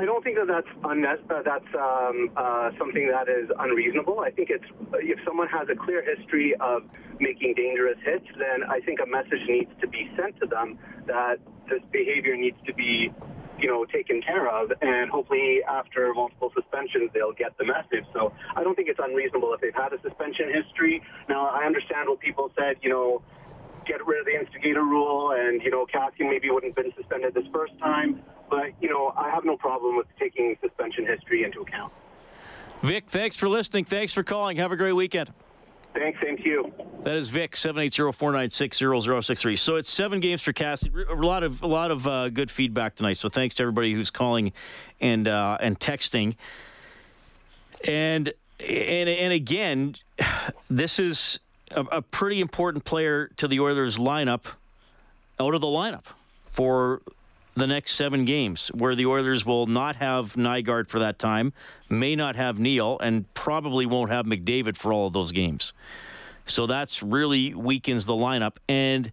I 0.00 0.06
don't 0.06 0.24
think 0.24 0.36
that 0.40 0.48
that's 0.48 0.72
unne- 0.80 1.20
uh, 1.28 1.42
that's 1.44 1.68
um, 1.76 2.30
uh, 2.34 2.70
something 2.78 3.12
that 3.12 3.28
is 3.28 3.52
unreasonable. 3.58 4.20
I 4.20 4.30
think 4.30 4.48
it's 4.48 4.64
if 4.94 5.18
someone 5.28 5.46
has 5.48 5.68
a 5.68 5.76
clear 5.76 6.00
history 6.00 6.56
of 6.58 6.88
making 7.20 7.52
dangerous 7.52 7.98
hits, 8.02 8.24
then 8.40 8.64
I 8.64 8.80
think 8.80 9.00
a 9.04 9.06
message 9.06 9.44
needs 9.46 9.68
to 9.82 9.86
be 9.86 10.08
sent 10.16 10.40
to 10.40 10.46
them 10.46 10.78
that 11.04 11.36
this 11.68 11.84
behavior 11.92 12.34
needs 12.34 12.56
to 12.64 12.72
be, 12.72 13.12
you 13.60 13.68
know, 13.68 13.84
taken 13.84 14.22
care 14.22 14.48
of, 14.48 14.72
and 14.80 15.10
hopefully 15.10 15.60
after 15.68 16.14
multiple 16.14 16.50
suspensions 16.56 17.10
they'll 17.12 17.36
get 17.36 17.52
the 17.58 17.66
message. 17.68 18.08
So 18.14 18.32
I 18.56 18.64
don't 18.64 18.76
think 18.76 18.88
it's 18.88 19.04
unreasonable 19.04 19.52
if 19.52 19.60
they've 19.60 19.76
had 19.76 19.92
a 19.92 20.00
suspension 20.00 20.48
history. 20.48 21.02
Now 21.28 21.52
I 21.52 21.66
understand 21.68 22.08
what 22.08 22.20
people 22.20 22.50
said, 22.56 22.76
you 22.80 22.88
know 22.88 23.20
get 23.86 24.04
rid 24.06 24.20
of 24.20 24.26
the 24.26 24.38
instigator 24.38 24.84
rule, 24.84 25.32
and 25.32 25.62
you 25.62 25.70
know, 25.70 25.86
Kassian 25.86 26.30
maybe 26.30 26.50
wouldn't 26.50 26.76
have 26.76 26.84
been 26.84 26.94
suspended 26.96 27.34
this 27.34 27.46
first 27.52 27.78
time. 27.78 28.22
But 28.48 28.70
you 28.80 28.88
know, 28.88 29.12
I 29.16 29.30
have 29.30 29.44
no 29.44 29.56
problem 29.56 29.96
with 29.96 30.06
taking 30.18 30.56
suspension 30.60 31.06
history 31.06 31.44
into 31.44 31.60
account. 31.60 31.92
Vic, 32.82 33.04
thanks 33.08 33.36
for 33.36 33.48
listening. 33.48 33.84
Thanks 33.84 34.12
for 34.12 34.22
calling. 34.22 34.56
Have 34.56 34.72
a 34.72 34.76
great 34.76 34.92
weekend. 34.92 35.32
Thanks, 35.92 36.18
same 36.22 36.36
to 36.36 36.42
you. 36.44 36.72
That 37.04 37.16
is 37.16 37.28
Vic 37.28 37.56
seven 37.56 37.82
eight 37.82 37.92
zero 37.92 38.12
four 38.12 38.32
nine 38.32 38.50
six 38.50 38.78
zero 38.78 39.00
zero 39.00 39.20
six 39.20 39.42
three. 39.42 39.56
So 39.56 39.76
it's 39.76 39.90
seven 39.90 40.20
games 40.20 40.40
for 40.40 40.52
Cassie. 40.52 40.90
A 41.10 41.14
lot 41.14 41.42
of 41.42 41.62
a 41.62 41.66
lot 41.66 41.90
of 41.90 42.06
uh, 42.06 42.28
good 42.28 42.50
feedback 42.50 42.94
tonight. 42.94 43.16
So 43.16 43.28
thanks 43.28 43.56
to 43.56 43.62
everybody 43.62 43.92
who's 43.92 44.10
calling 44.10 44.52
and 45.00 45.26
uh, 45.26 45.58
and 45.60 45.78
texting. 45.78 46.36
And 47.86 48.32
and 48.60 49.08
and 49.08 49.32
again, 49.32 49.96
this 50.70 50.98
is 50.98 51.40
a, 51.70 51.80
a 51.80 52.02
pretty 52.02 52.40
important 52.40 52.84
player 52.84 53.28
to 53.36 53.48
the 53.48 53.60
Oilers 53.60 53.98
lineup 53.98 54.46
out 55.38 55.54
of 55.54 55.60
the 55.60 55.66
lineup 55.66 56.04
for 56.46 57.02
the 57.54 57.66
next 57.66 57.92
seven 57.92 58.24
games, 58.24 58.68
where 58.68 58.94
the 58.94 59.06
Oilers 59.06 59.44
will 59.44 59.66
not 59.66 59.96
have 59.96 60.34
Nygard 60.34 60.88
for 60.88 60.98
that 61.00 61.18
time, 61.18 61.52
may 61.88 62.14
not 62.14 62.36
have 62.36 62.60
Neal, 62.60 62.98
and 63.00 63.32
probably 63.34 63.86
won't 63.86 64.10
have 64.10 64.24
McDavid 64.24 64.76
for 64.76 64.92
all 64.92 65.06
of 65.08 65.12
those 65.12 65.32
games. 65.32 65.72
So 66.46 66.66
that's 66.66 67.02
really 67.02 67.54
weakens 67.54 68.06
the 68.06 68.14
lineup. 68.14 68.56
And 68.68 69.12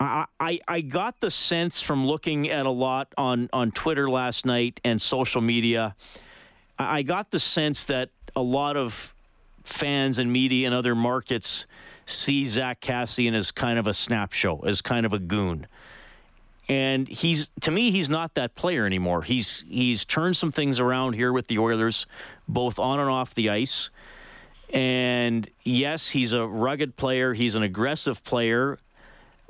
I, 0.00 0.26
I, 0.40 0.60
I 0.66 0.80
got 0.80 1.20
the 1.20 1.30
sense 1.30 1.80
from 1.80 2.06
looking 2.06 2.48
at 2.50 2.66
a 2.66 2.70
lot 2.70 3.12
on, 3.16 3.48
on 3.52 3.70
Twitter 3.70 4.08
last 4.08 4.46
night 4.46 4.80
and 4.84 5.00
social 5.00 5.40
media, 5.40 5.94
I 6.78 7.02
got 7.02 7.30
the 7.30 7.38
sense 7.38 7.84
that 7.86 8.10
a 8.36 8.42
lot 8.42 8.76
of 8.76 9.14
fans 9.68 10.18
and 10.18 10.32
media 10.32 10.66
and 10.66 10.74
other 10.74 10.94
markets 10.94 11.66
see 12.06 12.46
Zack 12.46 12.80
Kassian 12.80 13.34
as 13.34 13.50
kind 13.52 13.78
of 13.78 13.86
a 13.86 13.94
snapshot, 13.94 14.66
as 14.66 14.80
kind 14.80 15.04
of 15.06 15.12
a 15.12 15.18
goon. 15.18 15.66
And 16.68 17.08
he's 17.08 17.50
to 17.62 17.70
me, 17.70 17.90
he's 17.90 18.10
not 18.10 18.34
that 18.34 18.54
player 18.54 18.84
anymore. 18.84 19.22
He's 19.22 19.64
he's 19.68 20.04
turned 20.04 20.36
some 20.36 20.52
things 20.52 20.80
around 20.80 21.14
here 21.14 21.32
with 21.32 21.46
the 21.46 21.58
Oilers, 21.58 22.06
both 22.46 22.78
on 22.78 23.00
and 23.00 23.08
off 23.08 23.34
the 23.34 23.48
ice. 23.48 23.90
And 24.70 25.48
yes, 25.64 26.10
he's 26.10 26.34
a 26.34 26.46
rugged 26.46 26.96
player. 26.96 27.32
He's 27.32 27.54
an 27.54 27.62
aggressive 27.62 28.22
player, 28.22 28.78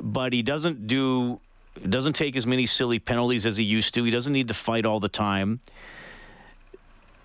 but 0.01 0.33
he 0.33 0.43
doesn't 0.43 0.87
do 0.87 1.41
doesn't 1.89 2.15
take 2.15 2.37
as 2.37 2.47
many 2.47 2.67
silly 2.67 2.99
penalties 2.99 3.47
as 3.47 3.57
he 3.57 3.65
used 3.65 3.95
to. 3.95 4.05
He 4.05 4.11
doesn't 4.11 4.33
need 4.33 4.49
to 4.49 4.55
fight 4.55 4.87
all 4.87 5.01
the 5.01 5.09
time. 5.09 5.61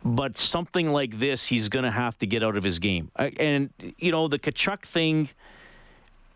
But 0.06 0.38
something 0.38 0.90
like 0.90 1.18
this, 1.18 1.48
he's 1.48 1.70
going 1.70 1.84
to 1.86 1.92
have 1.92 2.18
to 2.18 2.28
get 2.28 2.44
out 2.44 2.58
of 2.58 2.64
his 2.64 2.80
game. 2.80 3.10
And 3.18 3.70
you 3.98 4.12
know, 4.12 4.28
the 4.28 4.38
Tkachuk 4.38 4.82
thing 4.82 5.30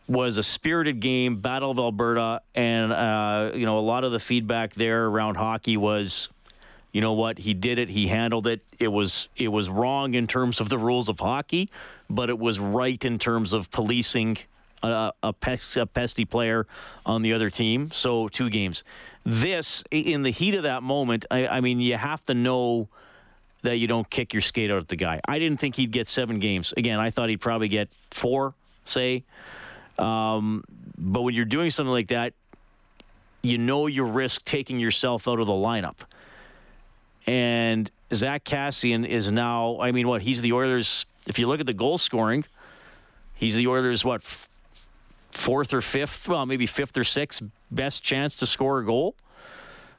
was 0.08 0.38
a 0.38 0.44
spirited 0.44 1.00
game, 1.00 1.42
Battle 1.42 1.72
of 1.72 1.80
Alberta, 1.80 2.42
and 2.56 2.94
uh, 2.94 3.52
you 3.54 3.66
know 3.66 3.78
a 3.78 3.82
lot 3.82 4.04
of 4.04 4.12
the 4.12 4.20
feedback 4.20 4.74
there 4.74 5.06
around 5.06 5.36
hockey 5.36 5.76
was, 5.76 6.30
you 6.92 7.02
know 7.02 7.14
what, 7.14 7.40
he 7.40 7.54
did 7.54 7.78
it, 7.78 7.90
he 7.90 8.08
handled 8.08 8.48
it. 8.48 8.64
It 8.80 8.88
was 8.88 9.28
it 9.36 9.50
was 9.50 9.70
wrong 9.70 10.14
in 10.14 10.28
terms 10.28 10.62
of 10.62 10.70
the 10.70 10.78
rules 10.78 11.10
of 11.10 11.20
hockey, 11.20 11.70
but 12.10 12.30
it 12.30 12.40
was 12.40 12.60
right 12.60 13.04
in 13.04 13.20
terms 13.20 13.52
of 13.52 13.70
policing 13.70 14.38
a, 14.82 15.12
a, 15.24 15.34
a 15.34 15.86
pesty 15.86 16.26
player 16.26 16.68
on 17.06 17.22
the 17.22 17.34
other 17.34 17.50
team. 17.50 17.92
So 17.92 18.28
two 18.30 18.50
games. 18.50 18.84
This 19.26 19.84
in 19.92 20.24
the 20.24 20.32
heat 20.32 20.56
of 20.56 20.64
that 20.64 20.84
moment, 20.84 21.26
I, 21.30 21.48
I 21.48 21.62
mean, 21.62 21.82
you 21.82 21.98
have 21.98 22.24
to 22.26 22.34
know 22.34 22.88
that 23.64 23.78
you 23.78 23.88
don't 23.88 24.10
kick 24.10 24.34
your 24.34 24.42
skate 24.42 24.72
out 24.72 24.78
at 24.78 24.88
the 24.88 24.96
guy. 24.96 25.20
I 25.26 25.40
didn't 25.40 25.60
think 25.60 25.76
he'd 25.76 25.92
get 25.92 26.08
seven 26.08 26.40
games. 26.40 26.74
Again, 26.78 27.00
I 27.00 27.10
thought 27.10 27.30
he'd 27.30 27.42
probably 27.42 27.68
get 27.68 27.90
four, 28.12 28.54
say. 28.86 29.24
Um, 29.98 30.64
but 30.98 31.24
when 31.24 31.34
you're 31.34 31.46
doing 31.46 31.70
something 31.70 31.92
like 31.92 32.10
that, 32.10 32.34
you 33.42 33.58
know 33.58 33.88
you 33.88 34.04
risk 34.04 34.44
taking 34.44 34.80
yourself 34.80 35.28
out 35.28 35.40
of 35.40 35.48
the 35.48 35.54
lineup. 35.54 35.98
And 37.26 37.90
Zack 38.14 38.44
Kassian 38.44 39.08
is 39.08 39.32
now, 39.32 39.80
I 39.82 39.92
mean, 39.92 40.08
what? 40.08 40.22
He's 40.22 40.42
the 40.42 40.54
Oilers. 40.54 41.06
If 41.26 41.40
you 41.40 41.48
look 41.48 41.60
at 41.60 41.66
the 41.66 41.74
goal 41.74 41.98
scoring, 41.98 42.46
he's 43.34 43.56
the 43.56 43.68
Oilers, 43.68 44.06
what, 44.06 44.22
f- 44.22 44.48
fourth 45.32 45.74
or 45.74 45.82
fifth? 45.82 46.28
Well, 46.28 46.46
maybe 46.46 46.66
fifth 46.66 46.98
or 46.98 47.04
sixth 47.04 47.44
best 47.70 48.04
chance 48.04 48.38
to 48.38 48.46
score 48.46 48.80
a 48.80 48.86
goal. 48.86 49.16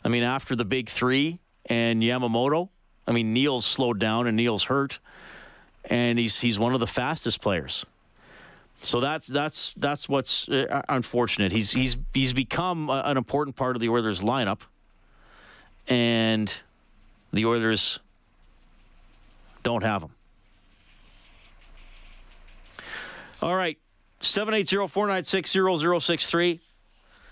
I 0.04 0.08
mean, 0.08 0.22
after 0.22 0.56
the 0.56 0.64
big 0.64 0.88
three 0.88 1.38
and 1.66 2.02
Yamamoto, 2.02 2.70
I 3.08 3.12
mean, 3.12 3.32
Neal's 3.32 3.64
slowed 3.64 3.98
down 3.98 4.26
and 4.26 4.36
Neal's 4.36 4.64
hurt, 4.64 4.98
and 5.86 6.18
he's 6.18 6.38
he's 6.38 6.58
one 6.58 6.74
of 6.74 6.80
the 6.80 6.86
fastest 6.86 7.40
players. 7.40 7.86
So 8.82 9.00
that's 9.00 9.26
that's 9.26 9.72
that's 9.78 10.10
what's 10.10 10.46
uh, 10.46 10.82
unfortunate. 10.90 11.50
He's 11.50 11.72
he's 11.72 11.96
he's 12.12 12.34
become 12.34 12.90
an 12.90 13.16
important 13.16 13.56
part 13.56 13.76
of 13.76 13.80
the 13.80 13.88
Oilers 13.88 14.20
lineup, 14.20 14.60
and 15.88 16.54
the 17.32 17.46
Oilers 17.46 17.98
don't 19.62 19.82
have 19.82 20.02
him. 20.02 20.10
All 23.40 23.56
right, 23.56 23.78
seven 24.20 24.52
eight 24.52 24.68
zero 24.68 24.86
four 24.86 25.06
nine 25.06 25.24
six 25.24 25.50
zero 25.50 25.78
zero 25.78 25.98
six 25.98 26.26
three. 26.26 26.60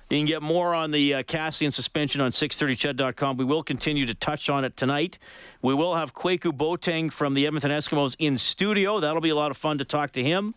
You 0.09 0.18
can 0.18 0.26
get 0.26 0.40
more 0.40 0.72
on 0.72 0.92
the 0.92 1.14
uh, 1.14 1.22
Kassian 1.24 1.72
suspension 1.72 2.20
on 2.20 2.30
630ched.com. 2.30 3.36
We 3.36 3.44
will 3.44 3.64
continue 3.64 4.07
to 4.07 4.14
touch 4.14 4.48
on 4.48 4.64
it 4.64 4.76
tonight. 4.76 5.18
We 5.62 5.74
will 5.74 5.96
have 5.96 6.14
Kwaku 6.14 6.52
Boateng 6.52 7.12
from 7.12 7.34
the 7.34 7.44
Edmonton 7.44 7.72
Eskimos 7.72 8.14
in 8.20 8.38
studio. 8.38 9.00
That'll 9.00 9.20
be 9.20 9.30
a 9.30 9.34
lot 9.34 9.50
of 9.50 9.57
fun 9.57 9.78
to 9.78 9.84
talk 9.84 10.12
to 10.12 10.22
him. 10.22 10.54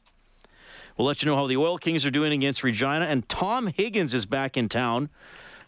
We'll 0.98 1.08
let 1.08 1.24
you 1.24 1.26
know 1.26 1.36
how 1.36 1.48
the 1.48 1.58
Oil 1.58 1.80
Kings 1.80 2.06
are 2.06 2.12
doing 2.12 2.32
against 2.32 2.64
Regina. 2.64 3.06
And 3.06 3.28
Tom 3.28 3.68
Higgins 3.68 4.14
is 4.14 4.28
back 4.28 4.56
in 4.56 4.70
town, 4.70 5.10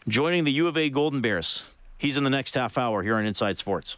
joining 0.07 0.43
the 0.43 0.51
U 0.51 0.67
of 0.67 0.77
A 0.77 0.89
Golden 0.89 1.21
Bears. 1.21 1.63
He's 1.97 2.17
in 2.17 2.23
the 2.23 2.29
next 2.29 2.53
half 2.53 2.77
hour 2.77 3.01
here 3.01 3.15
on 3.15 3.25
Inside 3.25 3.57
Sports. 3.57 3.97